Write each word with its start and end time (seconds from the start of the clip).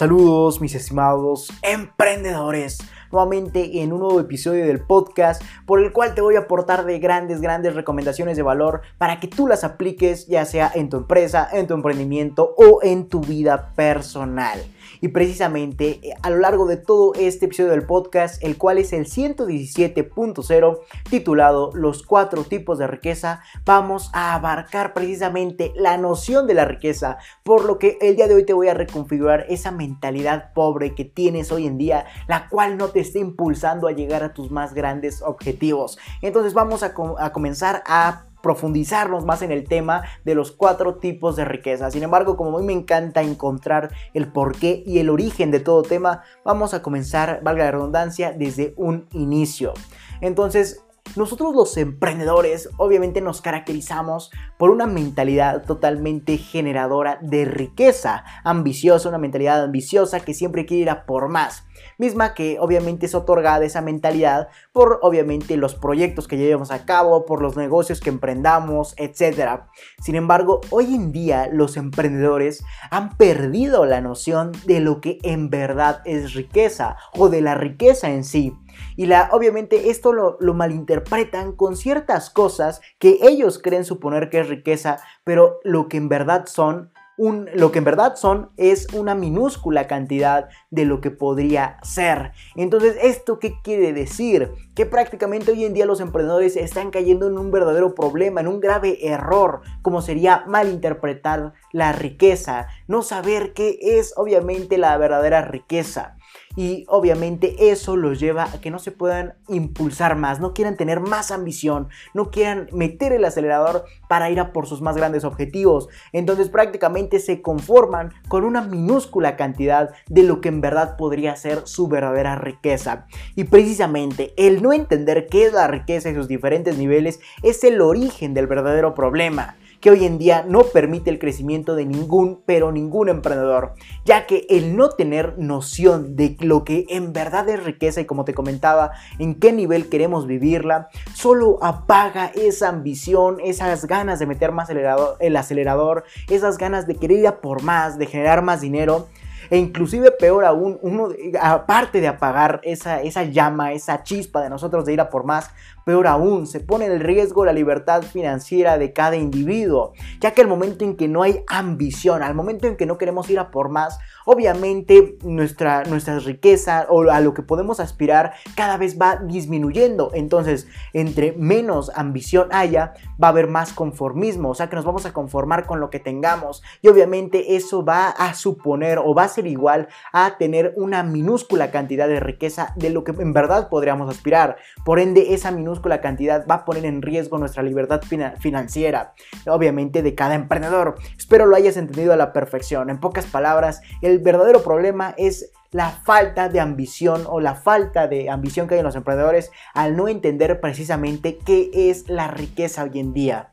Saludos 0.00 0.62
mis 0.62 0.74
estimados 0.74 1.52
emprendedores, 1.60 2.78
nuevamente 3.10 3.82
en 3.82 3.92
un 3.92 4.00
nuevo 4.00 4.20
episodio 4.20 4.66
del 4.66 4.80
podcast 4.80 5.42
por 5.66 5.80
el 5.80 5.92
cual 5.92 6.14
te 6.14 6.20
voy 6.20 6.36
a 6.36 6.40
aportar 6.40 6.84
de 6.84 6.98
grandes, 6.98 7.40
grandes 7.40 7.74
recomendaciones 7.74 8.36
de 8.36 8.42
valor 8.42 8.82
para 8.98 9.20
que 9.20 9.28
tú 9.28 9.46
las 9.46 9.64
apliques 9.64 10.26
ya 10.26 10.44
sea 10.44 10.70
en 10.74 10.88
tu 10.88 10.96
empresa, 10.96 11.48
en 11.52 11.66
tu 11.66 11.74
emprendimiento 11.74 12.54
o 12.56 12.80
en 12.82 13.08
tu 13.08 13.20
vida 13.20 13.72
personal. 13.74 14.60
Y 15.00 15.08
precisamente 15.08 16.00
eh, 16.02 16.14
a 16.22 16.30
lo 16.30 16.38
largo 16.38 16.66
de 16.66 16.76
todo 16.76 17.14
este 17.14 17.46
episodio 17.46 17.70
del 17.70 17.86
podcast, 17.86 18.42
el 18.42 18.58
cual 18.58 18.78
es 18.78 18.92
el 18.92 19.06
117.0, 19.06 20.78
titulado 21.08 21.70
Los 21.74 22.02
cuatro 22.02 22.44
tipos 22.44 22.78
de 22.78 22.86
riqueza, 22.86 23.42
vamos 23.64 24.10
a 24.12 24.34
abarcar 24.34 24.92
precisamente 24.92 25.72
la 25.74 25.96
noción 25.96 26.46
de 26.46 26.54
la 26.54 26.64
riqueza, 26.64 27.18
por 27.42 27.64
lo 27.64 27.78
que 27.78 27.98
el 28.00 28.16
día 28.16 28.28
de 28.28 28.34
hoy 28.34 28.44
te 28.44 28.52
voy 28.52 28.68
a 28.68 28.74
reconfigurar 28.74 29.46
esa 29.48 29.70
mentalidad 29.70 30.52
pobre 30.52 30.94
que 30.94 31.04
tienes 31.04 31.50
hoy 31.52 31.66
en 31.66 31.78
día, 31.78 32.06
la 32.28 32.48
cual 32.48 32.76
no 32.76 32.88
te 32.88 32.99
está 33.00 33.18
impulsando 33.18 33.88
a 33.88 33.92
llegar 33.92 34.22
a 34.22 34.34
tus 34.34 34.50
más 34.50 34.74
grandes 34.74 35.22
objetivos. 35.22 35.98
Entonces 36.22 36.54
vamos 36.54 36.82
a, 36.82 36.94
a 37.18 37.32
comenzar 37.32 37.82
a 37.86 38.26
profundizarnos 38.42 39.24
más 39.24 39.42
en 39.42 39.52
el 39.52 39.64
tema 39.64 40.02
de 40.24 40.34
los 40.34 40.52
cuatro 40.52 40.96
tipos 40.96 41.36
de 41.36 41.44
riqueza. 41.44 41.90
Sin 41.90 42.02
embargo, 42.02 42.36
como 42.36 42.56
a 42.56 42.60
mí 42.60 42.66
me 42.66 42.72
encanta 42.72 43.22
encontrar 43.22 43.92
el 44.14 44.32
porqué 44.32 44.82
y 44.86 44.98
el 44.98 45.10
origen 45.10 45.50
de 45.50 45.60
todo 45.60 45.82
tema, 45.82 46.22
vamos 46.44 46.74
a 46.74 46.82
comenzar, 46.82 47.40
valga 47.42 47.64
la 47.64 47.72
redundancia, 47.72 48.32
desde 48.32 48.74
un 48.76 49.06
inicio. 49.12 49.74
Entonces, 50.20 50.82
nosotros 51.16 51.54
los 51.54 51.76
emprendedores 51.76 52.68
obviamente 52.76 53.20
nos 53.20 53.40
caracterizamos 53.40 54.30
por 54.58 54.70
una 54.70 54.86
mentalidad 54.86 55.64
totalmente 55.64 56.36
generadora 56.38 57.18
de 57.20 57.44
riqueza, 57.44 58.24
ambiciosa, 58.44 59.08
una 59.08 59.18
mentalidad 59.18 59.64
ambiciosa 59.64 60.20
que 60.20 60.34
siempre 60.34 60.66
quiere 60.66 60.82
ir 60.82 60.90
a 60.90 61.06
por 61.06 61.28
más, 61.28 61.64
misma 62.00 62.34
que 62.34 62.56
obviamente 62.58 63.06
es 63.06 63.14
otorgada 63.14 63.64
esa 63.64 63.82
mentalidad 63.82 64.48
por 64.72 64.98
obviamente 65.02 65.56
los 65.56 65.76
proyectos 65.76 66.26
que 66.26 66.36
llevamos 66.36 66.72
a 66.72 66.84
cabo, 66.84 67.26
por 67.26 67.42
los 67.42 67.56
negocios 67.56 68.00
que 68.00 68.10
emprendamos, 68.10 68.94
etc. 68.96 69.60
Sin 70.02 70.16
embargo, 70.16 70.60
hoy 70.70 70.94
en 70.94 71.12
día 71.12 71.48
los 71.52 71.76
emprendedores 71.76 72.64
han 72.90 73.16
perdido 73.16 73.86
la 73.86 74.00
noción 74.00 74.50
de 74.66 74.80
lo 74.80 75.00
que 75.00 75.18
en 75.22 75.50
verdad 75.50 76.02
es 76.04 76.34
riqueza 76.34 76.96
o 77.14 77.28
de 77.28 77.42
la 77.42 77.54
riqueza 77.54 78.10
en 78.10 78.24
sí. 78.24 78.56
Y 78.96 79.06
la, 79.06 79.28
obviamente 79.32 79.90
esto 79.90 80.12
lo, 80.12 80.38
malinterpretan 80.54 81.52
con 81.52 81.76
ciertas 81.76 82.30
cosas 82.30 82.80
que 82.98 83.18
ellos 83.22 83.58
creen 83.58 83.84
suponer 83.84 84.30
que 84.30 84.40
es 84.40 84.48
riqueza, 84.48 84.98
pero 85.24 85.60
lo 85.64 85.88
que 85.88 85.96
en 85.96 86.08
verdad 86.08 86.46
son 86.46 86.92
lo 87.20 87.70
que 87.70 87.78
en 87.78 87.84
verdad 87.84 88.16
son 88.16 88.50
es 88.56 88.86
una 88.94 89.14
minúscula 89.14 89.86
cantidad 89.86 90.48
de 90.70 90.86
lo 90.86 91.00
que 91.02 91.10
podría 91.10 91.76
ser. 91.82 92.32
Entonces, 92.56 92.96
¿esto 93.02 93.38
qué 93.38 93.60
quiere 93.62 93.92
decir? 93.92 94.52
Que 94.74 94.86
prácticamente 94.86 95.52
hoy 95.52 95.64
en 95.64 95.74
día 95.74 95.84
los 95.84 96.00
emprendedores 96.00 96.56
están 96.56 96.90
cayendo 96.90 97.26
en 97.26 97.36
un 97.36 97.50
verdadero 97.50 97.94
problema, 97.94 98.40
en 98.40 98.48
un 98.48 98.60
grave 98.60 99.06
error, 99.06 99.60
como 99.82 100.00
sería 100.00 100.44
malinterpretar 100.46 101.52
la 101.72 101.92
riqueza, 101.92 102.68
no 102.88 103.02
saber 103.02 103.52
qué 103.52 103.78
es 103.80 104.14
obviamente 104.16 104.78
la 104.78 104.96
verdadera 104.96 105.42
riqueza 105.42 106.16
y 106.56 106.84
obviamente 106.88 107.70
eso 107.70 107.96
los 107.96 108.18
lleva 108.18 108.44
a 108.44 108.60
que 108.60 108.70
no 108.70 108.78
se 108.78 108.90
puedan 108.90 109.34
impulsar 109.48 110.16
más, 110.16 110.40
no 110.40 110.52
quieran 110.52 110.76
tener 110.76 111.00
más 111.00 111.30
ambición, 111.30 111.88
no 112.12 112.30
quieran 112.30 112.68
meter 112.72 113.12
el 113.12 113.24
acelerador 113.24 113.84
para 114.08 114.30
ir 114.30 114.40
a 114.40 114.52
por 114.52 114.66
sus 114.66 114.80
más 114.80 114.96
grandes 114.96 115.24
objetivos. 115.24 115.88
Entonces 116.12 116.48
prácticamente 116.48 117.20
se 117.20 117.40
conforman 117.40 118.12
con 118.28 118.44
una 118.44 118.62
minúscula 118.62 119.36
cantidad 119.36 119.90
de 120.08 120.22
lo 120.24 120.40
que 120.40 120.48
en 120.48 120.60
verdad 120.60 120.96
podría 120.96 121.36
ser 121.36 121.66
su 121.66 121.88
verdadera 121.88 122.36
riqueza. 122.36 123.06
Y 123.36 123.44
precisamente 123.44 124.32
el 124.36 124.62
no 124.62 124.72
entender 124.72 125.28
qué 125.28 125.46
es 125.46 125.52
la 125.52 125.68
riqueza 125.68 126.10
y 126.10 126.14
sus 126.14 126.28
diferentes 126.28 126.76
niveles 126.76 127.20
es 127.42 127.62
el 127.64 127.80
origen 127.80 128.34
del 128.34 128.46
verdadero 128.46 128.94
problema 128.94 129.56
que 129.80 129.90
hoy 129.90 130.04
en 130.04 130.18
día 130.18 130.44
no 130.46 130.64
permite 130.64 131.10
el 131.10 131.18
crecimiento 131.18 131.74
de 131.74 131.86
ningún, 131.86 132.42
pero 132.46 132.70
ningún 132.72 133.08
emprendedor, 133.08 133.74
ya 134.04 134.26
que 134.26 134.46
el 134.50 134.76
no 134.76 134.90
tener 134.90 135.38
noción 135.38 136.16
de 136.16 136.36
lo 136.40 136.64
que 136.64 136.86
en 136.88 137.12
verdad 137.12 137.48
es 137.48 137.64
riqueza 137.64 138.00
y 138.00 138.04
como 138.04 138.24
te 138.24 138.34
comentaba, 138.34 138.92
en 139.18 139.34
qué 139.34 139.52
nivel 139.52 139.88
queremos 139.88 140.26
vivirla, 140.26 140.88
solo 141.14 141.58
apaga 141.62 142.26
esa 142.34 142.68
ambición, 142.68 143.38
esas 143.42 143.86
ganas 143.86 144.18
de 144.18 144.26
meter 144.26 144.52
más 144.52 144.64
acelerador, 144.64 145.16
el 145.20 145.36
acelerador, 145.36 146.04
esas 146.28 146.58
ganas 146.58 146.86
de 146.86 146.96
querer 146.96 147.18
ir 147.18 147.26
a 147.26 147.40
por 147.40 147.62
más, 147.62 147.98
de 147.98 148.06
generar 148.06 148.42
más 148.42 148.60
dinero 148.60 149.08
e 149.50 149.58
inclusive 149.58 150.12
peor 150.12 150.44
aún, 150.44 150.78
uno, 150.80 151.08
aparte 151.40 152.00
de 152.00 152.08
apagar 152.08 152.60
esa, 152.62 153.02
esa 153.02 153.24
llama, 153.24 153.72
esa 153.72 154.02
chispa 154.04 154.42
de 154.42 154.48
nosotros 154.48 154.84
de 154.84 154.92
ir 154.92 155.00
a 155.00 155.10
por 155.10 155.24
más, 155.24 155.50
peor 155.90 156.06
aún, 156.06 156.46
se 156.46 156.60
pone 156.60 156.86
en 156.86 157.00
riesgo 157.00 157.44
la 157.44 157.52
libertad 157.52 158.02
financiera 158.02 158.78
de 158.78 158.92
cada 158.92 159.16
individuo, 159.16 159.92
ya 160.20 160.30
que 160.30 160.40
al 160.40 160.46
momento 160.46 160.84
en 160.84 160.94
que 160.94 161.08
no 161.08 161.24
hay 161.24 161.42
ambición, 161.48 162.22
al 162.22 162.32
momento 162.32 162.68
en 162.68 162.76
que 162.76 162.86
no 162.86 162.96
queremos 162.96 163.28
ir 163.28 163.40
a 163.40 163.50
por 163.50 163.70
más, 163.70 163.98
obviamente 164.24 165.18
nuestra, 165.24 165.82
nuestra 165.82 166.20
riqueza 166.20 166.86
o 166.90 167.10
a 167.10 167.18
lo 167.18 167.34
que 167.34 167.42
podemos 167.42 167.80
aspirar 167.80 168.34
cada 168.54 168.76
vez 168.76 169.00
va 169.00 169.16
disminuyendo. 169.16 170.12
Entonces, 170.14 170.68
entre 170.92 171.32
menos 171.32 171.90
ambición 171.96 172.46
haya, 172.52 172.94
va 173.20 173.26
a 173.26 173.30
haber 173.30 173.48
más 173.48 173.72
conformismo, 173.72 174.50
o 174.50 174.54
sea 174.54 174.68
que 174.68 174.76
nos 174.76 174.84
vamos 174.84 175.06
a 175.06 175.12
conformar 175.12 175.66
con 175.66 175.80
lo 175.80 175.90
que 175.90 175.98
tengamos 175.98 176.62
y 176.82 176.88
obviamente 176.88 177.56
eso 177.56 177.84
va 177.84 178.10
a 178.10 178.34
suponer 178.34 179.00
o 179.00 179.12
va 179.12 179.24
a 179.24 179.28
ser 179.28 179.48
igual 179.48 179.88
a 180.12 180.38
tener 180.38 180.72
una 180.76 181.02
minúscula 181.02 181.72
cantidad 181.72 182.06
de 182.06 182.20
riqueza 182.20 182.74
de 182.76 182.90
lo 182.90 183.02
que 183.02 183.10
en 183.10 183.32
verdad 183.32 183.68
podríamos 183.68 184.08
aspirar. 184.08 184.56
Por 184.84 185.00
ende, 185.00 185.34
esa 185.34 185.50
minúscula 185.50 185.79
cantidad 186.00 186.46
va 186.46 186.56
a 186.56 186.64
poner 186.64 186.84
en 186.84 187.02
riesgo 187.02 187.38
nuestra 187.38 187.62
libertad 187.62 188.00
financiera, 188.38 189.14
obviamente 189.46 190.02
de 190.02 190.14
cada 190.14 190.34
emprendedor. 190.34 190.96
Espero 191.16 191.46
lo 191.46 191.56
hayas 191.56 191.76
entendido 191.76 192.12
a 192.12 192.16
la 192.16 192.32
perfección. 192.32 192.90
En 192.90 193.00
pocas 193.00 193.26
palabras, 193.26 193.80
el 194.02 194.18
verdadero 194.18 194.62
problema 194.62 195.14
es 195.16 195.52
la 195.72 195.90
falta 195.90 196.48
de 196.48 196.60
ambición 196.60 197.24
o 197.28 197.40
la 197.40 197.54
falta 197.54 198.08
de 198.08 198.28
ambición 198.28 198.66
que 198.66 198.74
hay 198.74 198.80
en 198.80 198.86
los 198.86 198.96
emprendedores 198.96 199.50
al 199.74 199.96
no 199.96 200.08
entender 200.08 200.60
precisamente 200.60 201.38
qué 201.38 201.70
es 201.72 202.08
la 202.08 202.28
riqueza 202.28 202.84
hoy 202.84 202.98
en 202.98 203.12
día. 203.12 203.50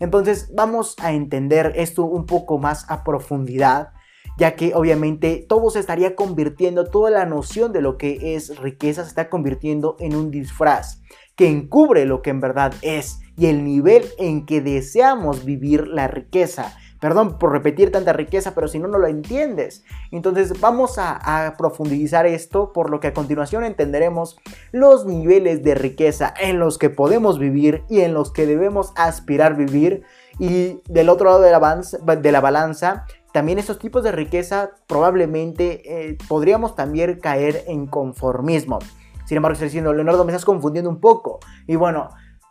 Entonces 0.00 0.50
vamos 0.54 0.96
a 0.98 1.12
entender 1.12 1.72
esto 1.76 2.04
un 2.04 2.26
poco 2.26 2.58
más 2.58 2.90
a 2.90 3.04
profundidad, 3.04 3.90
ya 4.38 4.56
que 4.56 4.74
obviamente 4.74 5.44
todo 5.48 5.70
se 5.70 5.78
estaría 5.78 6.16
convirtiendo, 6.16 6.86
toda 6.86 7.10
la 7.10 7.26
noción 7.26 7.72
de 7.72 7.82
lo 7.82 7.98
que 7.98 8.34
es 8.34 8.58
riqueza 8.58 9.02
se 9.02 9.10
está 9.10 9.28
convirtiendo 9.28 9.96
en 10.00 10.16
un 10.16 10.30
disfraz 10.30 11.02
que 11.40 11.48
encubre 11.48 12.04
lo 12.04 12.20
que 12.20 12.28
en 12.28 12.42
verdad 12.42 12.74
es 12.82 13.22
y 13.34 13.46
el 13.46 13.64
nivel 13.64 14.04
en 14.18 14.44
que 14.44 14.60
deseamos 14.60 15.46
vivir 15.46 15.88
la 15.88 16.06
riqueza 16.06 16.76
Perdón 17.00 17.38
por 17.38 17.50
repetir 17.52 17.90
tanta 17.90 18.12
riqueza, 18.12 18.54
pero 18.54 18.68
si 18.68 18.78
no, 18.78 18.86
no 18.86 18.98
lo 18.98 19.06
entiendes. 19.06 19.84
Entonces 20.10 20.60
vamos 20.60 20.98
a, 20.98 21.54
profundizar 21.56 22.26
esto, 22.26 22.72
por 22.74 22.90
lo 22.90 23.00
que 23.00 23.08
a 23.08 23.14
continuación 23.14 23.64
entenderemos 23.64 24.38
los 24.70 25.06
niveles 25.06 25.62
de 25.62 25.74
riqueza 25.74 26.34
en 26.38 26.58
los 26.58 26.76
que 26.76 26.90
podemos 26.90 27.38
vivir 27.38 27.84
y 27.88 28.00
en 28.00 28.12
los 28.12 28.30
que 28.30 28.44
debemos 28.44 28.92
aspirar 28.96 29.56
vivir. 29.56 30.02
Y 30.38 30.82
del 30.88 31.08
otro 31.08 31.30
lado 31.30 31.40
de 31.40 31.50
la, 32.32 32.40
balanza, 32.40 33.06
también 33.32 33.58
estos 33.58 33.78
tipos 33.78 34.02
de 34.02 34.12
riqueza 34.12 34.72
probablemente 34.86 36.10
eh, 36.10 36.18
podríamos 36.28 36.76
también 36.76 37.18
caer 37.18 37.64
en 37.66 37.86
conformismo. 37.86 38.78
Sin 39.30 39.36
embargo, 39.36 39.52
estoy 39.52 39.66
diciendo, 39.66 39.94
Leonardo, 39.94 40.24
me 40.24 40.32
estás 40.32 40.44
confundiendo 40.44 40.90
un 40.90 40.98
poco. 40.98 41.38
Y 41.68 41.76
bueno, 41.76 42.08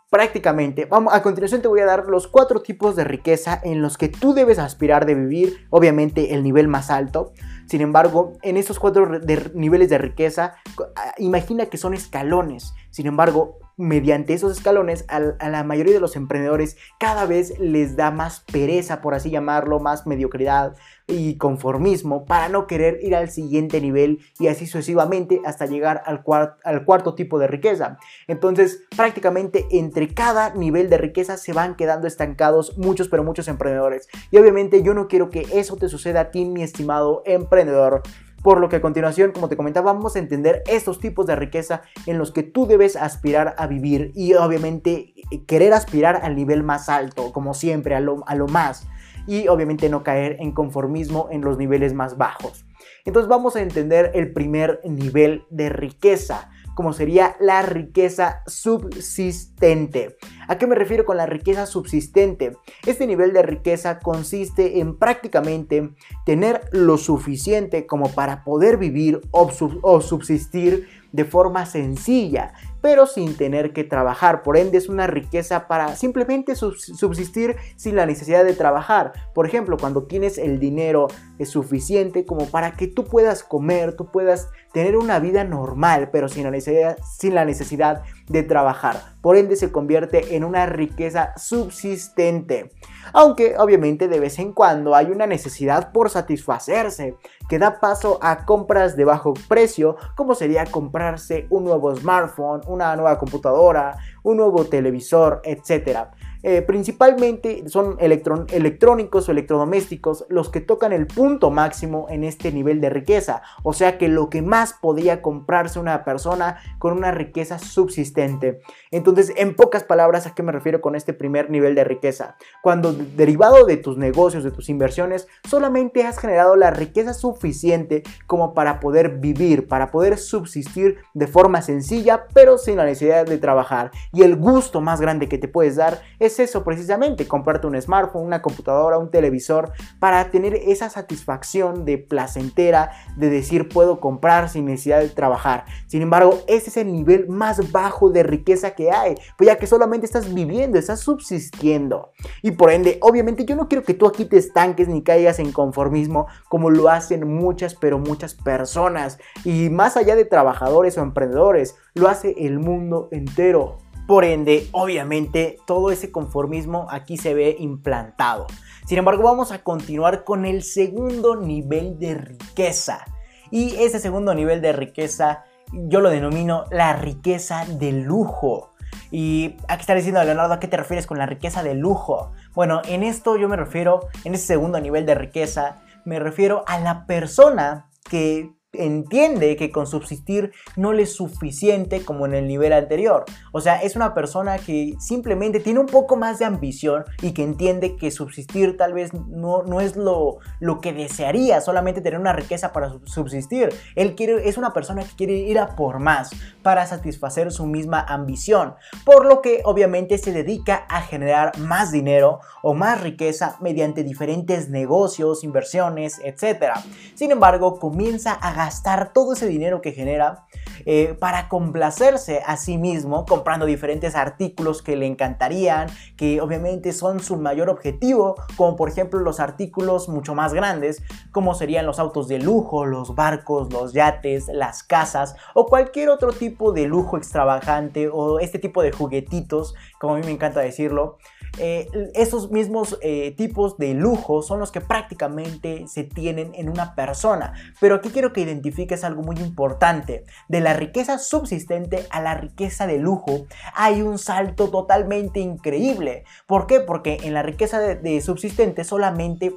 prácticamente. 0.08 0.86
Vamos, 0.86 1.12
a 1.12 1.20
continuación 1.20 1.60
te 1.60 1.68
voy 1.68 1.80
a 1.80 1.84
dar 1.84 2.06
los 2.06 2.26
cuatro 2.26 2.62
tipos 2.62 2.96
de 2.96 3.04
riqueza 3.04 3.60
en 3.62 3.82
los 3.82 3.98
que 3.98 4.08
tú 4.08 4.32
debes 4.32 4.58
aspirar 4.58 5.04
de 5.04 5.14
vivir, 5.14 5.66
obviamente 5.68 6.32
el 6.32 6.42
nivel 6.42 6.68
más 6.68 6.90
alto. 6.90 7.34
Sin 7.66 7.82
embargo, 7.82 8.32
en 8.40 8.56
esos 8.56 8.78
cuatro 8.78 9.06
niveles 9.52 9.90
de 9.90 9.98
riqueza, 9.98 10.54
ah, 10.96 11.12
imagina 11.18 11.66
que 11.66 11.76
son 11.76 11.92
escalones. 11.92 12.72
Sin 12.88 13.06
embargo, 13.06 13.58
mediante 13.80 14.34
esos 14.34 14.52
escalones 14.52 15.06
a, 15.08 15.20
la 15.20 15.64
mayoría 15.64 15.94
de 15.94 16.00
los 16.00 16.14
emprendedores 16.14 16.76
cada 16.98 17.24
vez 17.24 17.58
les 17.58 17.96
da 17.96 18.10
más 18.10 18.40
pereza, 18.40 19.00
por 19.00 19.14
así 19.14 19.30
llamarlo, 19.30 19.80
más 19.80 20.06
mediocridad 20.06 20.76
y 21.06 21.38
conformismo 21.38 22.26
para 22.26 22.50
no 22.50 22.66
querer 22.66 22.98
ir 23.02 23.16
al 23.16 23.30
siguiente 23.30 23.80
nivel 23.80 24.20
y 24.38 24.48
así 24.48 24.66
sucesivamente 24.66 25.40
hasta 25.44 25.64
llegar 25.64 26.02
al, 26.04 26.22
al 26.62 26.84
cuarto 26.84 27.14
tipo 27.14 27.38
de 27.38 27.46
riqueza. 27.46 27.98
Entonces 28.28 28.84
prácticamente 28.94 29.66
entre 29.70 30.12
cada 30.12 30.54
nivel 30.54 30.90
de 30.90 30.98
riqueza 30.98 31.38
se 31.38 31.54
van 31.54 31.74
quedando 31.74 32.06
estancados 32.06 32.76
muchos 32.76 33.08
pero 33.08 33.24
muchos 33.24 33.48
emprendedores. 33.48 34.08
Y 34.30 34.36
obviamente 34.36 34.82
yo 34.82 34.92
no 34.92 35.08
quiero 35.08 35.30
que 35.30 35.46
eso 35.54 35.76
te 35.76 35.88
suceda 35.88 36.20
a 36.20 36.30
ti 36.30 36.44
mi 36.44 36.62
estimado 36.62 37.22
emprendedor. 37.24 38.02
Por 38.42 38.60
lo 38.60 38.68
que 38.68 38.76
a 38.76 38.80
continuación, 38.80 39.32
como 39.32 39.48
te 39.48 39.56
comentaba, 39.56 39.92
vamos 39.92 40.16
a 40.16 40.18
entender 40.18 40.62
estos 40.66 40.98
tipos 40.98 41.26
de 41.26 41.36
riqueza 41.36 41.82
en 42.06 42.18
los 42.18 42.32
que 42.32 42.42
tú 42.42 42.66
debes 42.66 42.96
aspirar 42.96 43.54
a 43.58 43.66
vivir 43.66 44.12
y 44.14 44.34
obviamente 44.34 45.14
querer 45.46 45.72
aspirar 45.74 46.20
al 46.22 46.36
nivel 46.36 46.62
más 46.62 46.88
alto, 46.88 47.32
como 47.32 47.54
siempre, 47.54 47.94
a 47.94 48.00
lo, 48.00 48.24
a 48.26 48.34
lo 48.34 48.46
más. 48.48 48.86
Y 49.26 49.48
obviamente 49.48 49.90
no 49.90 50.02
caer 50.02 50.36
en 50.40 50.52
conformismo 50.52 51.28
en 51.30 51.42
los 51.42 51.58
niveles 51.58 51.92
más 51.92 52.16
bajos. 52.16 52.64
Entonces 53.04 53.28
vamos 53.28 53.56
a 53.56 53.62
entender 53.62 54.10
el 54.14 54.32
primer 54.32 54.80
nivel 54.84 55.44
de 55.50 55.68
riqueza 55.68 56.49
como 56.74 56.92
sería 56.92 57.36
la 57.40 57.62
riqueza 57.62 58.42
subsistente. 58.46 60.16
¿A 60.48 60.58
qué 60.58 60.66
me 60.66 60.74
refiero 60.74 61.04
con 61.04 61.16
la 61.16 61.26
riqueza 61.26 61.66
subsistente? 61.66 62.56
Este 62.86 63.06
nivel 63.06 63.32
de 63.32 63.42
riqueza 63.42 63.98
consiste 63.98 64.80
en 64.80 64.98
prácticamente 64.98 65.90
tener 66.26 66.62
lo 66.72 66.98
suficiente 66.98 67.86
como 67.86 68.10
para 68.10 68.44
poder 68.44 68.76
vivir 68.76 69.20
o, 69.30 70.00
subsistir 70.00 70.88
de 71.12 71.24
forma 71.24 71.66
sencilla, 71.66 72.52
pero 72.80 73.06
sin 73.06 73.36
tener 73.36 73.72
que 73.72 73.84
trabajar. 73.84 74.42
Por 74.42 74.56
ende, 74.56 74.78
es 74.78 74.88
una 74.88 75.06
riqueza 75.06 75.66
para 75.66 75.96
simplemente 75.96 76.54
subsistir 76.54 77.56
sin 77.76 77.96
la 77.96 78.06
necesidad 78.06 78.44
de 78.44 78.54
trabajar. 78.54 79.12
Por 79.34 79.46
ejemplo, 79.46 79.76
cuando 79.76 80.04
tienes 80.04 80.38
el 80.38 80.60
dinero 80.60 81.08
suficiente 81.46 82.24
como 82.24 82.46
para 82.46 82.72
que 82.72 82.86
tú 82.86 83.04
puedas 83.04 83.42
comer, 83.42 83.96
tú 83.96 84.10
puedas 84.10 84.48
tener 84.72 84.96
una 84.96 85.18
vida 85.18 85.44
normal, 85.44 86.10
pero 86.12 86.28
sin 86.28 86.44
la 86.44 86.50
necesidad, 86.50 86.98
sin 87.02 87.34
la 87.34 87.44
necesidad 87.44 88.02
de 88.28 88.42
trabajar. 88.42 89.14
Por 89.20 89.36
ende, 89.36 89.56
se 89.56 89.72
convierte 89.72 90.36
en 90.36 90.44
una 90.44 90.66
riqueza 90.66 91.32
subsistente. 91.36 92.70
Aunque 93.12 93.56
obviamente 93.58 94.08
de 94.08 94.20
vez 94.20 94.38
en 94.38 94.52
cuando 94.52 94.94
hay 94.94 95.06
una 95.06 95.26
necesidad 95.26 95.92
por 95.92 96.10
satisfacerse, 96.10 97.16
que 97.48 97.58
da 97.58 97.80
paso 97.80 98.18
a 98.22 98.44
compras 98.46 98.96
de 98.96 99.04
bajo 99.04 99.34
precio, 99.48 99.96
como 100.16 100.34
sería 100.34 100.64
comprarse 100.66 101.46
un 101.50 101.64
nuevo 101.64 101.94
smartphone, 101.96 102.60
una 102.68 102.94
nueva 102.94 103.18
computadora, 103.18 103.96
un 104.22 104.38
nuevo 104.38 104.64
televisor, 104.64 105.40
etc. 105.44 106.08
Eh, 106.42 106.62
principalmente 106.62 107.68
son 107.68 107.98
electrónicos 108.00 109.28
o 109.28 109.32
electrodomésticos 109.32 110.24
los 110.30 110.48
que 110.48 110.62
tocan 110.62 110.92
el 110.94 111.06
punto 111.06 111.50
máximo 111.50 112.06
en 112.08 112.24
este 112.24 112.50
nivel 112.50 112.80
de 112.80 112.88
riqueza, 112.88 113.42
o 113.62 113.74
sea 113.74 113.98
que 113.98 114.08
lo 114.08 114.30
que 114.30 114.40
más 114.40 114.72
podía 114.72 115.20
comprarse 115.20 115.78
una 115.78 116.02
persona 116.02 116.58
con 116.78 116.94
una 116.96 117.10
riqueza 117.10 117.58
subsistente. 117.58 118.60
Entonces, 118.90 119.34
en 119.36 119.54
pocas 119.54 119.84
palabras, 119.84 120.26
¿a 120.26 120.34
qué 120.34 120.42
me 120.42 120.52
refiero 120.52 120.80
con 120.80 120.94
este 120.94 121.12
primer 121.12 121.50
nivel 121.50 121.74
de 121.74 121.84
riqueza? 121.84 122.36
Cuando 122.62 122.92
derivado 122.92 123.66
de 123.66 123.76
tus 123.76 123.98
negocios, 123.98 124.42
de 124.42 124.50
tus 124.50 124.70
inversiones, 124.70 125.28
solamente 125.44 126.04
has 126.04 126.18
generado 126.18 126.56
la 126.56 126.70
riqueza 126.70 127.12
suficiente 127.12 128.02
como 128.26 128.54
para 128.54 128.80
poder 128.80 129.18
vivir, 129.18 129.68
para 129.68 129.90
poder 129.90 130.16
subsistir 130.16 130.96
de 131.12 131.26
forma 131.26 131.60
sencilla, 131.60 132.26
pero 132.32 132.56
sin 132.56 132.76
la 132.76 132.86
necesidad 132.86 133.26
de 133.26 133.36
trabajar. 133.36 133.90
Y 134.12 134.22
el 134.22 134.36
gusto 134.36 134.80
más 134.80 135.00
grande 135.00 135.28
que 135.28 135.38
te 135.38 135.48
puedes 135.48 135.76
dar 135.76 136.00
es 136.18 136.30
es 136.30 136.38
eso 136.38 136.64
precisamente, 136.64 137.26
comprarte 137.26 137.66
un 137.66 137.80
smartphone, 137.80 138.24
una 138.24 138.40
computadora, 138.40 138.98
un 138.98 139.10
televisor, 139.10 139.72
para 139.98 140.30
tener 140.30 140.54
esa 140.54 140.88
satisfacción 140.88 141.84
de 141.84 141.98
placentera 141.98 142.92
de 143.16 143.30
decir 143.30 143.68
puedo 143.68 144.00
comprar 144.00 144.48
sin 144.48 144.66
necesidad 144.66 145.00
de 145.00 145.08
trabajar. 145.08 145.64
Sin 145.86 146.02
embargo, 146.02 146.38
ese 146.46 146.70
es 146.70 146.76
el 146.76 146.92
nivel 146.92 147.28
más 147.28 147.72
bajo 147.72 148.10
de 148.10 148.22
riqueza 148.22 148.74
que 148.74 148.90
hay, 148.90 149.16
pues 149.36 149.48
ya 149.48 149.58
que 149.58 149.66
solamente 149.66 150.06
estás 150.06 150.32
viviendo, 150.32 150.78
estás 150.78 151.00
subsistiendo. 151.00 152.12
Y 152.42 152.52
por 152.52 152.70
ende, 152.70 152.98
obviamente 153.02 153.44
yo 153.44 153.56
no 153.56 153.68
quiero 153.68 153.84
que 153.84 153.94
tú 153.94 154.06
aquí 154.06 154.24
te 154.24 154.38
estanques 154.38 154.88
ni 154.88 155.02
caigas 155.02 155.38
en 155.38 155.52
conformismo 155.52 156.26
como 156.48 156.70
lo 156.70 156.88
hacen 156.88 157.26
muchas, 157.26 157.74
pero 157.74 157.98
muchas 157.98 158.34
personas. 158.34 159.18
Y 159.44 159.68
más 159.70 159.96
allá 159.96 160.14
de 160.14 160.24
trabajadores 160.24 160.96
o 160.96 161.02
emprendedores, 161.02 161.76
lo 161.94 162.08
hace 162.08 162.34
el 162.38 162.58
mundo 162.58 163.08
entero. 163.10 163.89
Por 164.10 164.24
ende, 164.24 164.66
obviamente, 164.72 165.58
todo 165.68 165.92
ese 165.92 166.10
conformismo 166.10 166.88
aquí 166.90 167.16
se 167.16 167.32
ve 167.32 167.54
implantado. 167.60 168.48
Sin 168.84 168.98
embargo, 168.98 169.22
vamos 169.22 169.52
a 169.52 169.62
continuar 169.62 170.24
con 170.24 170.46
el 170.46 170.64
segundo 170.64 171.36
nivel 171.36 171.96
de 172.00 172.16
riqueza. 172.16 173.04
Y 173.52 173.76
ese 173.76 174.00
segundo 174.00 174.34
nivel 174.34 174.62
de 174.62 174.72
riqueza 174.72 175.44
yo 175.72 176.00
lo 176.00 176.10
denomino 176.10 176.64
la 176.72 176.94
riqueza 176.94 177.64
de 177.66 177.92
lujo. 177.92 178.72
Y 179.12 179.54
aquí 179.68 179.82
está 179.82 179.94
diciendo 179.94 180.24
Leonardo, 180.24 180.54
¿a 180.54 180.58
qué 180.58 180.66
te 180.66 180.76
refieres 180.76 181.06
con 181.06 181.18
la 181.18 181.26
riqueza 181.26 181.62
de 181.62 181.74
lujo? 181.74 182.32
Bueno, 182.52 182.82
en 182.86 183.04
esto 183.04 183.36
yo 183.36 183.48
me 183.48 183.54
refiero, 183.54 184.08
en 184.24 184.34
ese 184.34 184.44
segundo 184.44 184.80
nivel 184.80 185.06
de 185.06 185.14
riqueza, 185.14 185.82
me 186.04 186.18
refiero 186.18 186.64
a 186.66 186.80
la 186.80 187.06
persona 187.06 187.88
que 188.10 188.50
entiende 188.72 189.56
que 189.56 189.70
con 189.70 189.86
subsistir 189.86 190.52
no 190.76 190.92
le 190.92 191.02
es 191.02 191.14
suficiente 191.14 192.04
como 192.04 192.26
en 192.26 192.34
el 192.34 192.46
nivel 192.46 192.72
anterior. 192.72 193.24
O 193.52 193.60
sea, 193.60 193.82
es 193.82 193.96
una 193.96 194.14
persona 194.14 194.58
que 194.58 194.94
simplemente 194.98 195.60
tiene 195.60 195.80
un 195.80 195.86
poco 195.86 196.16
más 196.16 196.38
de 196.38 196.44
ambición 196.44 197.04
y 197.22 197.32
que 197.32 197.42
entiende 197.42 197.96
que 197.96 198.10
subsistir 198.10 198.76
tal 198.76 198.92
vez 198.92 199.12
no, 199.12 199.62
no 199.62 199.80
es 199.80 199.96
lo, 199.96 200.38
lo 200.60 200.80
que 200.80 200.92
desearía, 200.92 201.60
solamente 201.60 202.00
tener 202.00 202.20
una 202.20 202.32
riqueza 202.32 202.72
para 202.72 202.94
subsistir. 203.04 203.70
Él 203.96 204.14
quiere, 204.14 204.48
es 204.48 204.56
una 204.56 204.72
persona 204.72 205.02
que 205.02 205.16
quiere 205.16 205.34
ir 205.34 205.58
a 205.58 205.74
por 205.74 205.98
más 205.98 206.30
para 206.62 206.86
satisfacer 206.86 207.50
su 207.52 207.66
misma 207.66 208.00
ambición, 208.00 208.74
por 209.04 209.26
lo 209.26 209.40
que 209.40 209.62
obviamente 209.64 210.18
se 210.18 210.32
dedica 210.32 210.86
a 210.88 211.02
generar 211.02 211.58
más 211.58 211.90
dinero 211.90 212.40
o 212.62 212.74
más 212.74 213.00
riqueza 213.00 213.56
mediante 213.60 214.04
diferentes 214.04 214.68
negocios, 214.68 215.42
inversiones, 215.42 216.20
etc. 216.24 216.74
Sin 217.14 217.30
embargo, 217.30 217.78
comienza 217.78 218.32
a 218.32 218.52
gastar 218.64 219.14
todo 219.14 219.32
ese 219.32 219.46
dinero 219.46 219.80
que 219.80 219.92
genera 219.92 220.44
eh, 220.84 221.16
para 221.18 221.48
complacerse 221.48 222.42
a 222.44 222.58
sí 222.58 222.76
mismo, 222.76 223.24
comprando 223.24 223.64
diferentes 223.64 224.14
artículos 224.14 224.82
que 224.82 224.96
le 224.96 225.06
encantarían, 225.06 225.88
que 226.16 226.42
obviamente 226.42 226.92
son 226.92 227.20
su 227.20 227.36
mayor 227.36 227.70
objetivo, 227.70 228.36
como 228.56 228.76
por 228.76 228.90
ejemplo 228.90 229.20
los 229.20 229.40
artículos 229.40 230.10
mucho 230.10 230.34
más 230.34 230.52
grandes, 230.52 231.02
como 231.32 231.54
serían 231.54 231.86
los 231.86 231.98
autos 231.98 232.28
de 232.28 232.38
lujo, 232.38 232.84
los 232.84 233.14
barcos, 233.14 233.72
los 233.72 233.94
yates, 233.94 234.48
las 234.48 234.82
casas 234.82 235.36
o 235.54 235.64
cualquier 235.64 236.10
otro 236.10 236.32
tipo 236.32 236.72
de 236.72 236.86
lujo 236.86 237.16
extravagante 237.16 238.08
o 238.12 238.40
este 238.40 238.58
tipo 238.58 238.82
de 238.82 238.92
juguetitos, 238.92 239.74
como 239.98 240.14
a 240.14 240.18
mí 240.18 240.26
me 240.26 240.32
encanta 240.32 240.60
decirlo. 240.60 241.16
Eh, 241.58 241.88
esos 242.14 242.50
mismos 242.50 242.98
eh, 243.02 243.32
tipos 243.36 243.76
de 243.76 243.94
lujo 243.94 244.42
son 244.42 244.60
los 244.60 244.70
que 244.70 244.80
prácticamente 244.80 245.86
se 245.86 246.04
tienen 246.04 246.52
en 246.54 246.68
una 246.68 246.94
persona. 246.94 247.54
Pero 247.80 247.96
aquí 247.96 248.10
quiero 248.10 248.32
que 248.32 248.40
identifiques 248.40 249.04
algo 249.04 249.22
muy 249.22 249.36
importante. 249.38 250.24
De 250.48 250.60
la 250.60 250.74
riqueza 250.74 251.18
subsistente 251.18 252.06
a 252.10 252.20
la 252.20 252.34
riqueza 252.34 252.86
de 252.86 252.98
lujo 252.98 253.46
hay 253.74 254.02
un 254.02 254.18
salto 254.18 254.70
totalmente 254.70 255.40
increíble. 255.40 256.24
¿Por 256.46 256.66
qué? 256.66 256.80
Porque 256.80 257.18
en 257.22 257.34
la 257.34 257.42
riqueza 257.42 257.80
de 257.80 258.20
subsistente 258.20 258.84
solamente 258.84 259.52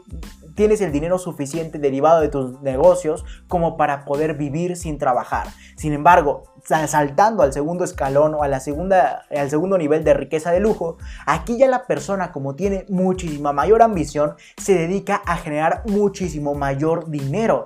tienes 0.55 0.81
el 0.81 0.91
dinero 0.91 1.17
suficiente 1.17 1.79
derivado 1.79 2.21
de 2.21 2.29
tus 2.29 2.61
negocios 2.61 3.25
como 3.47 3.77
para 3.77 4.05
poder 4.05 4.35
vivir 4.35 4.75
sin 4.75 4.97
trabajar. 4.97 5.47
Sin 5.75 5.93
embargo, 5.93 6.43
saltando 6.63 7.43
al 7.43 7.51
segundo 7.51 7.83
escalón 7.83 8.35
o 8.35 8.43
a 8.43 8.47
la 8.47 8.59
segunda, 8.59 9.25
al 9.35 9.49
segundo 9.49 9.77
nivel 9.77 10.03
de 10.03 10.13
riqueza 10.13 10.51
de 10.51 10.59
lujo, 10.59 10.97
aquí 11.25 11.57
ya 11.57 11.67
la 11.67 11.85
persona 11.87 12.31
como 12.31 12.55
tiene 12.55 12.85
muchísima 12.89 13.51
mayor 13.51 13.81
ambición 13.81 14.35
se 14.57 14.75
dedica 14.75 15.21
a 15.25 15.37
generar 15.37 15.83
muchísimo 15.87 16.55
mayor 16.55 17.09
dinero. 17.09 17.65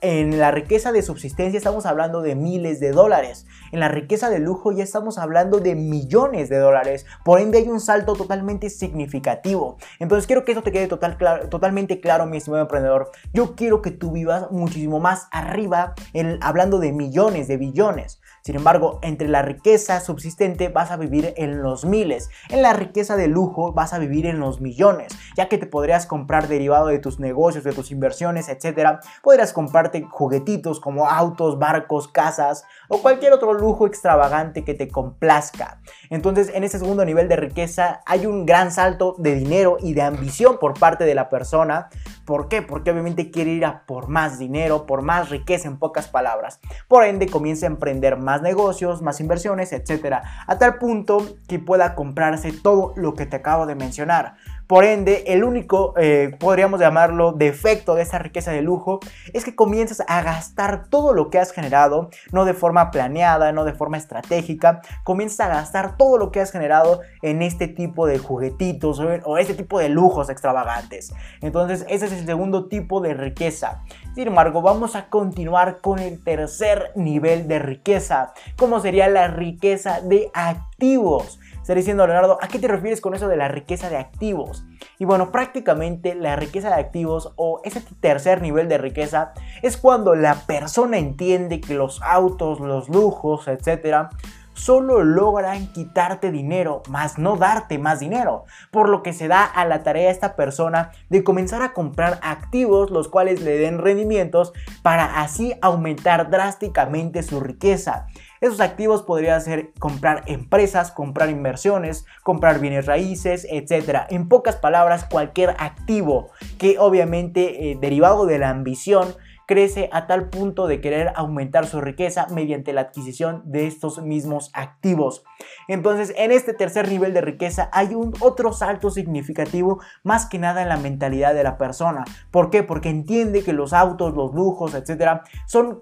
En 0.00 0.38
la 0.38 0.50
riqueza 0.50 0.92
de 0.92 1.02
subsistencia 1.02 1.58
estamos 1.58 1.86
hablando 1.86 2.22
de 2.22 2.36
miles 2.36 2.78
de 2.78 2.92
dólares. 2.92 3.46
En 3.72 3.80
la 3.80 3.88
riqueza 3.88 4.30
de 4.30 4.38
lujo 4.38 4.72
ya 4.72 4.84
estamos 4.84 5.18
hablando 5.18 5.58
de 5.58 5.74
millones 5.74 6.48
de 6.48 6.58
dólares. 6.58 7.06
Por 7.24 7.40
ende 7.40 7.58
hay 7.58 7.68
un 7.68 7.80
salto 7.80 8.14
totalmente 8.14 8.70
significativo. 8.70 9.76
Entonces 9.98 10.26
quiero 10.26 10.44
que 10.44 10.52
eso 10.52 10.62
te 10.62 10.72
quede 10.72 10.86
total, 10.86 11.18
totalmente 11.50 12.00
claro, 12.00 12.25
mi 12.26 12.38
estimado 12.38 12.62
emprendedor. 12.62 13.10
Yo 13.32 13.54
quiero 13.54 13.82
que 13.82 13.90
tú 13.90 14.12
vivas 14.12 14.50
muchísimo 14.50 15.00
más 15.00 15.28
arriba 15.30 15.94
hablando 16.40 16.78
de 16.78 16.92
millones, 16.92 17.48
de 17.48 17.56
billones. 17.56 18.20
Sin 18.42 18.54
embargo, 18.54 19.00
entre 19.02 19.26
la 19.26 19.42
riqueza 19.42 19.98
subsistente 19.98 20.68
vas 20.68 20.92
a 20.92 20.96
vivir 20.96 21.34
en 21.36 21.62
los 21.62 21.84
miles, 21.84 22.30
en 22.48 22.62
la 22.62 22.72
riqueza 22.74 23.16
de 23.16 23.26
lujo 23.26 23.72
vas 23.72 23.92
a 23.92 23.98
vivir 23.98 24.24
en 24.24 24.38
los 24.38 24.60
millones, 24.60 25.12
ya 25.36 25.48
que 25.48 25.58
te 25.58 25.66
podrías 25.66 26.06
comprar 26.06 26.46
derivado 26.46 26.86
de 26.86 27.00
tus 27.00 27.18
negocios, 27.18 27.64
de 27.64 27.72
tus 27.72 27.90
inversiones, 27.90 28.48
etcétera. 28.48 29.00
Podrías 29.22 29.52
comprarte 29.52 30.06
juguetitos 30.08 30.78
como 30.78 31.08
autos, 31.08 31.58
barcos, 31.58 32.06
casas 32.06 32.64
o 32.88 33.02
cualquier 33.02 33.32
otro 33.32 33.52
lujo 33.54 33.86
extravagante 33.86 34.64
que 34.64 34.74
te 34.74 34.88
complazca. 34.88 35.80
Entonces, 36.10 36.50
en 36.54 36.64
ese 36.64 36.78
segundo 36.78 37.04
nivel 37.04 37.28
de 37.28 37.36
riqueza 37.36 38.00
hay 38.06 38.26
un 38.26 38.46
gran 38.46 38.70
salto 38.70 39.14
de 39.18 39.34
dinero 39.34 39.76
y 39.80 39.94
de 39.94 40.02
ambición 40.02 40.58
por 40.58 40.78
parte 40.78 41.04
de 41.04 41.14
la 41.14 41.28
persona. 41.28 41.88
¿Por 42.24 42.48
qué? 42.48 42.62
Porque 42.62 42.90
obviamente 42.90 43.30
quiere 43.30 43.50
ir 43.50 43.64
a 43.64 43.84
por 43.86 44.08
más 44.08 44.38
dinero, 44.38 44.86
por 44.86 45.02
más 45.02 45.30
riqueza 45.30 45.68
en 45.68 45.78
pocas 45.78 46.08
palabras. 46.08 46.60
Por 46.88 47.04
ende, 47.04 47.28
comienza 47.28 47.66
a 47.66 47.70
emprender 47.70 48.16
más 48.16 48.42
negocios, 48.42 49.02
más 49.02 49.20
inversiones, 49.20 49.72
etcétera, 49.72 50.22
a 50.46 50.58
tal 50.58 50.78
punto 50.78 51.24
que 51.48 51.58
pueda 51.58 51.94
comprarse 51.94 52.52
todo 52.52 52.92
lo 52.96 53.14
que 53.14 53.26
te 53.26 53.36
acabo 53.36 53.66
de 53.66 53.74
mencionar. 53.74 54.36
Por 54.66 54.84
ende, 54.84 55.24
el 55.28 55.44
único, 55.44 55.94
eh, 55.96 56.36
podríamos 56.40 56.80
llamarlo, 56.80 57.32
defecto 57.32 57.94
de 57.94 58.02
esa 58.02 58.18
riqueza 58.18 58.50
de 58.50 58.62
lujo 58.62 58.98
es 59.32 59.44
que 59.44 59.54
comienzas 59.54 60.02
a 60.08 60.22
gastar 60.22 60.88
todo 60.88 61.12
lo 61.12 61.30
que 61.30 61.38
has 61.38 61.52
generado, 61.52 62.10
no 62.32 62.44
de 62.44 62.52
forma 62.52 62.90
planeada, 62.90 63.52
no 63.52 63.64
de 63.64 63.74
forma 63.74 63.96
estratégica, 63.96 64.82
comienzas 65.04 65.40
a 65.40 65.48
gastar 65.48 65.96
todo 65.96 66.18
lo 66.18 66.32
que 66.32 66.40
has 66.40 66.50
generado 66.50 67.00
en 67.22 67.42
este 67.42 67.68
tipo 67.68 68.06
de 68.08 68.18
juguetitos 68.18 69.00
o 69.24 69.38
este 69.38 69.54
tipo 69.54 69.78
de 69.78 69.88
lujos 69.88 70.30
extravagantes. 70.30 71.14
Entonces, 71.42 71.86
ese 71.88 72.06
es 72.06 72.12
el 72.12 72.26
segundo 72.26 72.66
tipo 72.66 73.00
de 73.00 73.14
riqueza. 73.14 73.82
Sin 74.16 74.26
embargo, 74.26 74.62
vamos 74.62 74.96
a 74.96 75.08
continuar 75.08 75.80
con 75.80 76.00
el 76.00 76.22
tercer 76.24 76.90
nivel 76.96 77.46
de 77.46 77.60
riqueza, 77.60 78.32
como 78.56 78.80
sería 78.80 79.08
la 79.08 79.28
riqueza 79.28 80.00
de 80.00 80.30
activos. 80.34 81.38
Estaré 81.66 81.80
diciendo, 81.80 82.06
Leonardo, 82.06 82.38
¿a 82.40 82.46
qué 82.46 82.60
te 82.60 82.68
refieres 82.68 83.00
con 83.00 83.14
eso 83.14 83.26
de 83.26 83.36
la 83.36 83.48
riqueza 83.48 83.90
de 83.90 83.96
activos? 83.96 84.64
Y 85.00 85.04
bueno, 85.04 85.32
prácticamente 85.32 86.14
la 86.14 86.36
riqueza 86.36 86.68
de 86.68 86.76
activos 86.76 87.32
o 87.34 87.60
ese 87.64 87.82
tercer 87.98 88.40
nivel 88.40 88.68
de 88.68 88.78
riqueza 88.78 89.32
es 89.62 89.76
cuando 89.76 90.14
la 90.14 90.36
persona 90.46 90.96
entiende 90.96 91.60
que 91.60 91.74
los 91.74 92.00
autos, 92.02 92.60
los 92.60 92.88
lujos, 92.88 93.48
etcétera, 93.48 94.10
solo 94.56 95.02
logran 95.02 95.66
quitarte 95.72 96.30
dinero, 96.30 96.84
más 96.88 97.18
no 97.18 97.36
darte 97.36 97.78
más 97.78 97.98
dinero, 97.98 98.44
por 98.70 98.88
lo 98.88 99.02
que 99.02 99.12
se 99.12 99.26
da 99.26 99.44
a 99.44 99.64
la 99.64 99.82
tarea 99.82 100.08
a 100.08 100.12
esta 100.12 100.36
persona 100.36 100.92
de 101.10 101.24
comenzar 101.24 101.62
a 101.62 101.72
comprar 101.72 102.20
activos 102.22 102.92
los 102.92 103.08
cuales 103.08 103.42
le 103.42 103.58
den 103.58 103.78
rendimientos 103.78 104.52
para 104.82 105.20
así 105.20 105.54
aumentar 105.62 106.30
drásticamente 106.30 107.24
su 107.24 107.40
riqueza. 107.40 108.06
Esos 108.46 108.60
activos 108.60 109.02
podrían 109.02 109.40
ser 109.40 109.72
comprar 109.80 110.22
empresas, 110.26 110.92
comprar 110.92 111.30
inversiones, 111.30 112.06
comprar 112.22 112.60
bienes 112.60 112.86
raíces, 112.86 113.44
etc. 113.50 114.02
En 114.08 114.28
pocas 114.28 114.54
palabras, 114.54 115.04
cualquier 115.04 115.50
activo 115.58 116.30
que 116.56 116.78
obviamente 116.78 117.72
eh, 117.72 117.78
derivado 117.80 118.24
de 118.24 118.38
la 118.38 118.50
ambición 118.50 119.16
crece 119.46 119.88
a 119.92 120.06
tal 120.06 120.28
punto 120.28 120.66
de 120.66 120.80
querer 120.80 121.12
aumentar 121.14 121.66
su 121.66 121.80
riqueza 121.80 122.26
mediante 122.30 122.72
la 122.72 122.82
adquisición 122.82 123.42
de 123.44 123.66
estos 123.66 124.02
mismos 124.02 124.50
activos. 124.52 125.24
Entonces, 125.68 126.12
en 126.16 126.32
este 126.32 126.52
tercer 126.52 126.88
nivel 126.88 127.14
de 127.14 127.20
riqueza 127.20 127.70
hay 127.72 127.94
un 127.94 128.12
otro 128.20 128.52
salto 128.52 128.90
significativo 128.90 129.80
más 130.02 130.26
que 130.26 130.38
nada 130.38 130.62
en 130.62 130.68
la 130.68 130.76
mentalidad 130.76 131.34
de 131.34 131.44
la 131.44 131.58
persona. 131.58 132.04
¿Por 132.30 132.50
qué? 132.50 132.62
Porque 132.62 132.90
entiende 132.90 133.42
que 133.42 133.52
los 133.52 133.72
autos, 133.72 134.14
los 134.14 134.34
lujos, 134.34 134.74
etcétera, 134.74 135.22
son, 135.46 135.80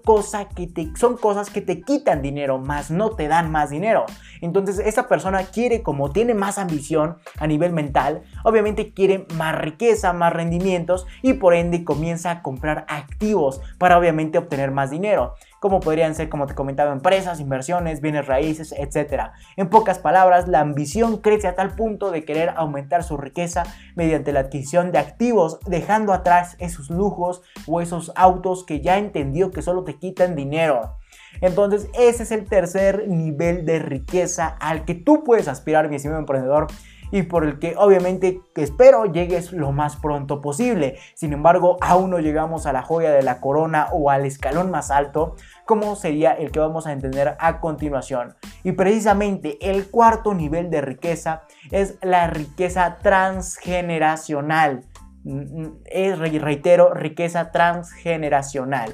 que 0.55 0.67
te, 0.67 0.91
son 0.95 1.17
cosas 1.17 1.49
que 1.49 1.61
te 1.61 1.81
quitan 1.81 2.21
dinero, 2.21 2.59
más 2.59 2.91
no 2.91 3.11
te 3.11 3.27
dan 3.27 3.51
más 3.51 3.71
dinero. 3.71 4.05
Entonces, 4.41 4.79
esa 4.79 5.07
persona 5.07 5.43
quiere, 5.43 5.81
como 5.81 6.11
tiene 6.11 6.35
más 6.35 6.59
ambición 6.59 7.17
a 7.39 7.47
nivel 7.47 7.73
mental, 7.73 8.23
obviamente 8.43 8.93
quiere 8.93 9.25
más 9.35 9.55
riqueza, 9.55 10.13
más 10.13 10.33
rendimientos 10.33 11.07
y 11.23 11.33
por 11.33 11.55
ende 11.55 11.83
comienza 11.83 12.29
a 12.29 12.41
comprar 12.43 12.85
activos 12.89 13.54
para 13.77 13.97
obviamente 13.97 14.37
obtener 14.37 14.71
más 14.71 14.91
dinero, 14.91 15.35
como 15.59 15.79
podrían 15.79 16.15
ser, 16.15 16.29
como 16.29 16.47
te 16.47 16.55
comentaba, 16.55 16.91
empresas, 16.91 17.39
inversiones, 17.39 18.01
bienes 18.01 18.27
raíces, 18.27 18.73
etc. 18.77 19.31
En 19.57 19.69
pocas 19.69 19.99
palabras, 19.99 20.47
la 20.47 20.59
ambición 20.59 21.17
crece 21.17 21.47
a 21.47 21.55
tal 21.55 21.75
punto 21.75 22.11
de 22.11 22.25
querer 22.25 22.53
aumentar 22.55 23.03
su 23.03 23.17
riqueza 23.17 23.63
mediante 23.95 24.31
la 24.31 24.41
adquisición 24.41 24.91
de 24.91 24.99
activos, 24.99 25.59
dejando 25.65 26.13
atrás 26.13 26.55
esos 26.59 26.89
lujos 26.89 27.41
o 27.67 27.81
esos 27.81 28.11
autos 28.15 28.65
que 28.65 28.81
ya 28.81 28.97
entendió 28.97 29.51
que 29.51 29.61
solo 29.61 29.83
te 29.83 29.97
quitan 29.97 30.35
dinero. 30.35 30.97
Entonces, 31.41 31.89
ese 31.93 32.23
es 32.23 32.31
el 32.31 32.45
tercer 32.45 33.07
nivel 33.07 33.65
de 33.65 33.79
riqueza 33.79 34.55
al 34.59 34.85
que 34.85 34.95
tú 34.95 35.23
puedes 35.23 35.47
aspirar, 35.47 35.89
mi 35.89 35.97
estimado 35.97 36.19
emprendedor 36.19 36.67
y 37.11 37.23
por 37.23 37.45
el 37.45 37.59
que 37.59 37.75
obviamente 37.77 38.41
espero 38.55 39.05
llegues 39.05 39.51
lo 39.51 39.71
más 39.71 39.95
pronto 39.95 40.41
posible. 40.41 40.97
Sin 41.13 41.33
embargo, 41.33 41.77
aún 41.81 42.09
no 42.09 42.19
llegamos 42.19 42.65
a 42.65 42.73
la 42.73 42.81
joya 42.81 43.11
de 43.11 43.23
la 43.23 43.39
corona 43.39 43.87
o 43.91 44.09
al 44.09 44.25
escalón 44.25 44.71
más 44.71 44.91
alto, 44.91 45.35
como 45.65 45.95
sería 45.95 46.33
el 46.33 46.51
que 46.51 46.59
vamos 46.59 46.87
a 46.87 46.91
entender 46.91 47.35
a 47.39 47.59
continuación. 47.59 48.35
Y 48.63 48.73
precisamente 48.73 49.57
el 49.61 49.89
cuarto 49.89 50.33
nivel 50.33 50.69
de 50.69 50.81
riqueza 50.81 51.43
es 51.71 51.97
la 52.01 52.27
riqueza 52.27 52.97
transgeneracional. 53.01 54.85
Mm, 55.23 55.61
mm, 55.61 55.79
es, 55.85 56.19
reitero, 56.19 56.93
riqueza 56.93 57.51
transgeneracional. 57.51 58.93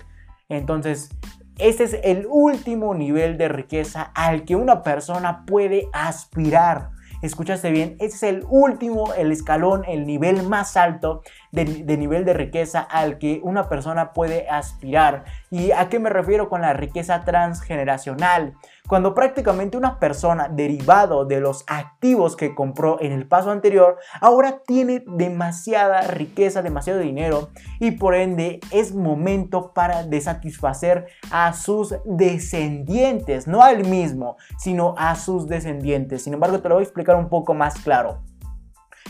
Entonces, 0.50 1.10
este 1.58 1.84
es 1.84 1.98
el 2.04 2.26
último 2.30 2.96
nivel 2.96 3.38
de 3.38 3.48
riqueza 3.48 4.12
al 4.16 4.46
que 4.46 4.56
una 4.56 4.82
persona 4.82 5.46
puede 5.46 5.90
aspirar 5.94 6.90
escuchaste 7.22 7.72
bien, 7.72 7.96
es 8.00 8.24
el 8.24 8.46
último, 8.50 9.14
el 9.14 9.32
escalón, 9.32 9.84
el 9.88 10.06
nivel 10.06 10.44
más 10.44 10.78
alto 10.78 11.22
de, 11.52 11.98
nivel 11.98 12.26
de 12.26 12.34
riqueza 12.34 12.82
al 12.82 13.18
que 13.18 13.42
una 13.44 13.68
persona 13.68 14.14
puede 14.14 14.50
aspirar. 14.50 15.26
¿Y 15.50 15.72
a 15.72 15.90
qué 15.90 16.00
me 16.00 16.10
refiero 16.10 16.50
con 16.50 16.62
la 16.62 16.74
riqueza 16.74 17.24
transgeneracional? 17.26 18.54
Cuando 18.88 19.14
prácticamente 19.14 19.78
una 19.78 20.00
persona 20.00 20.48
derivado 20.50 21.26
de 21.26 21.40
los 21.40 21.64
activos 21.68 22.36
que 22.36 22.56
compró 22.56 23.02
en 23.02 23.12
el 23.12 23.28
paso 23.28 23.52
anterior, 23.52 23.98
ahora 24.20 24.60
tiene 24.66 25.04
demasiada 25.06 26.02
riqueza, 26.02 26.62
demasiado 26.62 27.00
dinero 27.00 27.50
y 27.80 27.92
por 27.92 28.16
ende 28.16 28.60
es 28.72 28.94
momento 28.94 29.74
para 29.74 30.04
satisfacer 30.22 31.08
a 31.32 31.54
sus 31.54 31.96
descendientes, 32.06 33.48
no 33.48 33.62
al 33.62 33.86
mismo, 33.86 34.38
sino 34.58 34.96
a 34.98 35.16
sus 35.16 35.48
descendientes. 35.48 36.24
Sin 36.24 36.34
embargo, 36.34 36.60
te 36.60 36.70
lo 36.70 36.76
voy 36.76 36.84
a 36.84 36.86
explicar 36.86 37.16
un 37.16 37.30
poco 37.30 37.54
más 37.54 37.80
claro. 37.80 38.20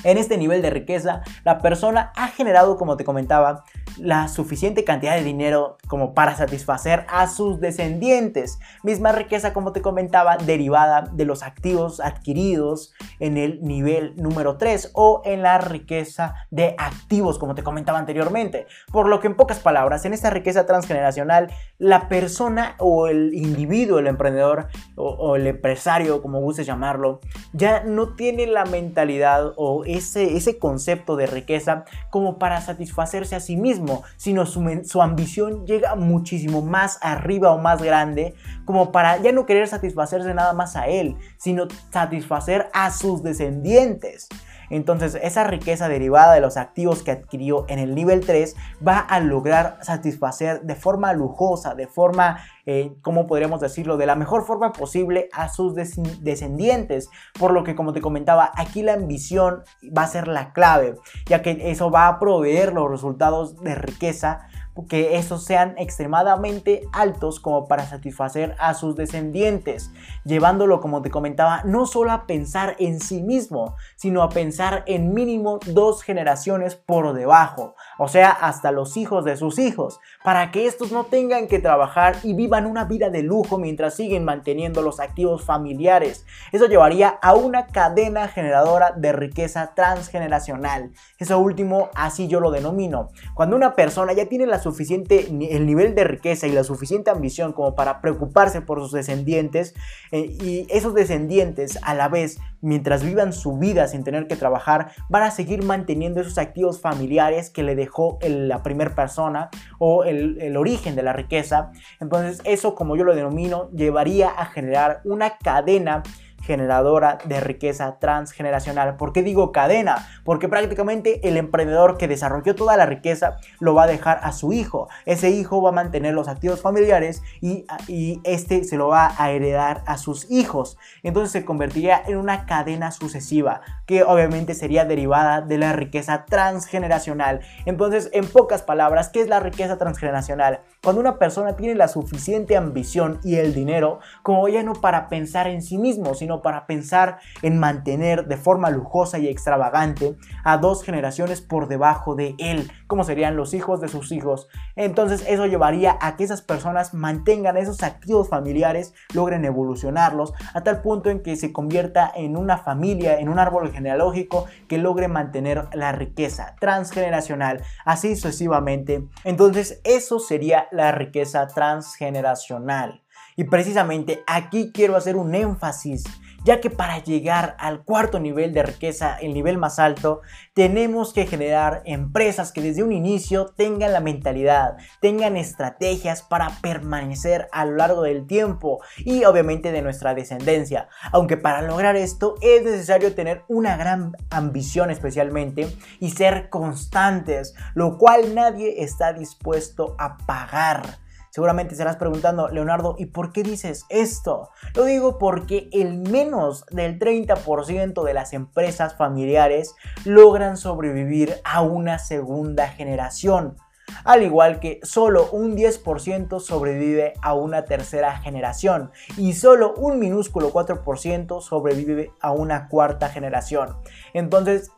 En 0.03 0.17
este 0.17 0.38
nivel 0.38 0.62
de 0.62 0.70
riqueza, 0.70 1.22
la 1.43 1.60
persona 1.60 2.12
ha 2.15 2.27
generado, 2.27 2.77
como 2.77 2.98
te 2.98 3.05
comentaba, 3.05 3.63
la 3.98 4.27
suficiente 4.27 4.84
cantidad 4.84 5.15
de 5.15 5.24
dinero 5.24 5.77
como 5.88 6.13
para 6.13 6.36
satisfacer 6.36 7.05
a 7.10 7.27
sus 7.27 7.60
descendientes. 7.60 8.60
Misma 8.84 9.12
riqueza, 9.12 9.53
como 9.53 9.74
te 9.74 9.81
comentaba, 9.81 10.38
derivada 10.38 11.10
de 11.12 11.25
los 11.25 11.43
activos 11.43 12.00
adquiridos 12.00 12.93
en 13.20 13.38
el 13.38 13.62
nivel 13.62 14.15
número 14.15 14.58
3 14.58 14.91
o 14.93 15.22
en 15.25 15.43
la 15.43 15.58
riqueza 15.58 16.36
de 16.50 16.75
activos, 16.77 17.38
como 17.38 17.55
te 17.55 17.63
comentaba 17.63 18.00
anteriormente. 18.00 18.65
Por 18.91 19.08
lo 19.08 19.20
que 19.20 19.27
en 19.27 19.36
pocas 19.36 19.60
palabras, 19.60 20.05
en 20.05 20.13
esta 20.13 20.29
riqueza 20.29 20.65
transgeneracional, 20.65 21.51
la 21.77 22.08
persona 22.10 22.75
o 22.79 23.08
el 23.08 23.34
individuo, 23.34 24.00
el 24.00 24.08
emprendedor 24.08 24.67
o, 24.96 25.36
el 25.36 25.48
empresario, 25.48 26.22
como 26.22 26.39
gustes 26.39 26.65
llamarlo, 26.65 27.20
ya 27.53 27.84
no 27.84 28.15
tiene 28.15 28.48
la 28.48 28.65
mentalidad 28.65 29.53
o 29.55 29.84
ese, 29.93 30.38
ese 30.38 30.57
concepto 30.60 31.15
de 31.15 31.27
riqueza 31.27 31.86
como 32.10 32.38
para 32.38 32.62
satisfacerse 32.62 33.36
a 33.36 33.39
sí 33.39 33.57
mismo, 33.57 34.03
sino 34.17 34.45
su, 34.45 34.81
su 34.86 35.01
ambición 35.01 35.65
llega 35.65 35.95
muchísimo 35.95 36.62
más 36.62 37.00
arriba 37.01 37.51
o 37.51 37.57
más 37.57 37.81
grande 37.81 38.36
como 38.65 38.91
para 38.91 39.17
ya 39.21 39.31
no 39.31 39.45
querer 39.45 39.67
satisfacerse 39.67 40.33
nada 40.33 40.53
más 40.53 40.75
a 40.75 40.88
él, 40.88 41.15
sino 41.38 41.67
satisfacer 41.91 42.69
a 42.74 42.91
sus 42.91 43.24
descendientes. 43.24 44.27
Entonces 44.72 45.18
esa 45.22 45.44
riqueza 45.44 45.90
derivada 45.90 46.34
de 46.34 46.42
los 46.42 46.58
activos 46.58 47.04
que 47.04 47.12
adquirió 47.12 47.66
en 47.68 47.78
el 47.78 47.94
nivel 47.94 48.22
3 48.25 48.56
va 48.86 48.98
a 48.98 49.20
lograr 49.20 49.78
satisfacer 49.82 50.62
de 50.62 50.75
forma 50.75 51.13
lujosa, 51.13 51.75
de 51.75 51.88
forma, 51.88 52.40
eh, 52.66 52.94
¿cómo 53.01 53.28
podríamos 53.28 53.62
decirlo?, 53.62 53.98
de 53.98 54.06
la 54.06 54.16
mejor 54.16 54.46
forma 54.46 54.72
posible 54.72 55.30
a 55.34 55.50
sus 55.50 55.75
descendientes. 55.75 57.10
Por 57.38 57.51
lo 57.51 57.63
que, 57.63 57.75
como 57.75 57.94
te 57.94 58.01
comentaba, 58.01 58.51
aquí 58.56 58.82
la 58.82 58.94
ambición 58.94 59.63
va 59.96 60.04
a 60.04 60.08
ser 60.08 60.28
la 60.28 60.54
clave, 60.54 60.96
ya 61.25 61.42
que 61.42 61.72
eso 61.72 61.92
va 61.92 62.08
a 62.08 62.20
proveer 62.20 62.74
los 62.74 62.90
resultados 62.90 63.62
de 63.62 63.75
riqueza 63.75 64.48
que 64.88 65.18
esos 65.18 65.44
sean 65.44 65.75
extremadamente 65.78 66.84
altos 66.94 67.40
como 67.40 67.68
para 67.68 67.86
satisfacer 67.86 68.56
a 68.60 68.74
sus 68.74 68.96
descendientes, 68.96 69.92
llevándolo, 70.24 70.80
como 70.80 71.01
te 71.01 71.12
comentaba, 71.12 71.62
no 71.66 71.86
solo 71.86 72.12
a 72.12 72.25
pensar 72.25 72.75
en 72.80 73.00
sí 73.00 73.22
mismo, 73.22 73.75
sino 73.96 74.24
a 74.24 74.30
pensar 74.30 74.84
en 74.88 75.13
mínimo 75.13 75.60
dos 75.68 76.04
generaciones 76.04 76.75
por 76.75 77.13
debajo, 77.13 77.75
o 77.98 78.08
sea, 78.08 78.30
hasta 78.30 78.72
los 78.72 78.98
hijos 78.98 79.25
de 79.25 79.38
sus 79.38 79.60
hijos, 79.60 80.00
para 80.24 80.51
que 80.51 80.68
estos 80.68 80.92
no 80.92 81.06
tengan 81.06 81.48
que 81.48 81.60
trabajar 81.60 82.16
y 82.24 82.34
vivan 82.34 82.66
una 82.66 82.86
vida 82.86 83.10
de 83.10 83.24
lujo 83.24 83.58
mientras 83.58 83.96
siguen 83.96 84.24
manteniendo 84.24 84.82
los 84.82 85.00
activos 85.00 85.44
familiares. 85.44 86.25
Eso 86.51 86.68
llevaría 86.68 87.20
a 87.22 87.34
una 87.34 87.68
cadena 87.68 88.28
generadora 88.28 88.92
de 88.96 89.12
riqueza 89.12 89.74
transgeneracional. 89.75 90.92
Eso 91.18 91.40
último, 91.40 91.90
así 91.96 92.28
yo 92.28 92.40
lo 92.40 92.51
denomino. 92.51 93.10
Cuando 93.34 93.56
una 93.56 93.75
persona 93.75 94.13
ya 94.13 94.28
tiene 94.28 94.46
la 94.46 94.61
suficiente, 94.62 95.27
el 95.27 95.65
nivel 95.65 95.96
de 95.96 96.03
riqueza 96.03 96.48
y 96.48 96.51
la 96.51 96.63
suficiente 96.63 97.10
ambición 97.10 97.53
como 97.53 97.75
para 97.75 98.01
preocuparse 98.01 98.62
por 98.62 98.80
sus 98.80 98.91
descendientes 98.91 99.74
eh, 100.12 100.36
y 100.41 100.68
esos 100.70 100.94
descendientes 100.94 101.80
a 101.82 101.94
la 101.94 102.08
vez 102.08 102.39
mientras 102.62 103.03
vivan 103.03 103.34
su 103.34 103.58
vida 103.58 103.88
sin 103.88 104.03
tener 104.03 104.27
que 104.27 104.36
trabajar 104.36 104.91
van 105.10 105.24
a 105.24 105.32
seguir 105.32 105.63
manteniendo 105.63 106.22
esos 106.22 106.38
activos 106.38 106.80
familiares 106.80 107.50
que 107.50 107.63
le 107.63 107.75
dejó 107.75 108.20
la 108.22 108.63
primera 108.63 108.96
persona 108.96 109.50
o 109.80 110.03
el, 110.03 110.39
el 110.41 110.58
origen 110.58 110.96
de 110.96 111.03
la 111.03 111.13
riqueza. 111.13 111.72
Entonces 112.00 112.39
eso 112.44 112.75
como 112.75 112.96
yo 112.96 113.03
lo 113.03 113.15
denomino 113.15 113.70
llevaría 113.72 114.30
a 114.30 114.46
generar 114.46 115.01
una 115.03 115.38
cadena 115.38 116.03
generadora 116.41 117.17
de 117.25 117.39
riqueza 117.39 118.00
transgeneracional. 118.00 118.98
¿Por 118.98 119.13
qué 119.13 119.24
digo 119.24 119.51
cadena? 119.51 120.07
Porque 120.24 120.50
prácticamente 120.50 121.27
el 121.27 121.38
emprendedor 121.38 121.98
que 121.98 122.07
desarrolló 122.07 122.55
toda 122.55 122.77
la 122.77 122.86
riqueza 122.86 123.38
lo 123.60 123.74
va 123.74 123.83
a 123.83 123.88
dejar 123.88 124.19
a 124.24 124.31
su 124.31 124.53
hijo. 124.53 124.89
Ese 125.05 125.29
hijo 125.29 125.62
va 125.62 125.69
a 125.69 125.74
mantener 125.74 126.13
los 126.13 126.27
activos 126.27 126.62
familiares 126.62 127.21
y, 127.41 127.65
y 127.88 128.21
este 128.24 128.63
se 128.63 128.77
lo 128.77 128.89
va 128.89 129.13
a 129.17 129.31
heredar 129.31 129.83
a 129.86 129.98
sus 129.98 130.29
hijos. 130.29 130.77
Entonces 131.03 131.31
se 131.31 131.45
convertiría 131.45 132.01
en 132.05 132.17
una 132.17 132.45
cadena 132.45 132.91
sucesiva 132.91 133.62
que 133.86 134.03
obviamente 134.03 134.53
sería 134.53 134.86
derivada 134.86 135.41
de 135.41 135.57
la 135.57 135.74
riqueza 135.74 136.25
transgeneracional. 136.25 137.41
Entonces, 137.65 138.10
en 138.13 138.25
pocas 138.25 138.62
palabras, 138.62 139.10
¿qué 139.10 139.21
es 139.21 139.27
la 139.27 139.39
riqueza 139.39 139.77
transgeneracional? 139.77 140.62
Cuando 140.81 141.01
una 141.01 141.17
persona 141.19 141.55
tiene 141.55 141.75
la 141.75 141.88
suficiente 141.88 142.57
ambición 142.57 143.19
y 143.24 143.36
el 143.36 143.53
dinero 143.53 144.00
como 144.24 144.48
ya 144.48 144.63
no 144.63 144.74
para 144.74 145.10
pensar 145.10 145.48
en 145.48 145.62
sí 145.62 145.77
mismo, 145.77 146.15
sino 146.15 146.30
para 146.39 146.65
pensar 146.67 147.17
en 147.41 147.59
mantener 147.59 148.27
de 148.27 148.38
forma 148.38 148.69
lujosa 148.69 149.19
y 149.19 149.27
extravagante 149.27 150.15
a 150.45 150.57
dos 150.57 150.83
generaciones 150.83 151.41
por 151.41 151.67
debajo 151.67 152.15
de 152.15 152.35
él, 152.38 152.71
como 152.88 153.03
serían 153.03 153.35
los 153.35 153.53
hijos 153.53 153.81
de 153.81 153.89
sus 153.89 154.13
hijos. 154.13 154.47
Entonces 154.77 155.25
eso 155.27 155.47
llevaría 155.47 155.97
a 156.00 156.15
que 156.15 156.23
esas 156.23 156.41
personas 156.41 156.93
mantengan 156.93 157.57
esos 157.57 157.83
activos 157.83 158.29
familiares, 158.29 158.93
logren 159.13 159.43
evolucionarlos 159.43 160.33
a 160.53 160.61
tal 160.61 160.81
punto 160.81 161.09
en 161.09 161.21
que 161.21 161.35
se 161.35 161.51
convierta 161.51 162.11
en 162.15 162.38
una 162.38 162.57
familia, 162.57 163.19
en 163.19 163.27
un 163.27 163.39
árbol 163.39 163.71
genealógico 163.71 164.45
que 164.67 164.77
logre 164.77 165.07
mantener 165.07 165.67
la 165.73 165.91
riqueza 165.91 166.55
transgeneracional, 166.59 167.61
así 167.85 168.15
sucesivamente. 168.15 169.07
Entonces 169.23 169.81
eso 169.83 170.19
sería 170.19 170.67
la 170.71 170.91
riqueza 170.91 171.47
transgeneracional. 171.47 173.00
Y 173.35 173.45
precisamente 173.45 174.23
aquí 174.27 174.71
quiero 174.73 174.95
hacer 174.95 175.15
un 175.15 175.33
énfasis 175.35 176.03
ya 176.43 176.59
que 176.59 176.69
para 176.69 177.03
llegar 177.03 177.55
al 177.59 177.83
cuarto 177.83 178.19
nivel 178.19 178.53
de 178.53 178.63
riqueza, 178.63 179.15
el 179.17 179.33
nivel 179.33 179.57
más 179.57 179.77
alto, 179.77 180.21
tenemos 180.53 181.13
que 181.13 181.27
generar 181.27 181.83
empresas 181.85 182.51
que 182.51 182.61
desde 182.61 182.83
un 182.83 182.91
inicio 182.91 183.53
tengan 183.55 183.93
la 183.93 184.00
mentalidad, 184.00 184.77
tengan 185.01 185.38
estrategias 185.38 186.23
para 186.23 186.50
permanecer 186.61 187.47
a 187.51 187.65
lo 187.65 187.75
largo 187.75 188.01
del 188.01 188.25
tiempo 188.25 188.81
y 188.97 189.23
obviamente 189.25 189.71
de 189.71 189.81
nuestra 189.81 190.15
descendencia. 190.15 190.88
Aunque 191.11 191.38
para 191.38 191.61
lograr 191.61 191.95
esto 191.95 192.35
es 192.41 192.63
necesario 192.63 193.13
tener 193.13 193.43
una 193.47 193.77
gran 193.77 194.13
ambición 194.31 194.89
especialmente 194.89 195.67
y 196.00 196.09
ser 196.09 196.50
constantes, 196.50 197.53
lo 197.75 197.97
cual 197.97 198.33
nadie 198.33 198.83
está 198.83 199.13
dispuesto 199.13 199.95
a 200.00 200.17
pagar. 200.17 201.00
Seguramente 201.31 201.73
estarás 201.73 201.95
preguntando, 201.95 202.50
Leonardo, 202.50 202.95
¿y 203.00 203.07
por 203.07 203.31
qué 203.31 203.41
dices 203.41 203.85
esto? 203.88 204.50
Lo 204.75 204.83
digo 204.83 205.17
porque 205.17 205.69
el 205.71 205.97
menos 205.97 206.65
del 206.67 207.00
30% 207.00 208.03
de 208.03 208.13
las 208.13 208.33
empresas 208.33 208.95
familiares 208.95 209.73
logran 210.05 210.57
sobrevivir 210.57 211.35
a 211.43 211.61
una 211.61 212.00
segunda 212.00 212.67
generación 212.67 213.55
al 214.03 214.23
igual 214.23 214.59
que 214.59 214.79
solo 214.83 215.29
un 215.31 215.55
10% 215.55 216.39
sobrevive 216.39 217.13
a 217.21 217.33
una 217.33 217.65
tercera 217.65 218.17
generación 218.17 218.91
y 219.17 219.33
solo 219.33 219.73
un 219.75 220.00
minúsculo 220.00 220.51
4% 220.51 221.41
sobrevive 221.41 222.11
a 222.21 222.31
una 222.31 222.67
cuarta 222.67 223.09
generación. 223.09 223.75
Entonces, 224.13 224.71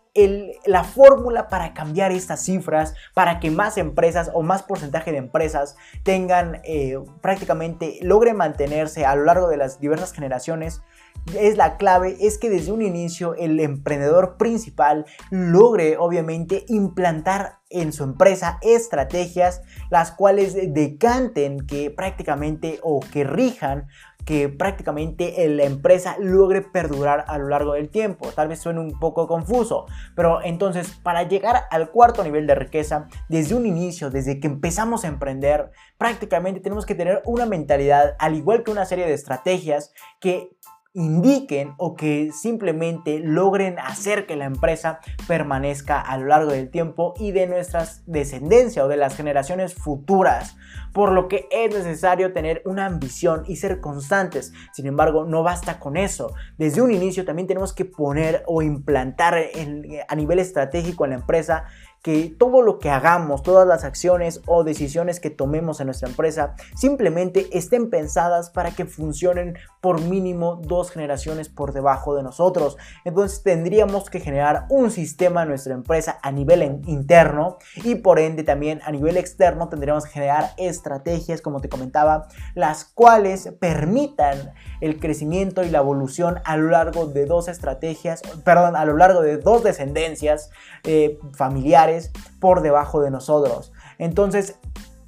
la 0.65 0.83
fórmula 0.83 1.47
para 1.47 1.73
cambiar 1.73 2.11
estas 2.11 2.41
cifras, 2.43 2.93
para 3.13 3.39
que 3.39 3.49
más 3.49 3.77
empresas 3.77 4.29
o 4.33 4.43
más 4.43 4.61
porcentaje 4.63 5.11
de 5.11 5.17
empresas 5.17 5.75
tengan 6.03 6.61
eh, 6.63 6.99
prácticamente, 7.21 7.97
logren 8.01 8.37
mantenerse 8.37 9.05
a 9.05 9.15
lo 9.15 9.25
largo 9.25 9.47
de 9.47 9.57
las 9.57 9.79
diversas 9.79 10.13
generaciones, 10.13 10.81
es 11.39 11.57
la 11.57 11.77
clave, 11.77 12.17
es 12.19 12.37
que 12.37 12.49
desde 12.49 12.71
un 12.71 12.81
inicio 12.81 13.33
el 13.35 13.59
emprendedor 13.59 14.37
principal 14.37 15.05
logre 15.31 15.97
obviamente 15.97 16.65
implantar 16.67 17.59
en 17.69 17.93
su 17.93 18.03
empresa 18.03 18.59
estrategias 18.61 19.61
las 19.89 20.11
cuales 20.11 20.55
decanten 20.73 21.65
que 21.65 21.89
prácticamente 21.91 22.79
o 22.83 22.99
que 22.99 23.23
rijan 23.23 23.87
que 24.25 24.49
prácticamente 24.49 25.33
la 25.49 25.63
empresa 25.63 26.15
logre 26.19 26.61
perdurar 26.61 27.25
a 27.27 27.37
lo 27.37 27.47
largo 27.47 27.73
del 27.73 27.89
tiempo. 27.89 28.29
Tal 28.35 28.47
vez 28.47 28.59
suene 28.59 28.79
un 28.79 28.99
poco 28.99 29.27
confuso, 29.27 29.85
pero 30.15 30.41
entonces 30.43 30.91
para 31.03 31.23
llegar 31.23 31.63
al 31.71 31.91
cuarto 31.91 32.23
nivel 32.23 32.47
de 32.47 32.55
riqueza, 32.55 33.07
desde 33.29 33.55
un 33.55 33.65
inicio, 33.65 34.09
desde 34.09 34.39
que 34.39 34.47
empezamos 34.47 35.03
a 35.03 35.07
emprender, 35.07 35.71
prácticamente 35.97 36.59
tenemos 36.61 36.85
que 36.85 36.95
tener 36.95 37.21
una 37.25 37.45
mentalidad, 37.45 38.15
al 38.19 38.35
igual 38.35 38.63
que 38.63 38.71
una 38.71 38.85
serie 38.85 39.05
de 39.05 39.13
estrategias 39.13 39.93
que 40.19 40.49
indiquen 40.93 41.73
o 41.77 41.95
que 41.95 42.31
simplemente 42.31 43.19
logren 43.19 43.79
hacer 43.79 44.27
que 44.27 44.35
la 44.35 44.45
empresa 44.45 44.99
permanezca 45.27 45.99
a 45.99 46.17
lo 46.17 46.27
largo 46.27 46.51
del 46.51 46.69
tiempo 46.69 47.15
y 47.17 47.31
de 47.31 47.47
nuestras 47.47 48.03
descendencia 48.05 48.85
o 48.85 48.87
de 48.87 48.97
las 48.97 49.15
generaciones 49.15 49.73
futuras. 49.73 50.55
Por 50.93 51.11
lo 51.11 51.27
que 51.27 51.47
es 51.51 51.73
necesario 51.73 52.33
tener 52.33 52.61
una 52.65 52.85
ambición 52.85 53.43
y 53.47 53.55
ser 53.55 53.81
constantes. 53.81 54.53
Sin 54.73 54.85
embargo, 54.85 55.25
no 55.25 55.41
basta 55.41 55.79
con 55.79 55.97
eso. 55.97 56.33
Desde 56.59 56.83
un 56.83 56.91
inicio 56.91 57.25
también 57.25 57.47
tenemos 57.47 57.73
que 57.73 57.85
poner 57.85 58.43
o 58.45 58.61
implantar 58.61 59.35
a 60.07 60.15
nivel 60.15 60.37
estratégico 60.37 61.05
en 61.05 61.11
la 61.11 61.17
empresa 61.17 61.65
que 62.03 62.35
todo 62.37 62.61
lo 62.61 62.79
que 62.79 62.89
hagamos, 62.89 63.43
todas 63.43 63.65
las 63.65 63.85
acciones 63.85 64.41
o 64.45 64.65
decisiones 64.65 65.21
que 65.21 65.29
tomemos 65.29 65.79
en 65.79 65.87
nuestra 65.87 66.09
empresa, 66.09 66.55
simplemente 66.75 67.47
estén 67.57 67.89
pensadas 67.89 68.49
para 68.49 68.71
que 68.71 68.85
funcionen 68.85 69.57
por 69.81 70.01
mínimo 70.01 70.59
dos 70.61 70.91
generaciones 70.91 71.47
por 71.47 71.71
debajo 71.71 72.13
de 72.13 72.21
nosotros. 72.21 72.77
Entonces 73.05 73.41
tendríamos 73.41 74.09
que 74.09 74.19
generar 74.19 74.65
un 74.69 74.91
sistema 74.91 75.43
en 75.43 75.49
nuestra 75.49 75.73
empresa 75.73 76.19
a 76.21 76.31
nivel 76.31 76.81
interno 76.85 77.57
y 77.75 77.95
por 77.95 78.19
ende 78.19 78.43
también 78.43 78.81
a 78.83 78.91
nivel 78.91 79.15
externo 79.15 79.69
tendríamos 79.69 80.03
que 80.03 80.11
generar 80.11 80.51
estrategias, 80.57 81.41
como 81.41 81.61
te 81.61 81.69
comentaba, 81.69 82.27
las 82.53 82.83
cuales 82.83 83.53
permitan 83.61 84.53
el 84.83 84.99
crecimiento 84.99 85.63
y 85.63 85.69
la 85.69 85.77
evolución 85.77 86.41
a 86.43 86.57
lo 86.57 86.69
largo 86.69 87.05
de 87.05 87.25
dos 87.25 87.47
estrategias, 87.47 88.21
perdón, 88.43 88.75
a 88.75 88.83
lo 88.83 88.97
largo 88.97 89.21
de 89.21 89.37
dos 89.37 89.63
descendencias 89.63 90.49
eh, 90.83 91.19
familiares 91.33 92.11
por 92.41 92.61
debajo 92.61 93.01
de 93.01 93.09
nosotros. 93.09 93.71
Entonces, 93.97 94.59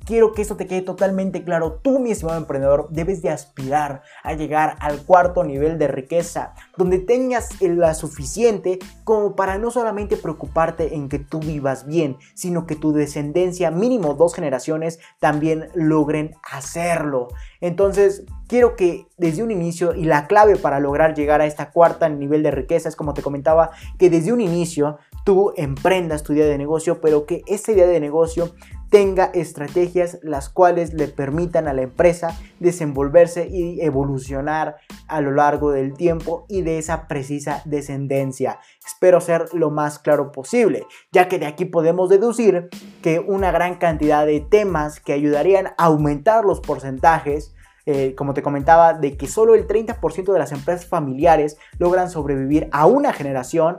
Quiero 0.06 0.34
que 0.34 0.44
esto 0.44 0.56
te 0.56 0.68
quede 0.68 0.82
totalmente 0.82 1.44
claro. 1.44 1.80
Tú, 1.82 2.00
mi 2.00 2.12
estimado 2.12 2.38
emprendedor, 2.38 2.88
debes 2.92 3.22
de 3.22 3.30
aspirar 3.30 4.04
a 4.24 4.34
llegar 4.34 4.76
al 4.80 5.02
cuarto 5.02 5.44
nivel 5.44 5.80
de 5.80 5.88
riqueza, 5.88 6.54
donde 6.78 7.00
tengas 7.00 7.50
la 7.62 7.94
suficiente 7.96 8.78
como 9.04 9.36
para 9.36 9.58
no 9.58 9.72
solamente 9.72 10.16
preocuparte 10.16 10.96
en 10.96 11.10
que 11.10 11.18
tú 11.20 11.40
vivas 11.40 11.88
bien, 11.88 12.18
sino 12.36 12.68
que 12.68 12.76
tu 12.76 12.94
descendencia, 12.94 13.72
mínimo 13.72 14.14
dos 14.14 14.36
generaciones, 14.36 15.00
también 15.20 15.70
logren 15.74 16.36
hacerlo. 16.52 17.30
Entonces, 17.60 18.26
quiero 18.48 18.76
que 18.76 19.08
desde 19.18 19.42
un 19.42 19.50
inicio, 19.50 19.96
y 19.96 20.04
la 20.04 20.28
clave 20.28 20.56
para 20.56 20.80
lograr 20.80 21.16
llegar 21.16 21.42
a 21.42 21.48
esta 21.48 21.72
cuarta 21.72 22.10
nivel 22.10 22.44
de 22.44 22.52
riqueza 22.52 22.90
es, 22.90 22.96
como 22.96 23.16
te 23.16 23.24
comentaba, 23.24 23.72
que 23.98 24.10
desde 24.10 24.34
un 24.34 24.42
inicio 24.42 25.00
tú 25.24 25.52
emprendas 25.56 26.22
tu 26.22 26.34
idea 26.34 26.46
de 26.46 26.58
negocio, 26.58 27.02
pero 27.02 27.26
que 27.26 27.42
esta 27.48 27.72
idea 27.72 27.88
de 27.88 28.00
negocio 28.00 28.54
tenga 28.96 29.26
estrategias 29.34 30.20
las 30.22 30.48
cuales 30.48 30.94
le 30.94 31.10
permitan 31.10 31.68
a 31.68 31.74
la 31.74 31.82
empresa 31.82 32.40
desenvolverse 32.62 33.46
y 33.46 33.82
evolucionar 33.82 34.78
a 35.10 35.20
lo 35.20 35.32
largo 35.32 35.72
del 35.72 35.96
tiempo 35.96 36.46
y 36.48 36.62
de 36.62 36.78
esa 36.78 37.10
precisa 37.10 37.62
descendencia. 37.66 38.62
Espero 38.88 39.20
ser 39.20 39.54
lo 39.54 39.70
más 39.70 40.00
claro 40.00 40.32
posible, 40.32 40.88
ya 41.12 41.28
que 41.28 41.40
de 41.40 41.46
aquí 41.46 41.66
podemos 41.66 42.08
deducir 42.08 42.70
que 43.02 43.20
una 43.20 43.52
gran 43.52 43.76
cantidad 43.76 44.26
de 44.26 44.40
temas 44.40 45.02
que 45.02 45.12
ayudarían 45.12 45.74
a 45.78 45.88
aumentar 45.88 46.46
los 46.46 46.62
porcentajes 46.62 47.54
eh, 47.86 48.16
como 48.16 48.34
te 48.34 48.42
comentaba, 48.42 48.94
de 48.94 49.18
que 49.18 49.28
solo 49.28 49.56
el 49.56 49.68
30% 49.68 50.32
de 50.32 50.40
las 50.40 50.54
empresas 50.54 50.88
familiares 50.88 51.58
logran 51.80 52.10
sobrevivir 52.10 52.70
a 52.72 52.86
una 52.86 53.12
generación 53.12 53.78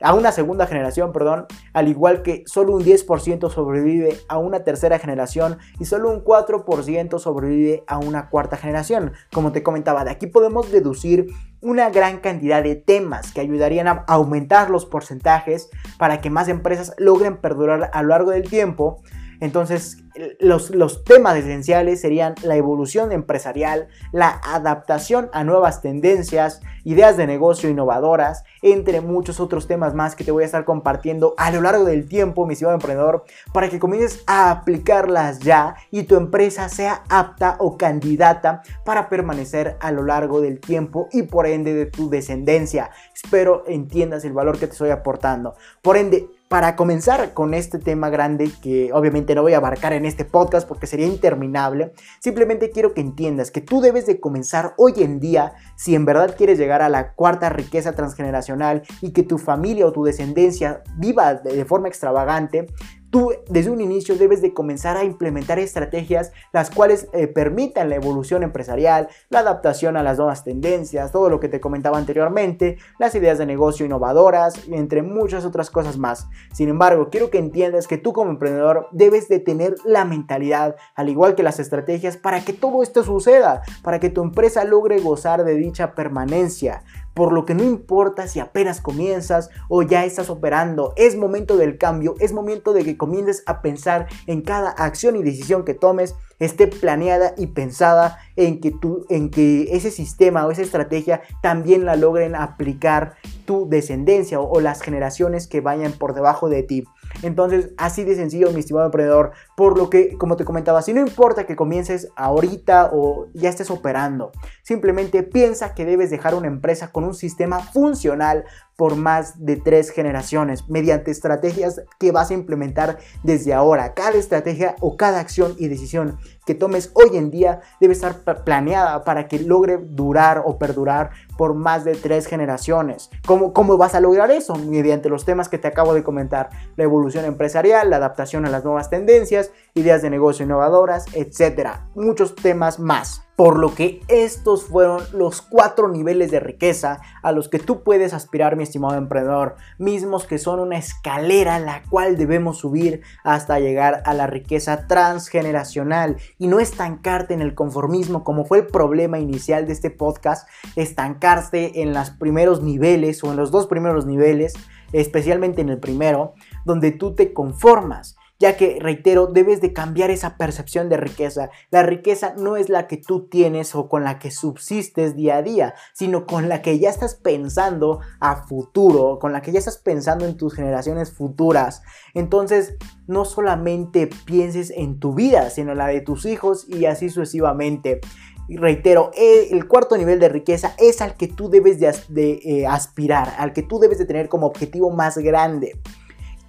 a 0.00 0.14
una 0.14 0.32
segunda 0.32 0.66
generación, 0.66 1.12
perdón, 1.12 1.46
al 1.72 1.88
igual 1.88 2.22
que 2.22 2.44
solo 2.46 2.74
un 2.74 2.84
10% 2.84 3.50
sobrevive 3.50 4.16
a 4.28 4.38
una 4.38 4.64
tercera 4.64 4.98
generación 4.98 5.58
y 5.78 5.86
solo 5.86 6.10
un 6.10 6.24
4% 6.24 7.18
sobrevive 7.18 7.84
a 7.86 7.98
una 7.98 8.28
cuarta 8.28 8.56
generación. 8.56 9.12
Como 9.32 9.52
te 9.52 9.62
comentaba, 9.62 10.04
de 10.04 10.10
aquí 10.10 10.26
podemos 10.26 10.70
deducir 10.70 11.28
una 11.60 11.90
gran 11.90 12.18
cantidad 12.18 12.62
de 12.62 12.76
temas 12.76 13.32
que 13.32 13.40
ayudarían 13.40 13.88
a 13.88 14.04
aumentar 14.06 14.70
los 14.70 14.86
porcentajes 14.86 15.70
para 15.98 16.20
que 16.20 16.30
más 16.30 16.48
empresas 16.48 16.94
logren 16.98 17.36
perdurar 17.38 17.90
a 17.92 18.02
lo 18.02 18.08
largo 18.08 18.30
del 18.30 18.48
tiempo. 18.48 19.02
Entonces, 19.40 19.98
los, 20.40 20.70
los 20.70 21.04
temas 21.04 21.36
esenciales 21.36 22.00
serían 22.00 22.34
la 22.42 22.56
evolución 22.56 23.12
empresarial, 23.12 23.88
la 24.12 24.40
adaptación 24.44 25.30
a 25.32 25.44
nuevas 25.44 25.80
tendencias, 25.80 26.60
ideas 26.84 27.16
de 27.16 27.26
negocio 27.26 27.68
innovadoras, 27.70 28.44
entre 28.62 29.00
muchos 29.00 29.40
otros 29.40 29.66
temas 29.66 29.94
más 29.94 30.16
que 30.16 30.24
te 30.24 30.32
voy 30.32 30.42
a 30.42 30.46
estar 30.46 30.64
compartiendo 30.64 31.34
a 31.36 31.50
lo 31.50 31.60
largo 31.60 31.84
del 31.84 32.08
tiempo, 32.08 32.46
mi 32.46 32.54
estimado 32.54 32.74
emprendedor, 32.74 33.24
para 33.52 33.68
que 33.68 33.78
comiences 33.78 34.22
a 34.26 34.50
aplicarlas 34.50 35.38
ya 35.40 35.76
y 35.90 36.04
tu 36.04 36.16
empresa 36.16 36.68
sea 36.68 37.04
apta 37.08 37.56
o 37.60 37.76
candidata 37.76 38.62
para 38.84 39.08
permanecer 39.08 39.76
a 39.80 39.92
lo 39.92 40.02
largo 40.02 40.40
del 40.40 40.60
tiempo 40.60 41.08
y 41.12 41.22
por 41.22 41.46
ende 41.46 41.74
de 41.74 41.86
tu 41.86 42.10
descendencia. 42.10 42.90
Espero 43.14 43.64
entiendas 43.66 44.24
el 44.24 44.32
valor 44.32 44.58
que 44.58 44.66
te 44.66 44.72
estoy 44.72 44.90
aportando. 44.90 45.54
Por 45.82 45.96
ende, 45.96 46.28
para 46.48 46.76
comenzar 46.76 47.34
con 47.34 47.52
este 47.52 47.78
tema 47.78 48.08
grande 48.08 48.50
que 48.62 48.90
obviamente 48.92 49.34
no 49.34 49.42
voy 49.42 49.52
a 49.52 49.58
abarcar 49.58 49.92
en 49.92 50.06
este 50.06 50.24
podcast 50.24 50.66
porque 50.66 50.86
sería 50.86 51.06
interminable, 51.06 51.92
simplemente 52.20 52.70
quiero 52.70 52.94
que 52.94 53.02
entiendas 53.02 53.50
que 53.50 53.60
tú 53.60 53.80
debes 53.80 54.06
de 54.06 54.18
comenzar 54.18 54.74
hoy 54.78 54.94
en 54.98 55.20
día 55.20 55.52
si 55.76 55.94
en 55.94 56.06
verdad 56.06 56.34
quieres 56.36 56.58
llegar 56.58 56.80
a 56.80 56.88
la 56.88 57.12
cuarta 57.12 57.50
riqueza 57.50 57.92
transgeneracional 57.92 58.82
y 59.02 59.12
que 59.12 59.22
tu 59.22 59.36
familia 59.36 59.86
o 59.86 59.92
tu 59.92 60.04
descendencia 60.04 60.82
viva 60.96 61.34
de, 61.34 61.64
forma 61.66 61.88
extravagante, 61.88 62.66
tú 63.10 63.32
desde 63.48 63.70
un 63.70 63.80
inicio 63.80 64.16
debes 64.16 64.42
de 64.42 64.52
comenzar 64.52 64.96
a 64.96 65.04
implementar 65.04 65.58
estrategias 65.58 66.32
las 66.52 66.70
cuales 66.70 67.08
eh, 67.12 67.26
permitan 67.26 67.88
la 67.88 67.96
evolución 67.96 68.42
empresarial, 68.42 69.08
la 69.30 69.40
adaptación 69.40 69.96
a 69.96 70.02
las 70.02 70.18
nuevas 70.18 70.44
tendencias, 70.44 71.12
todo 71.12 71.30
lo 71.30 71.40
que 71.40 71.48
te 71.48 71.60
comentaba 71.60 71.98
anteriormente, 71.98 72.78
las 72.98 73.14
ideas 73.14 73.38
de 73.38 73.46
negocio 73.46 73.86
innovadoras, 73.86 74.68
entre 74.68 75.02
muchas 75.02 75.44
otras 75.44 75.70
cosas 75.70 75.98
más. 75.98 76.28
Sin 76.52 76.68
embargo, 76.68 77.08
quiero 77.10 77.30
que 77.30 77.38
entiendas 77.38 77.86
que 77.86 77.98
tú 77.98 78.12
como 78.12 78.30
emprendedor 78.30 78.88
debes 78.92 79.28
de 79.28 79.40
tener 79.40 79.74
la 79.84 80.04
mentalidad, 80.04 80.76
al 80.94 81.08
igual 81.08 81.34
que 81.34 81.42
las 81.42 81.60
estrategias, 81.60 82.16
para 82.16 82.44
que 82.44 82.52
todo 82.52 82.82
esto 82.82 83.02
suceda, 83.02 83.62
para 83.82 84.00
que 84.00 84.10
tu 84.10 84.22
empresa 84.22 84.64
logre 84.64 85.00
gozar 85.00 85.44
de 85.44 85.54
dicha 85.54 85.94
permanencia 85.94 86.82
por 87.18 87.32
lo 87.32 87.44
que 87.44 87.56
no 87.56 87.64
importa 87.64 88.28
si 88.28 88.38
apenas 88.38 88.80
comienzas 88.80 89.50
o 89.68 89.82
ya 89.82 90.04
estás 90.04 90.30
operando, 90.30 90.92
es 90.94 91.16
momento 91.16 91.56
del 91.56 91.76
cambio, 91.76 92.14
es 92.20 92.32
momento 92.32 92.72
de 92.72 92.84
que 92.84 92.96
comiences 92.96 93.42
a 93.46 93.60
pensar 93.60 94.06
en 94.28 94.40
cada 94.40 94.70
acción 94.70 95.16
y 95.16 95.24
decisión 95.24 95.64
que 95.64 95.74
tomes 95.74 96.14
esté 96.38 96.68
planeada 96.68 97.34
y 97.36 97.48
pensada 97.48 98.20
en 98.36 98.60
que, 98.60 98.70
tú, 98.70 99.04
en 99.08 99.30
que 99.30 99.74
ese 99.74 99.90
sistema 99.90 100.46
o 100.46 100.52
esa 100.52 100.62
estrategia 100.62 101.22
también 101.42 101.84
la 101.84 101.96
logren 101.96 102.36
aplicar 102.36 103.14
tu 103.44 103.68
descendencia 103.68 104.38
o, 104.38 104.48
o 104.48 104.60
las 104.60 104.80
generaciones 104.80 105.48
que 105.48 105.60
vayan 105.60 105.90
por 105.90 106.14
debajo 106.14 106.48
de 106.48 106.62
ti. 106.62 106.84
Entonces, 107.22 107.70
así 107.76 108.04
de 108.04 108.14
sencillo, 108.14 108.52
mi 108.52 108.60
estimado 108.60 108.86
emprendedor. 108.86 109.32
Por 109.56 109.76
lo 109.78 109.90
que, 109.90 110.16
como 110.16 110.36
te 110.36 110.44
comentaba, 110.44 110.82
si 110.82 110.92
no 110.92 111.00
importa 111.00 111.46
que 111.46 111.56
comiences 111.56 112.08
ahorita 112.16 112.90
o 112.92 113.28
ya 113.34 113.48
estés 113.48 113.70
operando, 113.70 114.32
simplemente 114.62 115.22
piensa 115.22 115.74
que 115.74 115.84
debes 115.84 116.10
dejar 116.10 116.34
una 116.34 116.48
empresa 116.48 116.92
con 116.92 117.04
un 117.04 117.14
sistema 117.14 117.60
funcional 117.60 118.44
por 118.78 118.94
más 118.94 119.44
de 119.44 119.56
tres 119.56 119.90
generaciones 119.90 120.68
mediante 120.68 121.10
estrategias 121.10 121.82
que 121.98 122.12
vas 122.12 122.30
a 122.30 122.34
implementar 122.34 122.98
desde 123.24 123.52
ahora. 123.52 123.92
Cada 123.92 124.16
estrategia 124.16 124.76
o 124.78 124.96
cada 124.96 125.18
acción 125.18 125.56
y 125.58 125.66
decisión 125.66 126.16
que 126.46 126.54
tomes 126.54 126.92
hoy 126.94 127.16
en 127.16 127.32
día 127.32 127.60
debe 127.80 127.92
estar 127.92 128.22
planeada 128.44 129.02
para 129.02 129.26
que 129.26 129.40
logre 129.40 129.78
durar 129.78 130.44
o 130.46 130.58
perdurar 130.58 131.10
por 131.36 131.54
más 131.54 131.84
de 131.84 131.96
tres 131.96 132.26
generaciones. 132.26 133.10
¿Cómo, 133.26 133.52
¿Cómo 133.52 133.76
vas 133.76 133.96
a 133.96 134.00
lograr 134.00 134.30
eso? 134.30 134.54
Mediante 134.54 135.08
los 135.08 135.24
temas 135.24 135.48
que 135.48 135.58
te 135.58 135.66
acabo 135.66 135.92
de 135.92 136.04
comentar. 136.04 136.48
La 136.76 136.84
evolución 136.84 137.24
empresarial, 137.24 137.90
la 137.90 137.96
adaptación 137.96 138.46
a 138.46 138.50
las 138.50 138.64
nuevas 138.64 138.90
tendencias, 138.90 139.50
ideas 139.74 140.02
de 140.02 140.10
negocio 140.10 140.44
innovadoras, 140.44 141.04
etcétera. 141.14 141.88
Muchos 141.96 142.36
temas 142.36 142.78
más. 142.78 143.22
Por 143.36 143.56
lo 143.56 143.72
que 143.72 144.00
estos 144.08 144.64
fueron 144.64 145.00
los 145.12 145.42
cuatro 145.42 145.88
niveles 145.88 146.32
de 146.32 146.40
riqueza 146.40 147.00
a 147.22 147.30
los 147.30 147.48
que 147.48 147.60
tú 147.60 147.84
puedes 147.84 148.12
aspirar, 148.12 148.56
mi 148.56 148.64
estimado 148.68 148.94
emprendedor, 148.94 149.56
mismos 149.78 150.26
que 150.26 150.38
son 150.38 150.60
una 150.60 150.78
escalera 150.78 151.58
la 151.58 151.82
cual 151.82 152.16
debemos 152.16 152.58
subir 152.58 153.02
hasta 153.24 153.58
llegar 153.58 154.02
a 154.04 154.14
la 154.14 154.26
riqueza 154.26 154.86
transgeneracional. 154.86 156.16
Y 156.38 156.46
no 156.46 156.60
estancarte 156.60 157.34
en 157.34 157.40
el 157.40 157.54
conformismo 157.54 158.24
como 158.24 158.44
fue 158.44 158.58
el 158.58 158.66
problema 158.66 159.18
inicial 159.18 159.66
de 159.66 159.72
este 159.72 159.90
podcast, 159.90 160.48
estancarte 160.76 161.82
en 161.82 161.94
los 161.94 162.10
primeros 162.10 162.62
niveles 162.62 163.24
o 163.24 163.30
en 163.30 163.36
los 163.36 163.50
dos 163.50 163.66
primeros 163.66 164.06
niveles, 164.06 164.54
especialmente 164.92 165.62
en 165.62 165.70
el 165.70 165.78
primero, 165.78 166.34
donde 166.64 166.92
tú 166.92 167.14
te 167.14 167.32
conformas 167.32 168.17
ya 168.38 168.56
que, 168.56 168.78
reitero, 168.80 169.26
debes 169.26 169.60
de 169.60 169.72
cambiar 169.72 170.10
esa 170.10 170.36
percepción 170.36 170.88
de 170.88 170.96
riqueza. 170.96 171.50
La 171.70 171.82
riqueza 171.82 172.34
no 172.36 172.56
es 172.56 172.68
la 172.68 172.86
que 172.86 172.96
tú 172.96 173.26
tienes 173.28 173.74
o 173.74 173.88
con 173.88 174.04
la 174.04 174.18
que 174.18 174.30
subsistes 174.30 175.16
día 175.16 175.38
a 175.38 175.42
día, 175.42 175.74
sino 175.92 176.24
con 176.26 176.48
la 176.48 176.62
que 176.62 176.78
ya 176.78 176.88
estás 176.88 177.16
pensando 177.16 178.00
a 178.20 178.44
futuro, 178.46 179.18
con 179.18 179.32
la 179.32 179.42
que 179.42 179.50
ya 179.50 179.58
estás 179.58 179.78
pensando 179.78 180.24
en 180.24 180.36
tus 180.36 180.54
generaciones 180.54 181.12
futuras. 181.12 181.82
Entonces, 182.14 182.76
no 183.08 183.24
solamente 183.24 184.08
pienses 184.24 184.70
en 184.70 185.00
tu 185.00 185.14
vida, 185.14 185.50
sino 185.50 185.72
en 185.72 185.78
la 185.78 185.88
de 185.88 186.00
tus 186.00 186.24
hijos 186.24 186.66
y 186.68 186.84
así 186.84 187.08
sucesivamente. 187.08 188.00
Reitero, 188.48 189.10
el 189.16 189.66
cuarto 189.66 189.96
nivel 189.98 190.20
de 190.20 190.28
riqueza 190.28 190.74
es 190.78 191.02
al 191.02 191.16
que 191.16 191.28
tú 191.28 191.50
debes 191.50 191.78
de, 191.80 192.40
eh, 192.44 192.66
aspirar, 192.66 193.34
al 193.36 193.52
que 193.52 193.62
tú 193.62 193.78
debes 193.78 193.98
de 193.98 194.06
tener 194.06 194.28
como 194.28 194.46
objetivo 194.46 194.90
más 194.90 195.18
grande. 195.18 195.78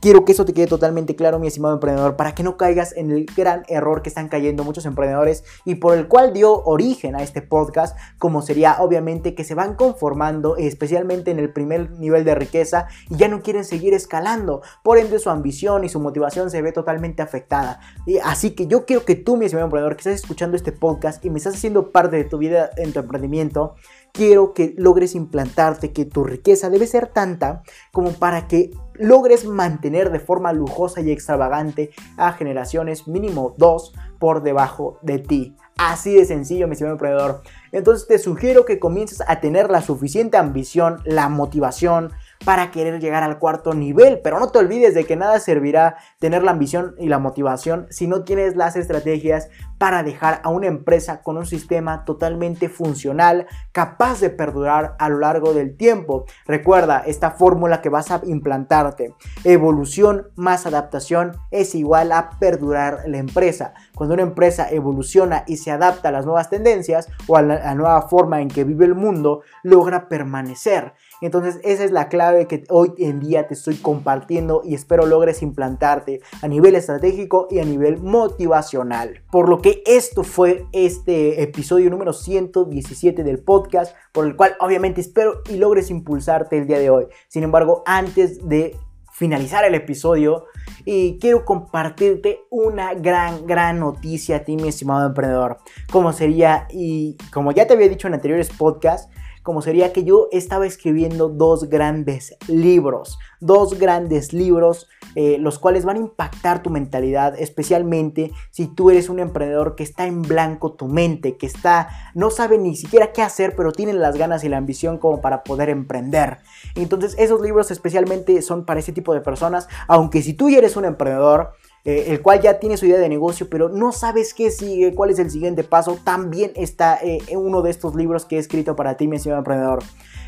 Quiero 0.01 0.23
que 0.23 0.31
eso 0.31 0.45
te 0.45 0.53
quede 0.53 0.67
totalmente 0.67 1.13
claro, 1.17 1.39
mi 1.39 1.47
estimado 1.47 1.73
emprendedor, 1.73 2.15
para 2.15 2.33
que 2.33 2.41
no 2.41 2.55
caigas 2.55 2.95
en 2.95 3.11
el 3.11 3.25
gran 3.25 3.63
error 3.67 4.01
que 4.01 4.07
están 4.07 4.29
cayendo 4.29 4.63
muchos 4.63 4.85
emprendedores 4.85 5.43
y 5.65 5.75
por 5.75 5.97
el 5.97 6.07
cual 6.07 6.31
dio 6.31 6.63
origen 6.63 7.17
a 7.17 7.21
este 7.21 7.41
podcast, 7.41 7.97
como 8.17 8.41
sería 8.41 8.77
obviamente 8.79 9.35
que 9.35 9.43
se 9.43 9.55
van 9.55 9.75
conformando, 9.75 10.55
especialmente 10.55 11.31
en 11.31 11.39
el 11.39 11.51
primer 11.51 11.91
nivel 11.99 12.23
de 12.23 12.33
riqueza, 12.33 12.87
y 13.09 13.17
ya 13.17 13.27
no 13.27 13.41
quieren 13.41 13.65
seguir 13.65 13.93
escalando. 13.93 14.61
Por 14.83 14.99
ende, 14.99 15.19
su 15.19 15.29
ambición 15.29 15.83
y 15.83 15.89
su 15.89 15.99
motivación 15.99 16.49
se 16.49 16.61
ve 16.61 16.71
totalmente 16.71 17.21
afectada. 17.21 17.81
Y 18.05 18.19
así 18.19 18.51
que 18.51 18.67
yo 18.67 18.85
quiero 18.85 19.03
que 19.03 19.15
tú, 19.15 19.35
mi 19.35 19.47
estimado 19.47 19.65
emprendedor, 19.65 19.97
que 19.97 20.09
estás 20.09 20.15
escuchando 20.15 20.55
este 20.55 20.71
podcast 20.71 21.25
y 21.25 21.29
me 21.29 21.39
estás 21.39 21.55
haciendo 21.55 21.91
parte 21.91 22.15
de 22.15 22.23
tu 22.23 22.37
vida 22.37 22.69
en 22.77 22.93
tu 22.93 22.99
emprendimiento, 22.99 23.75
quiero 24.13 24.53
que 24.53 24.73
logres 24.77 25.15
implantarte 25.15 25.93
que 25.93 26.05
tu 26.05 26.23
riqueza 26.23 26.69
debe 26.69 26.87
ser 26.87 27.07
tanta 27.07 27.63
como 27.91 28.11
para 28.13 28.47
que 28.47 28.71
logres 28.93 29.45
mantener 29.45 30.11
de 30.11 30.19
forma 30.19 30.53
lujosa 30.53 31.01
y 31.01 31.11
extravagante 31.11 31.91
a 32.17 32.33
generaciones 32.33 33.07
mínimo 33.07 33.55
dos 33.57 33.93
por 34.19 34.43
debajo 34.43 34.99
de 35.01 35.19
ti. 35.19 35.55
Así 35.77 36.13
de 36.13 36.25
sencillo, 36.25 36.67
mi 36.67 36.73
estimado 36.73 36.95
emprendedor. 36.95 37.41
Entonces 37.71 38.05
te 38.05 38.19
sugiero 38.19 38.65
que 38.65 38.79
comiences 38.79 39.23
a 39.25 39.39
tener 39.39 39.69
la 39.69 39.81
suficiente 39.81 40.35
ambición, 40.35 41.01
la 41.05 41.29
motivación, 41.29 42.11
para 42.45 42.71
querer 42.71 42.99
llegar 42.99 43.23
al 43.23 43.39
cuarto 43.39 43.73
nivel. 43.73 44.21
Pero 44.23 44.39
no 44.39 44.49
te 44.49 44.59
olvides 44.59 44.93
de 44.93 45.05
que 45.05 45.15
nada 45.15 45.39
servirá 45.39 45.97
tener 46.19 46.43
la 46.43 46.51
ambición 46.51 46.95
y 46.97 47.07
la 47.07 47.19
motivación 47.19 47.87
si 47.89 48.07
no 48.07 48.23
tienes 48.23 48.55
las 48.55 48.75
estrategias 48.75 49.49
para 49.77 50.03
dejar 50.03 50.41
a 50.43 50.49
una 50.49 50.67
empresa 50.67 51.21
con 51.21 51.37
un 51.37 51.45
sistema 51.45 52.03
totalmente 52.05 52.69
funcional, 52.69 53.47
capaz 53.71 54.19
de 54.19 54.29
perdurar 54.29 54.95
a 54.99 55.09
lo 55.09 55.19
largo 55.19 55.53
del 55.53 55.77
tiempo. 55.77 56.25
Recuerda 56.45 57.03
esta 57.05 57.31
fórmula 57.31 57.81
que 57.81 57.89
vas 57.89 58.11
a 58.11 58.21
implantarte. 58.25 59.15
Evolución 59.43 60.27
más 60.35 60.65
adaptación 60.65 61.37
es 61.51 61.75
igual 61.75 62.11
a 62.11 62.31
perdurar 62.39 63.03
la 63.07 63.17
empresa. 63.17 63.73
Cuando 63.95 64.13
una 64.13 64.23
empresa 64.23 64.69
evoluciona 64.69 65.43
y 65.47 65.57
se 65.57 65.71
adapta 65.71 66.09
a 66.09 66.11
las 66.11 66.25
nuevas 66.25 66.49
tendencias 66.49 67.07
o 67.27 67.37
a 67.37 67.41
la, 67.41 67.75
nueva 67.75 68.01
forma 68.03 68.41
en 68.41 68.49
que 68.49 68.63
vive 68.63 68.85
el 68.85 68.95
mundo, 68.95 69.41
logra 69.63 70.09
permanecer. 70.09 70.93
Entonces 71.21 71.59
esa 71.63 71.83
es 71.83 71.91
la 71.91 72.09
clave 72.09 72.47
que 72.47 72.63
hoy 72.69 72.93
en 72.97 73.19
día 73.19 73.47
te 73.47 73.53
estoy 73.53 73.75
compartiendo 73.75 74.61
y 74.63 74.73
espero 74.73 75.05
logres 75.05 75.41
implantarte 75.41 76.21
a 76.41 76.47
nivel 76.47 76.75
estratégico 76.75 77.47
y 77.49 77.59
a 77.59 77.65
nivel 77.65 77.97
motivacional. 77.97 79.23
Por 79.31 79.49
lo 79.49 79.61
que 79.61 79.83
esto 79.85 80.23
fue 80.23 80.65
este 80.71 81.41
episodio 81.41 81.89
número 81.89 82.13
117 82.13 83.23
del 83.23 83.39
podcast, 83.39 83.95
por 84.11 84.25
el 84.25 84.35
cual 84.35 84.55
obviamente 84.59 85.01
espero 85.01 85.41
y 85.49 85.57
logres 85.57 85.89
impulsarte 85.89 86.57
el 86.57 86.67
día 86.67 86.79
de 86.79 86.89
hoy. 86.89 87.07
Sin 87.27 87.43
embargo, 87.43 87.83
antes 87.85 88.47
de 88.47 88.75
finalizar 89.19 89.65
el 89.65 89.75
episodio 89.75 90.45
y 90.85 91.19
quiero 91.19 91.43
compartirte 91.43 92.39
una 92.49 92.93
gran, 92.93 93.45
gran 93.45 93.77
noticia 93.77 94.37
a 94.37 94.39
ti, 94.39 94.55
mi 94.55 94.69
estimado 94.69 95.05
emprendedor. 95.05 95.57
Como 95.91 96.13
sería, 96.13 96.67
y 96.71 97.17
como 97.33 97.51
ya 97.51 97.67
te 97.67 97.73
había 97.73 97.89
dicho 97.89 98.07
en 98.07 98.13
anteriores 98.13 98.49
podcasts, 98.49 99.11
como 99.43 99.61
sería 99.61 99.93
que 99.93 100.03
yo 100.03 100.27
estaba 100.31 100.65
escribiendo 100.65 101.29
dos 101.29 101.69
grandes 101.69 102.35
libros, 102.47 103.17
dos 103.39 103.77
grandes 103.79 104.33
libros, 104.33 104.87
eh, 105.15 105.37
los 105.39 105.59
cuales 105.59 105.85
van 105.85 105.97
a 105.97 105.99
impactar 105.99 106.61
tu 106.61 106.69
mentalidad, 106.69 107.33
especialmente 107.39 108.31
si 108.51 108.67
tú 108.67 108.89
eres 108.89 109.09
un 109.09 109.19
emprendedor 109.19 109.75
que 109.75 109.83
está 109.83 110.05
en 110.05 110.21
blanco 110.21 110.73
tu 110.73 110.87
mente, 110.87 111.37
que 111.37 111.45
está, 111.45 111.89
no 112.13 112.29
sabe 112.29 112.57
ni 112.57 112.75
siquiera 112.75 113.11
qué 113.11 113.21
hacer, 113.21 113.55
pero 113.55 113.71
tiene 113.71 113.93
las 113.93 114.17
ganas 114.17 114.43
y 114.43 114.49
la 114.49 114.57
ambición 114.57 114.97
como 114.97 115.21
para 115.21 115.43
poder 115.43 115.69
emprender. 115.69 116.39
Entonces 116.75 117.15
esos 117.17 117.41
libros 117.41 117.71
especialmente 117.71 118.41
son 118.41 118.65
para 118.65 118.79
ese 118.79 118.91
tipo 118.91 119.13
de 119.13 119.21
personas, 119.21 119.67
aunque 119.87 120.21
si 120.21 120.33
tú 120.33 120.49
ya 120.49 120.59
eres 120.59 120.75
un 120.75 120.85
emprendedor, 120.85 121.53
eh, 121.85 122.05
el 122.07 122.21
cual 122.21 122.41
ya 122.41 122.59
tiene 122.59 122.77
su 122.77 122.85
idea 122.85 122.99
de 122.99 123.09
negocio, 123.09 123.47
pero 123.49 123.69
no 123.69 123.91
sabes 123.91 124.33
qué 124.33 124.51
sigue, 124.51 124.93
cuál 124.93 125.11
es 125.11 125.19
el 125.19 125.31
siguiente 125.31 125.63
paso, 125.63 125.97
también 126.03 126.51
está 126.55 126.99
eh, 127.01 127.19
uno 127.35 127.61
de 127.61 127.71
estos 127.71 127.95
libros 127.95 128.25
que 128.25 128.35
he 128.35 128.39
escrito 128.39 128.75
para 128.75 128.97
ti, 128.97 129.07
mi 129.07 129.15
estimado 129.15 129.39
emprendedor. 129.39 129.79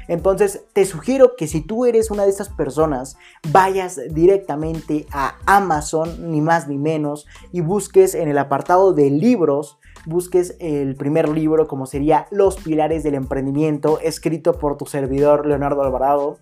Entonces 0.08 0.64
te 0.74 0.86
sugiero 0.86 1.36
que 1.36 1.48
si 1.48 1.62
tú 1.62 1.86
eres 1.86 2.12
una 2.12 2.24
de 2.24 2.30
estas 2.30 2.50
personas, 2.50 3.18
vayas 3.52 4.00
directamente 4.10 5.06
a 5.12 5.36
Amazon, 5.46 6.32
ni 6.32 6.42
más 6.42 6.68
ni 6.68 6.78
menos, 6.78 7.28
y 7.52 7.62
busques 7.62 8.16
en 8.16 8.28
el 8.28 8.38
apartado 8.38 8.94
de 8.94 9.10
libros, 9.10 9.78
busques 10.06 10.56
el 10.60 10.96
primer 10.96 11.30
libro 11.30 11.68
como 11.68 11.86
sería 11.86 12.28
Los 12.32 12.58
Pilares 12.58 13.04
del 13.04 13.16
Emprendimiento, 13.16 14.00
escrito 14.02 14.54
por 14.54 14.78
tu 14.78 14.86
servidor 14.86 15.46
Leonardo 15.46 15.84
Alvarado. 15.84 16.40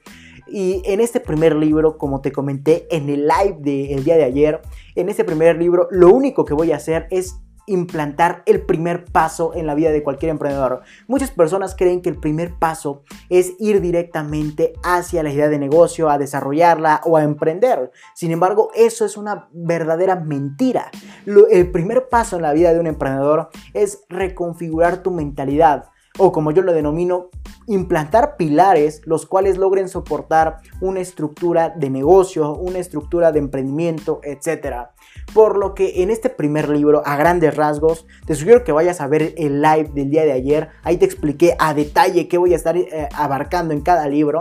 Y 0.51 0.81
en 0.85 0.99
este 0.99 1.19
primer 1.19 1.55
libro, 1.55 1.97
como 1.97 2.21
te 2.21 2.31
comenté 2.31 2.87
en 2.95 3.09
el 3.09 3.27
live 3.27 3.57
del 3.59 4.03
día 4.03 4.17
de 4.17 4.23
ayer, 4.23 4.61
en 4.95 5.09
este 5.09 5.23
primer 5.23 5.57
libro 5.57 5.87
lo 5.91 6.09
único 6.09 6.45
que 6.45 6.53
voy 6.53 6.71
a 6.71 6.77
hacer 6.77 7.07
es 7.11 7.39
implantar 7.69 8.41
el 8.47 8.61
primer 8.61 9.05
paso 9.05 9.53
en 9.53 9.67
la 9.67 9.75
vida 9.75 9.91
de 9.91 10.01
cualquier 10.01 10.31
emprendedor. 10.31 10.81
Muchas 11.07 11.29
personas 11.29 11.75
creen 11.75 12.01
que 12.01 12.09
el 12.09 12.19
primer 12.19 12.55
paso 12.55 13.03
es 13.29 13.53
ir 13.59 13.79
directamente 13.79 14.73
hacia 14.83 15.21
la 15.21 15.31
idea 15.31 15.49
de 15.49 15.59
negocio, 15.59 16.09
a 16.09 16.17
desarrollarla 16.17 17.01
o 17.05 17.15
a 17.15 17.23
emprender. 17.23 17.91
Sin 18.15 18.31
embargo, 18.31 18.71
eso 18.73 19.05
es 19.05 19.17
una 19.17 19.49
verdadera 19.53 20.15
mentira. 20.15 20.89
el 21.25 21.71
primer 21.71 22.09
paso 22.09 22.37
en 22.37 22.41
la 22.41 22.53
vida 22.53 22.73
de 22.73 22.79
un 22.79 22.87
emprendedor 22.87 23.49
es 23.73 24.03
reconfigurar 24.09 25.03
tu 25.03 25.11
mentalidad 25.11 25.89
o 26.19 26.31
como 26.31 26.51
yo 26.51 26.61
lo 26.61 26.73
denomino, 26.73 27.29
implantar 27.65 28.35
pilares 28.37 29.01
los 29.05 29.25
cuales 29.25 29.57
logren 29.57 29.89
soportar 29.89 30.57
una 30.81 30.99
estructura 30.99 31.69
de 31.69 31.89
negocio, 31.89 32.53
una 32.55 32.79
estructura 32.79 33.31
de 33.31 33.39
emprendimiento, 33.39 34.19
etc. 34.23 34.89
Por 35.33 35.57
lo 35.57 35.73
que 35.73 36.03
en 36.03 36.11
este 36.11 36.29
primer 36.29 36.69
libro, 36.69 37.01
a 37.05 37.15
grandes 37.15 37.55
rasgos, 37.55 38.05
te 38.25 38.35
sugiero 38.35 38.63
que 38.63 38.71
vayas 38.71 39.01
a 39.01 39.07
ver 39.07 39.33
el 39.37 39.61
live 39.61 39.89
del 39.93 40.09
día 40.09 40.25
de 40.25 40.33
ayer. 40.33 40.69
Ahí 40.83 40.97
te 40.97 41.05
expliqué 41.05 41.55
a 41.57 41.73
detalle 41.73 42.27
qué 42.27 42.37
voy 42.37 42.53
a 42.53 42.57
estar 42.57 42.77
eh, 42.77 43.09
abarcando 43.13 43.73
en 43.73 43.81
cada 43.81 44.07
libro 44.07 44.39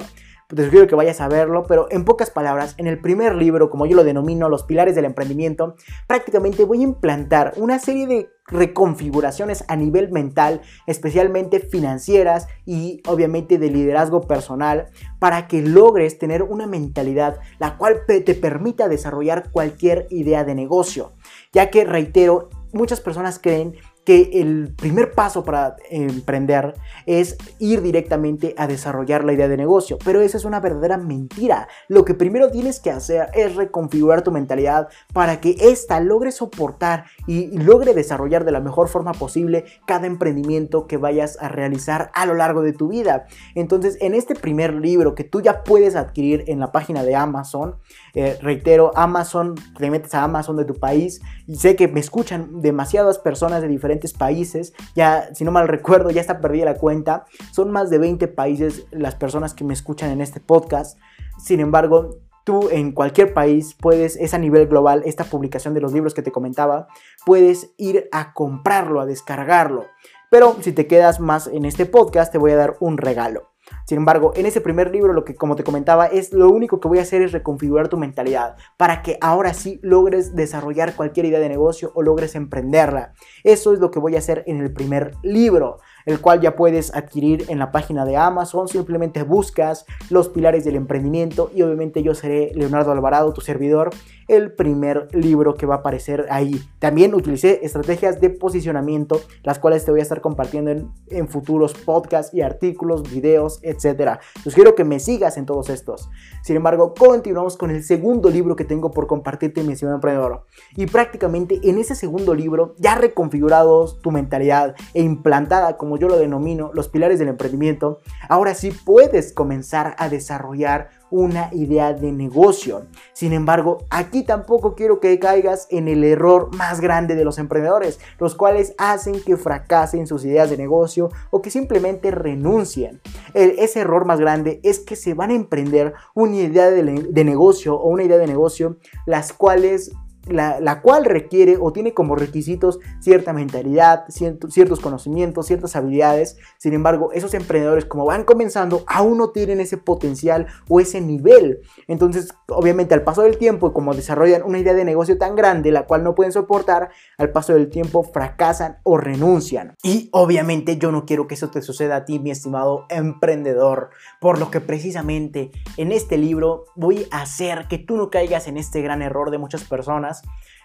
te 0.56 0.64
sugiero 0.64 0.86
que 0.86 0.94
vayas 0.94 1.20
a 1.20 1.28
verlo, 1.28 1.64
pero 1.66 1.88
en 1.90 2.06
pocas 2.06 2.30
palabras, 2.30 2.74
en 2.78 2.86
el 2.86 3.00
primer 3.00 3.34
libro, 3.34 3.68
como 3.68 3.84
yo 3.84 3.94
lo 3.94 4.04
denomino, 4.04 4.48
Los 4.48 4.62
Pilares 4.62 4.94
del 4.94 5.04
Emprendimiento, 5.04 5.74
prácticamente 6.06 6.64
voy 6.64 6.80
a 6.80 6.84
implantar 6.84 7.52
una 7.56 7.78
serie 7.78 8.06
de 8.06 8.30
reconfiguraciones 8.46 9.62
a 9.68 9.76
nivel 9.76 10.10
mental, 10.10 10.62
especialmente 10.86 11.60
financieras 11.60 12.46
y 12.64 13.02
obviamente 13.06 13.58
de 13.58 13.68
liderazgo 13.70 14.22
personal, 14.22 14.86
para 15.18 15.48
que 15.48 15.60
logres 15.60 16.18
tener 16.18 16.42
una 16.42 16.66
mentalidad 16.66 17.40
la 17.58 17.76
cual 17.76 18.06
te 18.06 18.34
permita 18.34 18.88
desarrollar 18.88 19.50
cualquier 19.50 20.06
idea 20.08 20.44
de 20.44 20.54
negocio. 20.54 21.12
Ya 21.52 21.68
que, 21.68 21.84
reitero, 21.84 22.48
muchas 22.72 23.02
personas 23.02 23.38
creen 23.38 23.74
que 24.08 24.30
el 24.40 24.72
primer 24.74 25.12
paso 25.12 25.44
para 25.44 25.76
emprender 25.90 26.72
es 27.04 27.36
ir 27.58 27.82
directamente 27.82 28.54
a 28.56 28.66
desarrollar 28.66 29.22
la 29.22 29.34
idea 29.34 29.48
de 29.48 29.58
negocio, 29.58 29.98
pero 30.02 30.22
esa 30.22 30.38
es 30.38 30.46
una 30.46 30.60
verdadera 30.60 30.96
mentira. 30.96 31.68
Lo 31.88 32.06
que 32.06 32.14
primero 32.14 32.50
tienes 32.50 32.80
que 32.80 32.90
hacer 32.90 33.28
es 33.34 33.54
reconfigurar 33.54 34.22
tu 34.22 34.32
mentalidad 34.32 34.88
para 35.12 35.42
que 35.42 35.56
ésta 35.60 36.00
logre 36.00 36.32
soportar 36.32 37.04
y 37.26 37.58
logre 37.58 37.92
desarrollar 37.92 38.46
de 38.46 38.52
la 38.52 38.60
mejor 38.60 38.88
forma 38.88 39.12
posible 39.12 39.66
cada 39.86 40.06
emprendimiento 40.06 40.86
que 40.86 40.96
vayas 40.96 41.36
a 41.38 41.50
realizar 41.50 42.10
a 42.14 42.24
lo 42.24 42.32
largo 42.32 42.62
de 42.62 42.72
tu 42.72 42.88
vida. 42.88 43.26
Entonces, 43.54 43.98
en 44.00 44.14
este 44.14 44.34
primer 44.34 44.72
libro 44.72 45.14
que 45.14 45.24
tú 45.24 45.42
ya 45.42 45.64
puedes 45.64 45.96
adquirir 45.96 46.44
en 46.46 46.60
la 46.60 46.72
página 46.72 47.04
de 47.04 47.14
Amazon, 47.14 47.76
eh, 48.14 48.38
reitero, 48.40 48.90
Amazon, 48.94 49.54
te 49.76 49.90
metes 49.90 50.14
a 50.14 50.22
Amazon 50.24 50.56
de 50.56 50.64
tu 50.64 50.76
país 50.76 51.20
y 51.46 51.56
sé 51.56 51.76
que 51.76 51.88
me 51.88 52.00
escuchan 52.00 52.62
demasiadas 52.62 53.18
personas 53.18 53.60
de 53.60 53.68
diferentes 53.68 53.97
países. 54.16 54.72
Ya, 54.94 55.34
si 55.34 55.44
no 55.44 55.50
mal 55.50 55.68
recuerdo, 55.68 56.10
ya 56.10 56.20
está 56.20 56.40
perdida 56.40 56.64
la 56.64 56.74
cuenta. 56.74 57.26
Son 57.52 57.70
más 57.70 57.90
de 57.90 57.98
20 57.98 58.28
países 58.28 58.86
las 58.90 59.14
personas 59.14 59.54
que 59.54 59.64
me 59.64 59.74
escuchan 59.74 60.10
en 60.10 60.20
este 60.20 60.40
podcast. 60.40 60.98
Sin 61.38 61.60
embargo, 61.60 62.18
tú 62.44 62.68
en 62.70 62.92
cualquier 62.92 63.34
país 63.34 63.74
puedes, 63.78 64.16
es 64.16 64.32
a 64.32 64.38
nivel 64.38 64.68
global, 64.68 65.02
esta 65.04 65.24
publicación 65.24 65.74
de 65.74 65.80
los 65.80 65.92
libros 65.92 66.14
que 66.14 66.22
te 66.22 66.32
comentaba, 66.32 66.88
puedes 67.26 67.74
ir 67.76 68.08
a 68.12 68.32
comprarlo, 68.32 69.00
a 69.00 69.06
descargarlo. 69.06 69.86
Pero 70.30 70.56
si 70.60 70.72
te 70.72 70.86
quedas 70.86 71.20
más 71.20 71.46
en 71.46 71.64
este 71.64 71.86
podcast, 71.86 72.32
te 72.32 72.38
voy 72.38 72.52
a 72.52 72.56
dar 72.56 72.76
un 72.80 72.98
regalo. 72.98 73.50
Sin 73.88 73.96
embargo, 73.96 74.34
en 74.36 74.44
ese 74.44 74.60
primer 74.60 74.90
libro 74.90 75.14
lo 75.14 75.24
que 75.24 75.34
como 75.34 75.56
te 75.56 75.64
comentaba 75.64 76.04
es 76.04 76.34
lo 76.34 76.50
único 76.50 76.78
que 76.78 76.88
voy 76.88 76.98
a 76.98 77.02
hacer 77.02 77.22
es 77.22 77.32
reconfigurar 77.32 77.88
tu 77.88 77.96
mentalidad 77.96 78.58
para 78.76 79.00
que 79.00 79.16
ahora 79.22 79.54
sí 79.54 79.80
logres 79.82 80.36
desarrollar 80.36 80.94
cualquier 80.94 81.24
idea 81.24 81.38
de 81.38 81.48
negocio 81.48 81.90
o 81.94 82.02
logres 82.02 82.34
emprenderla. 82.34 83.14
Eso 83.44 83.72
es 83.72 83.78
lo 83.78 83.90
que 83.90 83.98
voy 83.98 84.14
a 84.14 84.18
hacer 84.18 84.44
en 84.46 84.60
el 84.60 84.74
primer 84.74 85.14
libro 85.22 85.78
el 86.08 86.22
cual 86.22 86.40
ya 86.40 86.56
puedes 86.56 86.94
adquirir 86.94 87.44
en 87.48 87.58
la 87.58 87.70
página 87.70 88.06
de 88.06 88.16
Amazon. 88.16 88.66
Simplemente 88.66 89.24
buscas 89.24 89.84
los 90.08 90.30
pilares 90.30 90.64
del 90.64 90.76
emprendimiento 90.76 91.50
y 91.54 91.60
obviamente 91.60 92.02
yo 92.02 92.14
seré 92.14 92.50
Leonardo 92.54 92.92
Alvarado, 92.92 93.34
tu 93.34 93.42
servidor, 93.42 93.90
el 94.26 94.52
primer 94.52 95.08
libro 95.14 95.54
que 95.54 95.66
va 95.66 95.76
a 95.76 95.78
aparecer 95.78 96.26
ahí. 96.30 96.62
También 96.78 97.14
utilicé 97.14 97.60
estrategias 97.62 98.20
de 98.20 98.30
posicionamiento, 98.30 99.20
las 99.42 99.58
cuales 99.58 99.84
te 99.84 99.90
voy 99.90 100.00
a 100.00 100.02
estar 100.02 100.22
compartiendo 100.22 100.70
en, 100.70 101.28
futuros 101.28 101.74
podcasts 101.74 102.32
y 102.32 102.40
artículos, 102.40 103.02
videos, 103.02 103.60
etc. 103.62 104.18
Quiero 104.54 104.74
que 104.74 104.84
me 104.84 105.00
sigas 105.00 105.36
en 105.36 105.44
todos 105.44 105.68
estos. 105.68 106.08
Sin 106.42 106.56
embargo, 106.56 106.94
continuamos 106.94 107.58
con 107.58 107.70
el 107.70 107.84
segundo 107.84 108.30
libro 108.30 108.56
que 108.56 108.64
tengo 108.64 108.90
por 108.90 109.06
compartirte, 109.06 109.62
mi 109.62 109.74
estimado 109.74 109.96
emprendedor. 109.96 110.46
Y 110.74 110.86
prácticamente 110.86 111.60
en 111.62 111.78
ese 111.78 111.94
segundo 111.94 112.34
libro, 112.34 112.74
ya 112.78 112.94
reconfigurados 112.94 114.00
tu 114.00 114.10
mentalidad 114.10 114.74
e 114.94 115.02
implantada 115.02 115.76
como 115.76 115.97
yo 115.98 116.08
lo 116.08 116.18
denomino, 116.18 116.70
los 116.72 116.88
pilares 116.88 117.18
del 117.18 117.28
emprendimiento, 117.28 118.00
ahora 118.28 118.54
sí 118.54 118.70
puedes 118.70 119.32
comenzar 119.32 119.94
a 119.98 120.08
desarrollar 120.08 120.90
una 121.10 121.48
idea 121.52 121.92
de 121.92 122.12
negocio. 122.12 122.86
Sin 123.12 123.32
embargo, 123.32 123.86
aquí 123.90 124.24
tampoco 124.24 124.74
quiero 124.74 125.00
que 125.00 125.18
caigas 125.18 125.66
en 125.70 125.88
el 125.88 126.04
error 126.04 126.54
más 126.54 126.80
grande 126.80 127.14
de 127.14 127.24
los 127.24 127.38
emprendedores, 127.38 127.98
los 128.18 128.34
cuales 128.34 128.74
hacen 128.78 129.20
que 129.22 129.36
fracasen 129.36 130.06
sus 130.06 130.24
ideas 130.24 130.50
de 130.50 130.56
negocio 130.56 131.08
o 131.30 131.40
que 131.40 131.50
simplemente 131.50 132.10
renuncien. 132.10 133.00
ese 133.34 133.80
error 133.80 134.04
más 134.04 134.20
grande 134.20 134.60
es 134.62 134.80
que 134.80 134.96
se 134.96 135.14
van 135.14 135.30
a 135.30 135.34
emprender 135.34 135.94
una 136.14 136.36
idea 136.36 136.70
de 136.70 137.24
negocio 137.24 137.76
o 137.76 137.88
una 137.88 138.02
idea 138.02 138.18
de 138.18 138.26
negocio 138.26 138.76
las 139.06 139.32
cuales 139.32 139.92
la, 140.30 140.80
cual 140.82 141.04
requiere 141.04 141.56
o 141.60 141.72
tiene 141.72 141.94
como 141.94 142.14
requisitos 142.14 142.78
cierta 143.00 143.32
mentalidad, 143.32 144.04
ciertos 144.08 144.80
conocimientos, 144.80 145.46
ciertas 145.46 145.76
habilidades. 145.76 146.36
Sin 146.58 146.72
embargo, 146.72 147.10
esos 147.12 147.34
emprendedores 147.34 147.84
como 147.84 148.04
van 148.04 148.24
comenzando 148.24 148.84
aún 148.86 149.18
no 149.18 149.30
tienen 149.30 149.60
ese 149.60 149.76
potencial 149.76 150.46
o 150.68 150.80
ese 150.80 151.00
nivel. 151.00 151.60
Entonces, 151.86 152.34
obviamente 152.48 152.94
al 152.94 153.02
paso 153.02 153.22
del 153.22 153.38
tiempo, 153.38 153.72
como 153.72 153.94
desarrollan 153.94 154.42
una 154.42 154.58
idea 154.58 154.74
de 154.74 154.84
negocio 154.84 155.18
tan 155.18 155.36
grande, 155.36 155.72
la 155.72 155.86
cual 155.86 156.04
no 156.04 156.14
pueden 156.14 156.32
soportar, 156.32 156.90
al 157.16 157.30
paso 157.30 157.54
del 157.54 157.70
tiempo 157.70 158.02
fracasan 158.02 158.78
o 158.82 158.96
renuncian. 158.96 159.74
Y 159.82 160.08
obviamente 160.12 160.78
yo 160.78 160.92
no 160.92 161.04
quiero 161.04 161.26
que 161.26 161.34
eso 161.34 161.50
te 161.50 161.62
suceda 161.62 161.96
a 161.96 162.04
ti, 162.04 162.18
mi 162.18 162.30
estimado 162.30 162.86
emprendedor. 162.88 163.90
Por 164.20 164.38
lo 164.38 164.50
que 164.50 164.60
precisamente 164.60 165.50
en 165.76 165.92
este 165.92 166.18
libro 166.18 166.64
voy 166.76 167.06
a 167.10 167.22
hacer 167.22 167.66
que 167.68 167.78
tú 167.78 167.96
no 167.96 168.10
caigas 168.10 168.48
en 168.48 168.56
este 168.56 168.82
gran 168.82 169.02
error 169.02 169.30
de 169.30 169.38
muchas 169.38 169.64
personas 169.64 170.17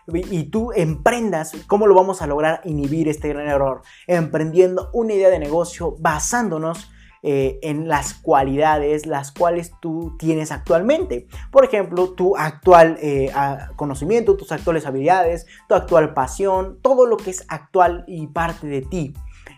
y 0.08 0.44
tú 0.46 0.72
emprendas, 0.76 1.54
¿cómo 1.68 1.88
lo 1.88 1.96
vamos 1.96 2.22
a 2.22 2.28
lograr 2.28 2.62
inhibir 2.66 3.08
este 3.08 3.30
gran 3.30 3.48
error? 3.48 3.82
Emprendiendo 4.08 4.90
una 4.94 5.14
idea 5.14 5.30
de 5.30 5.40
negocio 5.40 5.96
basándonos 6.00 6.92
eh, 7.26 7.60
en 7.62 7.88
las 7.88 8.16
cualidades 8.16 9.06
las 9.06 9.32
cuales 9.32 9.72
tú 9.82 10.18
tienes 10.20 10.52
actualmente. 10.52 11.28
Por 11.52 11.64
ejemplo, 11.64 12.12
tu 12.12 12.36
actual 12.36 12.98
eh, 13.02 13.32
conocimiento, 13.78 14.36
tus 14.36 14.52
actuales 14.52 14.86
habilidades, 14.86 15.46
tu 15.70 15.76
actual 15.76 16.14
pasión, 16.14 16.80
todo 16.82 17.06
lo 17.06 17.16
que 17.16 17.30
es 17.30 17.46
actual 17.48 18.04
y 18.08 18.28
parte 18.28 18.68
de 18.68 18.82
ti. 18.82 19.14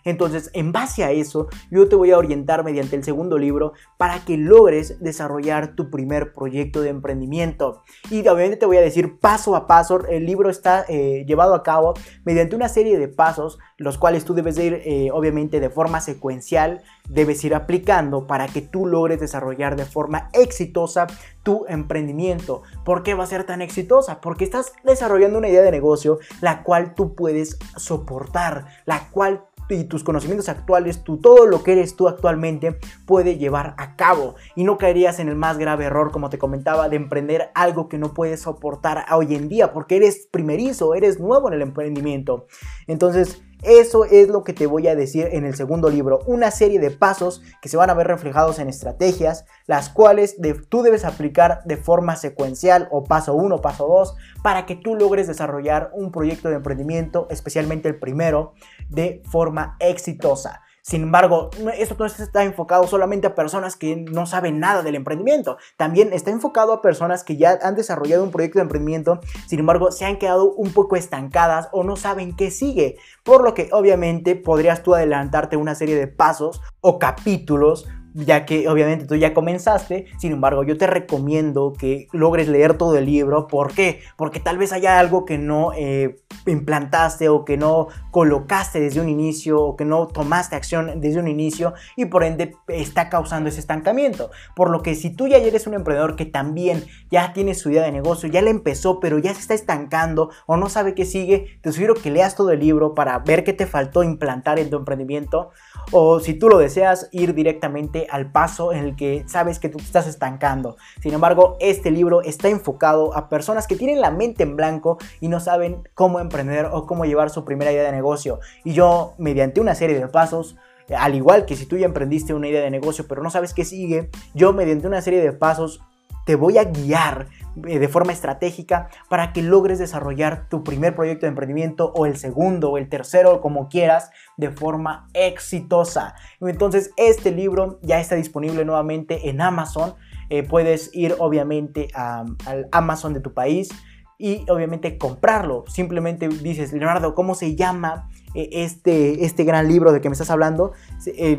Entonces, 0.05 0.51
en 0.53 0.71
base 0.71 1.03
a 1.03 1.11
eso, 1.11 1.47
yo 1.71 1.89
te 1.89 1.95
voy 1.95 2.11
a 2.11 2.17
orientar 2.17 2.63
mediante 2.63 2.95
el 2.95 3.03
segundo 3.03 3.37
libro 3.37 3.73
para 3.97 4.23
que 4.23 4.37
logres 4.37 5.01
desarrollar 5.01 5.75
tu 5.75 5.89
primer 5.89 6.31
proyecto 6.33 6.81
de 6.81 6.89
emprendimiento. 6.89 7.83
Y 8.09 8.19
obviamente 8.27 8.57
te 8.57 8.65
voy 8.67 8.77
a 8.77 8.81
decir 8.81 9.19
paso 9.19 9.55
a 9.55 9.67
paso, 9.67 10.05
el 10.07 10.25
libro 10.25 10.49
está 10.49 10.85
eh, 10.87 11.25
llevado 11.27 11.55
a 11.55 11.63
cabo 11.63 11.95
mediante 12.23 12.55
una 12.55 12.69
serie 12.69 12.99
de 12.99 13.07
pasos, 13.07 13.57
los 13.77 13.97
cuales 13.97 14.25
tú 14.25 14.35
debes 14.35 14.57
ir, 14.59 14.81
eh, 14.85 15.09
obviamente, 15.11 15.59
de 15.59 15.69
forma 15.69 15.99
secuencial, 16.01 16.83
debes 17.09 17.43
ir 17.43 17.55
aplicando 17.55 18.27
para 18.27 18.47
que 18.47 18.61
tú 18.61 18.85
logres 18.85 19.19
desarrollar 19.19 19.75
de 19.75 19.85
forma 19.85 20.29
exitosa 20.33 21.07
tu 21.43 21.65
emprendimiento. 21.67 22.63
¿Por 22.83 23.03
qué 23.03 23.13
va 23.13 23.23
a 23.23 23.27
ser 23.27 23.43
tan 23.43 23.61
exitosa? 23.61 24.21
Porque 24.21 24.43
estás 24.43 24.73
desarrollando 24.83 25.37
una 25.37 25.49
idea 25.49 25.61
de 25.61 25.71
negocio 25.71 26.19
la 26.41 26.63
cual 26.63 26.95
tú 26.95 27.15
puedes 27.15 27.57
soportar, 27.75 28.65
la 28.85 29.09
cual 29.09 29.45
y 29.69 29.85
tus 29.85 30.03
conocimientos 30.03 30.49
actuales, 30.49 31.03
tú, 31.03 31.17
todo 31.17 31.45
lo 31.45 31.63
que 31.63 31.73
eres 31.73 31.95
tú 31.95 32.07
actualmente 32.07 32.77
puede 33.05 33.37
llevar 33.37 33.75
a 33.77 33.95
cabo 33.95 34.35
y 34.55 34.63
no 34.63 34.77
caerías 34.77 35.19
en 35.19 35.29
el 35.29 35.35
más 35.35 35.57
grave 35.57 35.85
error, 35.85 36.11
como 36.11 36.29
te 36.29 36.37
comentaba, 36.37 36.89
de 36.89 36.97
emprender 36.97 37.51
algo 37.55 37.89
que 37.89 37.97
no 37.97 38.13
puedes 38.13 38.41
soportar 38.41 39.05
hoy 39.11 39.35
en 39.35 39.49
día 39.49 39.73
porque 39.73 39.97
eres 39.97 40.27
primerizo, 40.31 40.93
eres 40.93 41.19
nuevo 41.19 41.47
en 41.47 41.55
el 41.55 41.61
emprendimiento. 41.61 42.47
Entonces, 42.87 43.41
eso 43.63 44.05
es 44.05 44.27
lo 44.27 44.43
que 44.43 44.53
te 44.53 44.67
voy 44.67 44.87
a 44.87 44.95
decir 44.95 45.27
en 45.31 45.45
el 45.45 45.55
segundo 45.55 45.89
libro, 45.89 46.19
una 46.27 46.51
serie 46.51 46.79
de 46.79 46.91
pasos 46.91 47.41
que 47.61 47.69
se 47.69 47.77
van 47.77 47.89
a 47.89 47.93
ver 47.93 48.07
reflejados 48.07 48.59
en 48.59 48.69
estrategias, 48.69 49.45
las 49.65 49.89
cuales 49.89 50.37
tú 50.69 50.83
debes 50.83 51.05
aplicar 51.05 51.61
de 51.65 51.77
forma 51.77 52.15
secuencial 52.15 52.87
o 52.91 53.03
paso 53.03 53.33
1, 53.33 53.61
paso 53.61 53.87
2, 53.87 54.15
para 54.43 54.65
que 54.65 54.75
tú 54.75 54.95
logres 54.95 55.27
desarrollar 55.27 55.89
un 55.93 56.11
proyecto 56.11 56.49
de 56.49 56.55
emprendimiento, 56.55 57.27
especialmente 57.29 57.89
el 57.89 57.99
primero, 57.99 58.53
de 58.89 59.21
forma 59.29 59.77
exitosa. 59.79 60.61
Sin 60.87 61.01
embargo, 61.01 61.49
esto 61.79 61.95
no 61.97 62.05
está 62.05 62.43
enfocado 62.43 62.85
solamente 62.85 63.25
a 63.25 63.33
personas 63.33 63.75
que 63.75 63.95
no 63.95 64.27
saben 64.27 64.59
nada 64.59 64.83
del 64.83 64.93
emprendimiento. 64.93 65.57
También 65.77 66.13
está 66.13 66.29
enfocado 66.29 66.73
a 66.73 66.83
personas 66.83 67.23
que 67.23 67.37
ya 67.37 67.57
han 67.63 67.73
desarrollado 67.73 68.23
un 68.23 68.29
proyecto 68.29 68.59
de 68.59 68.65
emprendimiento, 68.65 69.19
sin 69.47 69.57
embargo, 69.57 69.91
se 69.91 70.05
han 70.05 70.19
quedado 70.19 70.53
un 70.53 70.71
poco 70.73 70.95
estancadas 70.95 71.69
o 71.71 71.83
no 71.83 71.95
saben 71.95 72.35
qué 72.35 72.51
sigue. 72.51 72.97
Por 73.23 73.43
lo 73.43 73.55
que 73.55 73.69
obviamente 73.71 74.35
podrías 74.35 74.83
tú 74.83 74.93
adelantarte 74.93 75.57
una 75.57 75.73
serie 75.73 75.95
de 75.95 76.05
pasos 76.05 76.61
o 76.81 76.99
capítulos 76.99 77.87
ya 78.15 78.45
que 78.45 78.69
obviamente 78.69 79.05
tú 79.05 79.15
ya 79.15 79.33
comenzaste, 79.33 80.05
sin 80.17 80.31
embargo 80.31 80.63
yo 80.63 80.77
te 80.77 80.87
recomiendo 80.87 81.73
que 81.77 82.07
logres 82.13 82.47
leer 82.47 82.77
todo 82.77 82.97
el 82.97 83.05
libro. 83.05 83.47
¿Por 83.47 83.73
qué? 83.73 83.99
Porque 84.15 84.39
tal 84.39 84.57
vez 84.57 84.71
haya 84.71 84.99
algo 84.99 85.25
que 85.25 85.37
no 85.37 85.73
eh, 85.75 86.17
implantaste 86.45 87.27
o 87.27 87.43
que 87.43 87.57
no 87.57 87.87
colocaste 88.11 88.79
desde 88.79 89.01
un 89.01 89.09
inicio 89.09 89.61
o 89.61 89.75
que 89.75 89.83
no 89.83 90.07
tomaste 90.07 90.55
acción 90.55 91.01
desde 91.01 91.19
un 91.19 91.27
inicio 91.27 91.73
y 91.97 92.05
por 92.05 92.23
ende 92.23 92.55
está 92.69 93.09
causando 93.09 93.49
ese 93.49 93.59
estancamiento. 93.59 94.31
Por 94.55 94.69
lo 94.69 94.81
que 94.81 94.95
si 94.95 95.09
tú 95.09 95.27
ya 95.27 95.37
eres 95.37 95.67
un 95.67 95.73
emprendedor 95.73 96.15
que 96.15 96.25
también 96.25 96.85
ya 97.11 97.33
tiene 97.33 97.53
su 97.53 97.69
idea 97.69 97.83
de 97.83 97.91
negocio, 97.91 98.29
ya 98.29 98.41
le 98.41 98.49
empezó 98.49 99.01
pero 99.01 99.19
ya 99.19 99.33
se 99.33 99.41
está 99.41 99.53
estancando 99.53 100.29
o 100.45 100.55
no 100.55 100.69
sabe 100.69 100.95
qué 100.95 101.03
sigue, 101.03 101.59
te 101.61 101.71
sugiero 101.71 101.95
que 101.95 102.11
leas 102.11 102.35
todo 102.35 102.51
el 102.51 102.61
libro 102.61 102.95
para 102.95 103.19
ver 103.19 103.43
qué 103.43 103.51
te 103.51 103.65
faltó 103.65 104.03
implantar 104.03 104.57
en 104.59 104.69
tu 104.69 104.77
emprendimiento 104.77 105.51
o 105.91 106.19
si 106.21 106.33
tú 106.33 106.47
lo 106.47 106.57
deseas 106.57 107.09
ir 107.11 107.33
directamente 107.33 108.04
al 108.09 108.31
paso 108.31 108.73
en 108.73 108.79
el 108.79 108.95
que 108.95 109.23
sabes 109.27 109.59
que 109.59 109.69
tú 109.69 109.77
te 109.77 109.83
estás 109.83 110.07
estancando. 110.07 110.77
Sin 111.01 111.13
embargo, 111.13 111.57
este 111.59 111.91
libro 111.91 112.21
está 112.21 112.49
enfocado 112.49 113.15
a 113.15 113.29
personas 113.29 113.67
que 113.67 113.75
tienen 113.75 114.01
la 114.01 114.11
mente 114.11 114.43
en 114.43 114.55
blanco 114.55 114.97
y 115.21 115.27
no 115.27 115.39
saben 115.39 115.87
cómo 115.93 116.19
emprender 116.19 116.69
o 116.71 116.85
cómo 116.85 117.05
llevar 117.05 117.29
su 117.29 117.45
primera 117.45 117.71
idea 117.71 117.83
de 117.83 117.91
negocio. 117.91 118.39
Y 118.63 118.73
yo, 118.73 119.13
mediante 119.17 119.61
una 119.61 119.75
serie 119.75 119.99
de 119.99 120.07
pasos, 120.07 120.55
al 120.95 121.15
igual 121.15 121.45
que 121.45 121.55
si 121.55 121.65
tú 121.65 121.77
ya 121.77 121.85
emprendiste 121.85 122.33
una 122.33 122.47
idea 122.47 122.61
de 122.61 122.69
negocio 122.69 123.05
pero 123.07 123.23
no 123.23 123.29
sabes 123.29 123.53
qué 123.53 123.65
sigue, 123.65 124.09
yo 124.33 124.53
mediante 124.53 124.87
una 124.87 125.01
serie 125.01 125.21
de 125.21 125.31
pasos 125.33 125.81
te 126.25 126.35
voy 126.35 126.57
a 126.57 126.65
guiar 126.65 127.27
eh, 127.65 127.79
de 127.79 127.87
forma 127.87 128.11
estratégica 128.11 128.89
para 129.09 129.31
que 129.31 129.41
logres 129.41 129.79
desarrollar 129.79 130.49
tu 130.49 130.63
primer 130.63 130.95
proyecto 130.95 131.25
de 131.25 131.29
emprendimiento 131.29 131.93
o 131.95 132.05
el 132.05 132.17
segundo 132.17 132.71
o 132.71 132.77
el 132.77 132.89
tercero, 132.89 133.39
como 133.39 133.69
quieras, 133.69 134.09
de 134.35 134.51
forma 134.51 135.07
exitosa. 135.13 136.15
Entonces, 136.41 136.91
este 136.97 137.31
libro 137.31 137.79
ya 137.81 138.01
está 138.01 138.15
disponible 138.15 138.65
nuevamente 138.65 139.29
en 139.29 139.39
Amazon. 139.39 139.93
Eh, 140.29 140.43
puedes 140.43 140.89
ir 140.93 141.15
obviamente 141.19 141.87
al 141.93 142.67
Amazon 142.71 143.13
de 143.13 143.21
tu 143.21 143.33
país 143.33 143.69
y 144.17 144.45
obviamente 144.49 144.97
comprarlo. 144.97 145.63
Simplemente 145.67 146.27
dices, 146.27 146.73
Leonardo, 146.73 147.13
¿cómo 147.13 147.35
se 147.35 147.55
llama 147.55 148.09
eh, 148.33 148.49
este, 148.51 149.23
este 149.23 149.43
gran 149.43 149.67
libro 149.67 149.91
de 149.91 150.01
que 150.01 150.09
me 150.09 150.13
estás 150.13 150.31
hablando? 150.31 150.73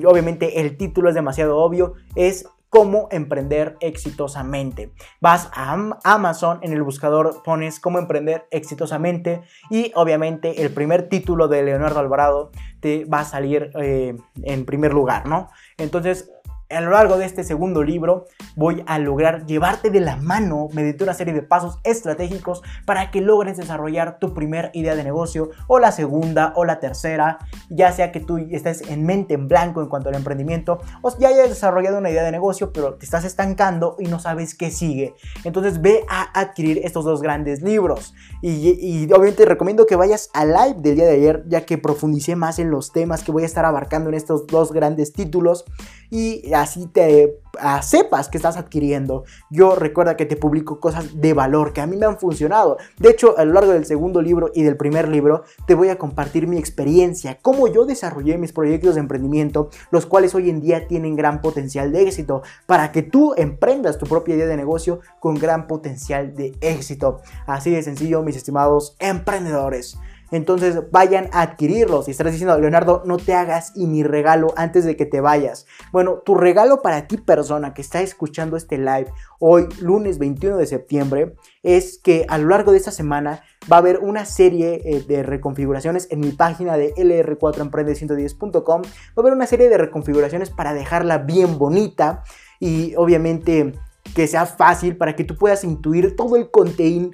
obviamente 0.06 0.60
el 0.60 0.76
título 0.76 1.08
es 1.08 1.14
demasiado 1.14 1.58
obvio. 1.58 1.94
Es 2.14 2.46
cómo 2.68 3.08
emprender 3.10 3.76
exitosamente. 3.80 4.92
Vas 5.20 5.50
a 5.54 5.76
Amazon, 6.04 6.58
en 6.62 6.72
el 6.72 6.82
buscador 6.82 7.42
pones 7.44 7.80
cómo 7.80 7.98
emprender 7.98 8.46
exitosamente 8.50 9.42
y 9.70 9.92
obviamente 9.94 10.62
el 10.62 10.70
primer 10.72 11.08
título 11.08 11.48
de 11.48 11.62
Leonardo 11.62 12.00
Alvarado 12.00 12.50
te 12.80 13.04
va 13.04 13.20
a 13.20 13.24
salir 13.24 13.70
eh, 13.80 14.16
en 14.42 14.64
primer 14.64 14.92
lugar, 14.92 15.26
¿no? 15.26 15.48
Entonces 15.78 16.30
a 16.68 16.80
lo 16.80 16.90
largo 16.90 17.16
de 17.16 17.26
este 17.26 17.44
segundo 17.44 17.82
libro 17.82 18.26
voy 18.56 18.82
a 18.86 18.98
lograr 18.98 19.46
llevarte 19.46 19.90
de 19.90 20.00
la 20.00 20.16
mano 20.16 20.68
mediante 20.72 21.04
una 21.04 21.14
serie 21.14 21.32
de 21.32 21.42
pasos 21.42 21.78
estratégicos 21.84 22.62
para 22.84 23.10
que 23.10 23.20
logres 23.20 23.56
desarrollar 23.56 24.18
tu 24.18 24.34
primera 24.34 24.70
idea 24.72 24.96
de 24.96 25.04
negocio 25.04 25.50
o 25.68 25.78
la 25.78 25.92
segunda 25.92 26.52
o 26.56 26.64
la 26.64 26.80
tercera, 26.80 27.38
ya 27.70 27.92
sea 27.92 28.10
que 28.10 28.20
tú 28.20 28.38
estés 28.50 28.82
en 28.88 29.04
mente 29.04 29.34
en 29.34 29.46
blanco 29.46 29.80
en 29.80 29.88
cuanto 29.88 30.08
al 30.08 30.16
emprendimiento 30.16 30.80
o 31.02 31.16
ya 31.18 31.28
hayas 31.28 31.50
desarrollado 31.50 31.98
una 31.98 32.10
idea 32.10 32.24
de 32.24 32.32
negocio 32.32 32.72
pero 32.72 32.94
te 32.94 33.04
estás 33.04 33.24
estancando 33.24 33.96
y 33.98 34.06
no 34.06 34.18
sabes 34.18 34.54
qué 34.54 34.70
sigue. 34.70 35.14
Entonces 35.44 35.80
ve 35.80 36.04
a 36.08 36.22
adquirir 36.38 36.80
estos 36.82 37.04
dos 37.04 37.22
grandes 37.22 37.62
libros 37.62 38.14
y, 38.42 38.70
y 38.80 39.04
obviamente 39.12 39.44
recomiendo 39.44 39.86
que 39.86 39.96
vayas 39.96 40.30
al 40.34 40.52
live 40.52 40.76
del 40.78 40.96
día 40.96 41.06
de 41.06 41.14
ayer 41.14 41.44
ya 41.46 41.64
que 41.64 41.78
profundicé 41.78 42.34
más 42.34 42.58
en 42.58 42.70
los 42.70 42.92
temas 42.92 43.22
que 43.22 43.30
voy 43.30 43.44
a 43.44 43.46
estar 43.46 43.64
abarcando 43.64 44.08
en 44.08 44.14
estos 44.14 44.46
dos 44.46 44.72
grandes 44.72 45.12
títulos 45.12 45.64
y 46.10 46.52
así 46.52 46.86
te 46.86 47.40
sepas 47.82 48.28
que 48.28 48.36
estás 48.36 48.56
adquiriendo. 48.56 49.24
Yo 49.50 49.74
recuerda 49.74 50.16
que 50.16 50.26
te 50.26 50.36
publico 50.36 50.78
cosas 50.78 51.20
de 51.20 51.32
valor 51.32 51.72
que 51.72 51.80
a 51.80 51.86
mí 51.86 51.96
me 51.96 52.06
han 52.06 52.18
funcionado. 52.18 52.76
De 52.98 53.10
hecho, 53.10 53.36
a 53.38 53.44
lo 53.44 53.54
largo 53.54 53.72
del 53.72 53.86
segundo 53.86 54.20
libro 54.20 54.50
y 54.54 54.62
del 54.62 54.76
primer 54.76 55.08
libro 55.08 55.44
te 55.66 55.74
voy 55.74 55.88
a 55.88 55.98
compartir 55.98 56.46
mi 56.46 56.58
experiencia, 56.58 57.38
cómo 57.40 57.66
yo 57.68 57.86
desarrollé 57.86 58.36
mis 58.38 58.52
proyectos 58.52 58.94
de 58.94 59.00
emprendimiento, 59.00 59.70
los 59.90 60.06
cuales 60.06 60.34
hoy 60.34 60.50
en 60.50 60.60
día 60.60 60.86
tienen 60.86 61.16
gran 61.16 61.40
potencial 61.40 61.92
de 61.92 62.02
éxito, 62.02 62.42
para 62.66 62.92
que 62.92 63.02
tú 63.02 63.34
emprendas 63.36 63.98
tu 63.98 64.06
propia 64.06 64.34
idea 64.34 64.46
de 64.46 64.56
negocio 64.56 65.00
con 65.20 65.36
gran 65.36 65.66
potencial 65.66 66.34
de 66.34 66.54
éxito. 66.60 67.20
Así 67.46 67.70
de 67.70 67.82
sencillo, 67.82 68.22
mis 68.22 68.36
estimados 68.36 68.96
emprendedores. 68.98 69.98
Entonces 70.30 70.90
vayan 70.90 71.28
a 71.32 71.42
adquirirlos. 71.42 72.08
Y 72.08 72.10
estás 72.10 72.32
diciendo, 72.32 72.58
Leonardo, 72.58 73.02
no 73.04 73.16
te 73.16 73.34
hagas 73.34 73.72
y 73.74 73.86
mi 73.86 74.02
regalo 74.02 74.52
antes 74.56 74.84
de 74.84 74.96
que 74.96 75.06
te 75.06 75.20
vayas. 75.20 75.66
Bueno, 75.92 76.22
tu 76.24 76.34
regalo 76.34 76.82
para 76.82 77.06
ti, 77.06 77.16
persona 77.16 77.74
que 77.74 77.82
está 77.82 78.00
escuchando 78.00 78.56
este 78.56 78.78
live 78.78 79.06
hoy, 79.38 79.68
lunes 79.80 80.18
21 80.18 80.56
de 80.56 80.66
septiembre, 80.66 81.34
es 81.62 81.98
que 81.98 82.26
a 82.28 82.38
lo 82.38 82.48
largo 82.48 82.72
de 82.72 82.78
esta 82.78 82.90
semana 82.90 83.42
va 83.70 83.76
a 83.76 83.80
haber 83.80 83.98
una 83.98 84.24
serie 84.24 84.80
eh, 84.84 85.04
de 85.06 85.22
reconfiguraciones 85.22 86.08
en 86.10 86.20
mi 86.20 86.32
página 86.32 86.76
de 86.76 86.94
lr4emprende110.com. 86.94 88.82
Va 88.82 88.88
a 89.16 89.20
haber 89.20 89.32
una 89.32 89.46
serie 89.46 89.68
de 89.68 89.78
reconfiguraciones 89.78 90.50
para 90.50 90.74
dejarla 90.74 91.18
bien 91.18 91.58
bonita 91.58 92.22
y 92.60 92.94
obviamente 92.96 93.74
que 94.14 94.26
sea 94.26 94.46
fácil 94.46 94.96
para 94.96 95.16
que 95.16 95.24
tú 95.24 95.36
puedas 95.36 95.64
intuir 95.64 96.16
todo 96.16 96.36
el, 96.36 96.50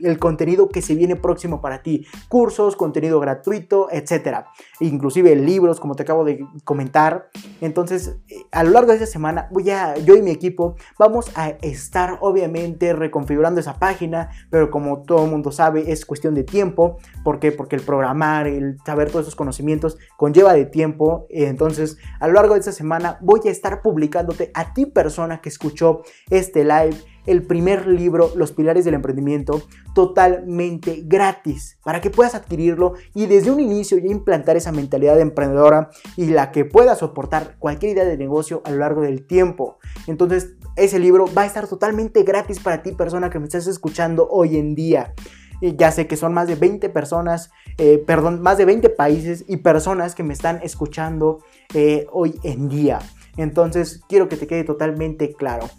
el 0.00 0.18
contenido 0.18 0.68
que 0.68 0.82
se 0.82 0.94
viene 0.94 1.16
próximo 1.16 1.60
para 1.60 1.82
ti. 1.82 2.06
Cursos, 2.28 2.76
contenido 2.76 3.20
gratuito, 3.20 3.88
etc. 3.90 4.44
Inclusive 4.80 5.34
libros, 5.36 5.80
como 5.80 5.94
te 5.94 6.02
acabo 6.02 6.24
de 6.24 6.44
comentar. 6.64 7.30
Entonces, 7.60 8.16
eh, 8.28 8.36
a 8.50 8.64
lo 8.64 8.70
largo 8.70 8.90
de 8.90 8.98
esta 8.98 9.06
semana, 9.06 9.48
voy 9.50 9.70
a, 9.70 9.96
yo 9.96 10.16
y 10.16 10.22
mi 10.22 10.30
equipo 10.30 10.76
vamos 10.98 11.30
a 11.34 11.50
estar 11.62 12.18
obviamente 12.20 12.92
reconfigurando 12.92 13.60
esa 13.60 13.78
página, 13.78 14.30
pero 14.50 14.70
como 14.70 15.02
todo 15.02 15.24
el 15.24 15.30
mundo 15.30 15.52
sabe, 15.52 15.90
es 15.92 16.04
cuestión 16.06 16.34
de 16.34 16.44
tiempo. 16.44 16.98
¿Por 17.24 17.38
qué? 17.38 17.52
Porque 17.52 17.76
el 17.76 17.82
programar, 17.82 18.46
el 18.46 18.78
saber 18.84 19.10
todos 19.10 19.26
esos 19.26 19.36
conocimientos 19.36 19.98
conlleva 20.16 20.52
de 20.54 20.66
tiempo. 20.66 21.26
Entonces, 21.30 21.98
a 22.20 22.28
lo 22.28 22.34
largo 22.34 22.54
de 22.54 22.60
esta 22.60 22.72
semana 22.72 23.18
voy 23.20 23.40
a 23.46 23.50
estar 23.50 23.82
publicándote 23.82 24.50
a 24.54 24.72
ti 24.74 24.86
persona 24.86 25.40
que 25.40 25.48
escuchó 25.48 26.02
este 26.30 26.64
live 26.64 26.81
el 27.26 27.42
primer 27.42 27.86
libro, 27.86 28.32
Los 28.34 28.52
Pilares 28.52 28.84
del 28.84 28.94
Emprendimiento, 28.94 29.62
totalmente 29.94 31.02
gratis, 31.04 31.78
para 31.84 32.00
que 32.00 32.10
puedas 32.10 32.34
adquirirlo 32.34 32.94
y 33.14 33.26
desde 33.26 33.50
un 33.50 33.60
inicio 33.60 33.98
ya 33.98 34.10
implantar 34.10 34.56
esa 34.56 34.72
mentalidad 34.72 35.16
de 35.16 35.22
emprendedora 35.22 35.90
y 36.16 36.26
la 36.26 36.50
que 36.50 36.64
pueda 36.64 36.96
soportar 36.96 37.56
cualquier 37.58 37.92
idea 37.92 38.04
de 38.04 38.16
negocio 38.16 38.62
a 38.64 38.70
lo 38.70 38.78
largo 38.78 39.02
del 39.02 39.24
tiempo. 39.26 39.78
Entonces, 40.06 40.54
ese 40.76 40.98
libro 40.98 41.26
va 41.36 41.42
a 41.42 41.46
estar 41.46 41.68
totalmente 41.68 42.22
gratis 42.22 42.58
para 42.58 42.82
ti, 42.82 42.92
persona 42.92 43.30
que 43.30 43.38
me 43.38 43.44
estás 43.44 43.66
escuchando 43.66 44.28
hoy 44.30 44.56
en 44.56 44.74
día. 44.74 45.14
Ya 45.60 45.92
sé 45.92 46.08
que 46.08 46.16
son 46.16 46.34
más 46.34 46.48
de 46.48 46.56
20 46.56 46.88
personas, 46.88 47.52
eh, 47.78 48.02
perdón, 48.04 48.42
más 48.42 48.58
de 48.58 48.64
20 48.64 48.88
países 48.90 49.44
y 49.46 49.58
personas 49.58 50.16
que 50.16 50.24
me 50.24 50.32
están 50.32 50.58
escuchando 50.64 51.38
eh, 51.72 52.06
hoy 52.10 52.34
en 52.42 52.68
día. 52.68 52.98
Entonces, 53.36 54.00
quiero 54.08 54.28
que 54.28 54.36
te 54.36 54.48
quede 54.48 54.64
totalmente 54.64 55.34
claro. 55.34 55.70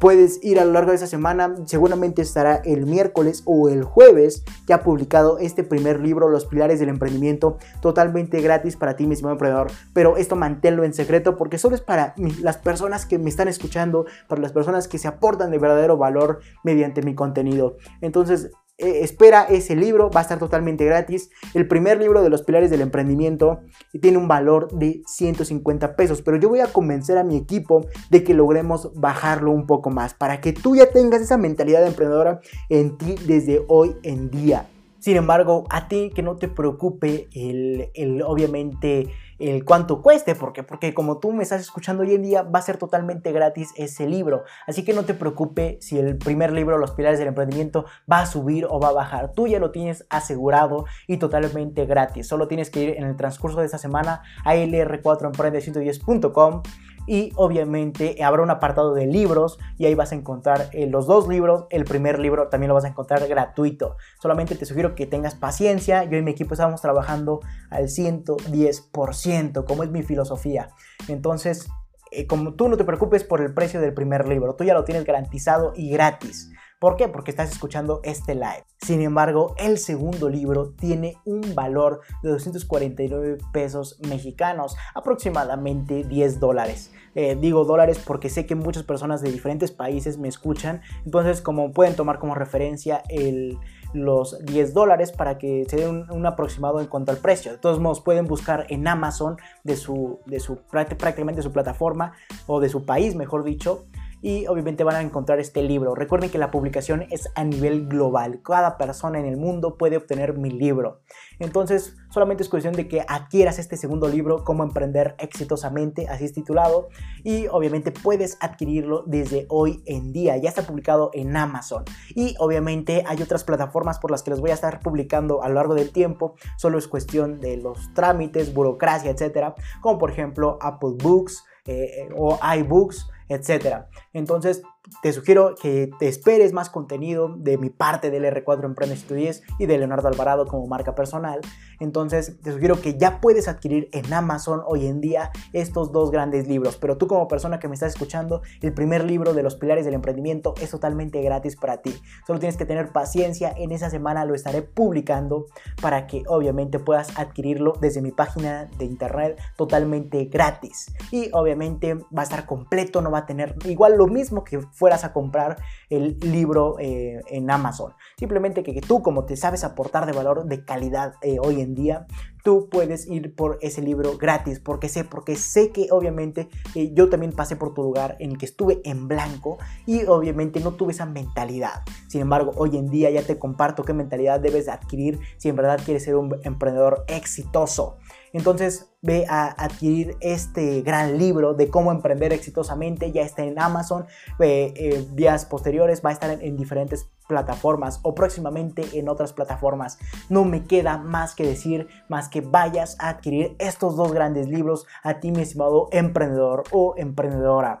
Puedes 0.00 0.44
ir 0.44 0.60
a 0.60 0.64
lo 0.64 0.72
largo 0.72 0.90
de 0.90 0.96
esa 0.96 1.06
semana, 1.06 1.54
seguramente 1.64 2.20
estará 2.20 2.56
el 2.56 2.86
miércoles 2.86 3.42
o 3.46 3.68
el 3.68 3.82
jueves 3.82 4.44
ya 4.66 4.82
publicado 4.82 5.38
este 5.38 5.64
primer 5.64 6.00
libro, 6.00 6.28
Los 6.28 6.44
Pilares 6.44 6.78
del 6.80 6.90
Emprendimiento, 6.90 7.58
totalmente 7.80 8.40
gratis 8.40 8.76
para 8.76 8.96
ti, 8.96 9.06
mismo 9.06 9.30
emprendedor. 9.30 9.68
Pero 9.94 10.16
esto 10.16 10.36
manténlo 10.36 10.84
en 10.84 10.92
secreto 10.92 11.36
porque 11.36 11.58
solo 11.58 11.74
es 11.74 11.80
para 11.80 12.14
las 12.40 12.58
personas 12.58 13.06
que 13.06 13.18
me 13.18 13.30
están 13.30 13.48
escuchando, 13.48 14.06
para 14.28 14.42
las 14.42 14.52
personas 14.52 14.86
que 14.86 14.98
se 14.98 15.08
aportan 15.08 15.50
de 15.50 15.58
verdadero 15.58 15.96
valor 15.96 16.40
mediante 16.62 17.02
mi 17.02 17.14
contenido. 17.14 17.76
Entonces, 18.00 18.50
eh, 18.78 19.00
espera 19.02 19.44
ese 19.44 19.74
libro, 19.74 20.10
va 20.10 20.20
a 20.20 20.22
estar 20.22 20.38
totalmente 20.38 20.84
gratis. 20.84 21.30
El 21.54 21.66
primer 21.66 21.98
libro 21.98 22.22
de 22.22 22.28
los 22.28 22.42
pilares 22.42 22.70
del 22.70 22.82
emprendimiento 22.82 23.60
tiene 24.02 24.18
un 24.18 24.28
valor 24.28 24.70
de 24.72 25.02
150 25.06 25.96
pesos, 25.96 26.20
pero 26.20 26.36
yo 26.36 26.50
voy 26.50 26.60
a 26.60 26.66
convencer 26.66 27.16
a 27.16 27.24
mi 27.24 27.36
equipo 27.36 27.86
de 28.10 28.22
que 28.22 28.34
logremos 28.34 28.92
bajarlo 28.94 29.50
un 29.50 29.66
poco 29.66 29.88
más 29.88 30.12
para 30.12 30.42
que 30.42 30.52
tú 30.52 30.76
ya 30.76 30.90
tengas 30.90 31.22
esa 31.22 31.38
mentalidad 31.38 31.80
de 31.80 31.88
emprendedora 31.88 32.40
en 32.68 32.98
ti 32.98 33.14
desde 33.26 33.64
hoy 33.68 33.96
en 34.02 34.30
día. 34.30 34.66
Sin 34.98 35.16
embargo, 35.16 35.64
a 35.70 35.88
ti 35.88 36.10
que 36.14 36.22
no 36.22 36.36
te 36.36 36.48
preocupe 36.48 37.28
el, 37.32 37.90
el 37.94 38.22
obviamente 38.22 39.08
el 39.38 39.64
cuánto 39.64 40.02
cueste, 40.02 40.34
porque 40.34 40.62
porque 40.62 40.94
como 40.94 41.18
tú 41.18 41.32
me 41.32 41.42
estás 41.42 41.60
escuchando 41.60 42.02
hoy 42.02 42.14
en 42.14 42.22
día 42.22 42.42
va 42.42 42.58
a 42.58 42.62
ser 42.62 42.78
totalmente 42.78 43.32
gratis 43.32 43.70
ese 43.76 44.06
libro, 44.06 44.44
así 44.66 44.84
que 44.84 44.94
no 44.94 45.04
te 45.04 45.14
preocupe 45.14 45.78
si 45.80 45.98
el 45.98 46.16
primer 46.16 46.52
libro 46.52 46.78
Los 46.78 46.92
pilares 46.92 47.18
del 47.18 47.28
emprendimiento 47.28 47.84
va 48.10 48.20
a 48.20 48.26
subir 48.26 48.66
o 48.68 48.80
va 48.80 48.88
a 48.88 48.92
bajar, 48.92 49.32
tú 49.32 49.46
ya 49.46 49.58
lo 49.58 49.70
tienes 49.70 50.06
asegurado 50.10 50.86
y 51.06 51.18
totalmente 51.18 51.86
gratis, 51.86 52.26
solo 52.26 52.48
tienes 52.48 52.70
que 52.70 52.82
ir 52.82 52.96
en 52.96 53.04
el 53.04 53.16
transcurso 53.16 53.60
de 53.60 53.66
esta 53.66 53.78
semana 53.78 54.22
a 54.44 54.54
lr4emprende110.com 54.54 56.62
y 57.06 57.32
obviamente 57.36 58.22
habrá 58.22 58.42
un 58.42 58.50
apartado 58.50 58.94
de 58.94 59.06
libros 59.06 59.58
y 59.78 59.86
ahí 59.86 59.94
vas 59.94 60.12
a 60.12 60.16
encontrar 60.16 60.68
eh, 60.72 60.86
los 60.86 61.06
dos 61.06 61.28
libros. 61.28 61.66
El 61.70 61.84
primer 61.84 62.18
libro 62.18 62.48
también 62.48 62.68
lo 62.68 62.74
vas 62.74 62.84
a 62.84 62.88
encontrar 62.88 63.26
gratuito. 63.28 63.96
Solamente 64.20 64.54
te 64.54 64.66
sugiero 64.66 64.94
que 64.94 65.06
tengas 65.06 65.34
paciencia. 65.34 66.04
Yo 66.04 66.18
y 66.18 66.22
mi 66.22 66.32
equipo 66.32 66.54
estamos 66.54 66.80
trabajando 66.80 67.40
al 67.70 67.84
110%, 67.84 69.64
como 69.64 69.82
es 69.82 69.90
mi 69.90 70.02
filosofía. 70.02 70.70
Entonces, 71.08 71.68
eh, 72.10 72.26
como 72.26 72.54
tú 72.54 72.68
no 72.68 72.76
te 72.76 72.84
preocupes 72.84 73.24
por 73.24 73.40
el 73.40 73.54
precio 73.54 73.80
del 73.80 73.94
primer 73.94 74.28
libro, 74.28 74.54
tú 74.54 74.64
ya 74.64 74.74
lo 74.74 74.84
tienes 74.84 75.04
garantizado 75.04 75.72
y 75.76 75.90
gratis. 75.90 76.50
¿Por 76.78 76.96
qué? 76.96 77.08
Porque 77.08 77.30
estás 77.30 77.50
escuchando 77.50 78.00
este 78.04 78.34
live. 78.34 78.66
Sin 78.82 79.00
embargo, 79.00 79.54
el 79.56 79.78
segundo 79.78 80.28
libro 80.28 80.74
tiene 80.78 81.16
un 81.24 81.54
valor 81.54 82.02
de 82.22 82.28
249 82.28 83.38
pesos 83.50 83.98
mexicanos, 84.06 84.76
aproximadamente 84.94 86.04
10 86.04 86.38
dólares. 86.38 86.92
Eh, 87.14 87.34
digo 87.40 87.64
dólares 87.64 87.98
porque 87.98 88.28
sé 88.28 88.44
que 88.44 88.54
muchas 88.54 88.82
personas 88.82 89.22
de 89.22 89.32
diferentes 89.32 89.72
países 89.72 90.18
me 90.18 90.28
escuchan, 90.28 90.82
entonces 91.06 91.40
como 91.40 91.72
pueden 91.72 91.96
tomar 91.96 92.18
como 92.18 92.34
referencia 92.34 93.02
el, 93.08 93.58
los 93.94 94.44
10 94.44 94.74
dólares 94.74 95.12
para 95.12 95.38
que 95.38 95.64
se 95.68 95.76
den 95.76 96.10
un, 96.10 96.26
aproximado 96.26 96.80
en 96.80 96.86
cuanto 96.86 97.12
al 97.12 97.18
precio. 97.18 97.52
De 97.52 97.58
todos 97.58 97.80
modos, 97.80 98.00
pueden 98.00 98.26
buscar 98.26 98.66
en 98.68 98.86
Amazon 98.86 99.36
de 99.64 99.76
su, 99.76 100.20
de 100.26 100.40
su 100.40 100.56
prácticamente 100.56 101.40
su 101.40 101.52
plataforma 101.52 102.12
o 102.46 102.60
de 102.60 102.68
su 102.68 102.84
país, 102.84 103.14
mejor 103.14 103.44
dicho, 103.44 103.86
y 104.26 104.48
obviamente 104.48 104.82
van 104.82 104.96
a 104.96 105.02
encontrar 105.02 105.38
este 105.38 105.62
libro. 105.62 105.94
Recuerden 105.94 106.30
que 106.30 106.38
la 106.38 106.50
publicación 106.50 107.06
es 107.10 107.30
a 107.36 107.44
nivel 107.44 107.86
global. 107.86 108.42
Cada 108.42 108.76
persona 108.76 109.20
en 109.20 109.24
el 109.24 109.36
mundo 109.36 109.78
puede 109.78 109.96
obtener 109.96 110.36
mi 110.36 110.50
libro. 110.50 111.00
Entonces, 111.38 111.94
solamente 112.10 112.42
es 112.42 112.48
cuestión 112.48 112.74
de 112.74 112.88
que 112.88 113.04
adquieras 113.06 113.60
este 113.60 113.76
segundo 113.76 114.08
libro, 114.08 114.42
Cómo 114.42 114.64
emprender 114.64 115.14
exitosamente, 115.20 116.08
así 116.08 116.24
es 116.24 116.32
titulado, 116.32 116.88
y 117.22 117.46
obviamente 117.52 117.92
puedes 117.92 118.36
adquirirlo 118.40 119.04
desde 119.06 119.46
hoy 119.48 119.80
en 119.86 120.12
día. 120.12 120.36
Ya 120.38 120.48
está 120.48 120.62
publicado 120.62 121.12
en 121.14 121.36
Amazon. 121.36 121.84
Y 122.16 122.34
obviamente 122.40 123.04
hay 123.06 123.22
otras 123.22 123.44
plataformas 123.44 124.00
por 124.00 124.10
las 124.10 124.24
que 124.24 124.30
los 124.30 124.40
voy 124.40 124.50
a 124.50 124.54
estar 124.54 124.80
publicando 124.80 125.44
a 125.44 125.48
lo 125.48 125.54
largo 125.54 125.76
del 125.76 125.92
tiempo. 125.92 126.34
Solo 126.56 126.78
es 126.78 126.88
cuestión 126.88 127.38
de 127.38 127.58
los 127.58 127.94
trámites, 127.94 128.52
burocracia, 128.52 129.12
etcétera, 129.12 129.54
como 129.80 130.00
por 130.00 130.10
ejemplo 130.10 130.58
Apple 130.60 130.94
Books 131.00 131.44
eh, 131.66 132.08
o 132.16 132.40
iBooks 132.58 133.06
etcétera. 133.28 133.88
Entonces, 134.12 134.62
te 135.02 135.12
sugiero 135.12 135.54
que 135.60 135.90
te 135.98 136.08
esperes 136.08 136.52
más 136.52 136.70
contenido 136.70 137.34
de 137.36 137.58
mi 137.58 137.70
parte 137.70 138.10
del 138.10 138.24
R4 138.24 138.64
Emprende 138.64 138.96
110 138.96 139.42
y 139.58 139.66
de 139.66 139.78
Leonardo 139.78 140.08
Alvarado 140.08 140.46
como 140.46 140.66
marca 140.66 140.94
personal. 140.94 141.40
Entonces, 141.80 142.40
te 142.42 142.52
sugiero 142.52 142.80
que 142.80 142.96
ya 142.96 143.20
puedes 143.20 143.48
adquirir 143.48 143.88
en 143.92 144.12
Amazon 144.12 144.62
hoy 144.66 144.86
en 144.86 145.00
día 145.00 145.30
estos 145.52 145.92
dos 145.92 146.10
grandes 146.10 146.48
libros. 146.48 146.76
Pero 146.76 146.96
tú 146.96 147.06
como 147.06 147.28
persona 147.28 147.58
que 147.58 147.68
me 147.68 147.74
estás 147.74 147.92
escuchando, 147.92 148.42
el 148.62 148.72
primer 148.72 149.04
libro 149.04 149.34
de 149.34 149.42
los 149.42 149.56
pilares 149.56 149.84
del 149.84 149.94
emprendimiento 149.94 150.54
es 150.60 150.70
totalmente 150.70 151.20
gratis 151.22 151.56
para 151.56 151.82
ti. 151.82 151.94
Solo 152.26 152.38
tienes 152.38 152.56
que 152.56 152.64
tener 152.64 152.92
paciencia. 152.92 153.52
En 153.56 153.72
esa 153.72 153.90
semana 153.90 154.24
lo 154.24 154.34
estaré 154.34 154.62
publicando 154.62 155.46
para 155.80 156.06
que 156.06 156.22
obviamente 156.26 156.78
puedas 156.78 157.18
adquirirlo 157.18 157.74
desde 157.80 158.02
mi 158.02 158.12
página 158.12 158.66
de 158.78 158.84
internet 158.84 159.38
totalmente 159.56 160.24
gratis. 160.26 160.92
Y 161.10 161.30
obviamente 161.32 161.94
va 161.94 162.20
a 162.20 162.24
estar 162.24 162.46
completo, 162.46 163.02
no 163.02 163.10
va 163.10 163.18
a 163.18 163.26
tener 163.26 163.54
igual 163.64 163.96
lo 163.96 164.06
mismo 164.06 164.44
que 164.44 164.60
fueras 164.76 165.04
a 165.04 165.12
comprar 165.12 165.56
el 165.88 166.18
libro 166.20 166.76
eh, 166.78 167.20
en 167.28 167.50
Amazon. 167.50 167.94
Simplemente 168.18 168.62
que, 168.62 168.80
tú 168.80 169.02
como 169.02 169.24
te 169.24 169.36
sabes 169.36 169.64
aportar 169.64 170.06
de 170.06 170.12
valor 170.12 170.44
de 170.44 170.64
calidad 170.64 171.14
eh, 171.22 171.38
hoy 171.40 171.60
en 171.60 171.74
día, 171.74 172.06
tú 172.44 172.68
puedes 172.70 173.08
ir 173.08 173.34
por 173.34 173.58
ese 173.60 173.82
libro 173.82 174.16
gratis, 174.18 174.60
porque 174.60 174.88
sé, 174.88 175.02
porque 175.02 175.34
sé 175.34 175.72
que 175.72 175.88
obviamente 175.90 176.48
yo 176.92 177.08
también 177.08 177.32
pasé 177.32 177.56
por 177.56 177.74
tu 177.74 177.82
lugar 177.82 178.16
en 178.20 178.32
el 178.32 178.38
que 178.38 178.46
estuve 178.46 178.80
en 178.84 179.08
blanco 179.08 179.58
y 179.84 180.04
obviamente 180.04 180.60
no 180.60 180.74
tuve 180.74 180.92
esa 180.92 181.06
mentalidad. 181.06 181.82
Sin 182.06 182.20
embargo, 182.20 182.52
hoy 182.56 182.76
en 182.76 182.88
día 182.88 183.10
ya 183.10 183.22
te 183.22 183.38
comparto 183.38 183.82
qué 183.82 183.94
mentalidad 183.94 184.38
debes 184.38 184.68
adquirir 184.68 185.18
si 185.38 185.48
en 185.48 185.56
verdad 185.56 185.80
quieres 185.84 186.04
ser 186.04 186.16
un 186.16 186.36
emprendedor 186.44 187.04
exitoso. 187.08 187.98
Entonces 188.32 188.90
ve 189.02 189.24
a 189.28 189.46
adquirir 189.62 190.16
este 190.20 190.82
gran 190.82 191.18
libro 191.18 191.54
de 191.54 191.70
cómo 191.70 191.92
emprender 191.92 192.32
exitosamente. 192.32 193.12
Ya 193.12 193.22
está 193.22 193.44
en 193.44 193.58
Amazon. 193.58 194.06
Eh, 194.38 195.06
días 195.12 195.44
posteriores 195.44 196.02
va 196.04 196.10
a 196.10 196.12
estar 196.12 196.30
en, 196.30 196.56
diferentes 196.56 197.08
plataformas 197.28 198.00
o 198.02 198.14
próximamente 198.14 198.84
en 198.98 199.08
otras 199.08 199.32
plataformas. 199.32 199.98
No 200.28 200.44
me 200.44 200.64
queda 200.64 200.98
más 200.98 201.34
que 201.34 201.46
decir, 201.46 201.88
más 202.08 202.28
que 202.28 202.40
vayas 202.40 202.96
a 202.98 203.08
adquirir 203.10 203.56
estos 203.58 203.96
dos 203.96 204.12
grandes 204.12 204.48
libros 204.48 204.86
a 205.02 205.20
ti, 205.20 205.30
mi 205.30 205.42
estimado 205.42 205.88
emprendedor 205.92 206.64
o 206.72 206.94
emprendedora. 206.96 207.80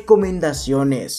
recomendaciones. 0.00 1.18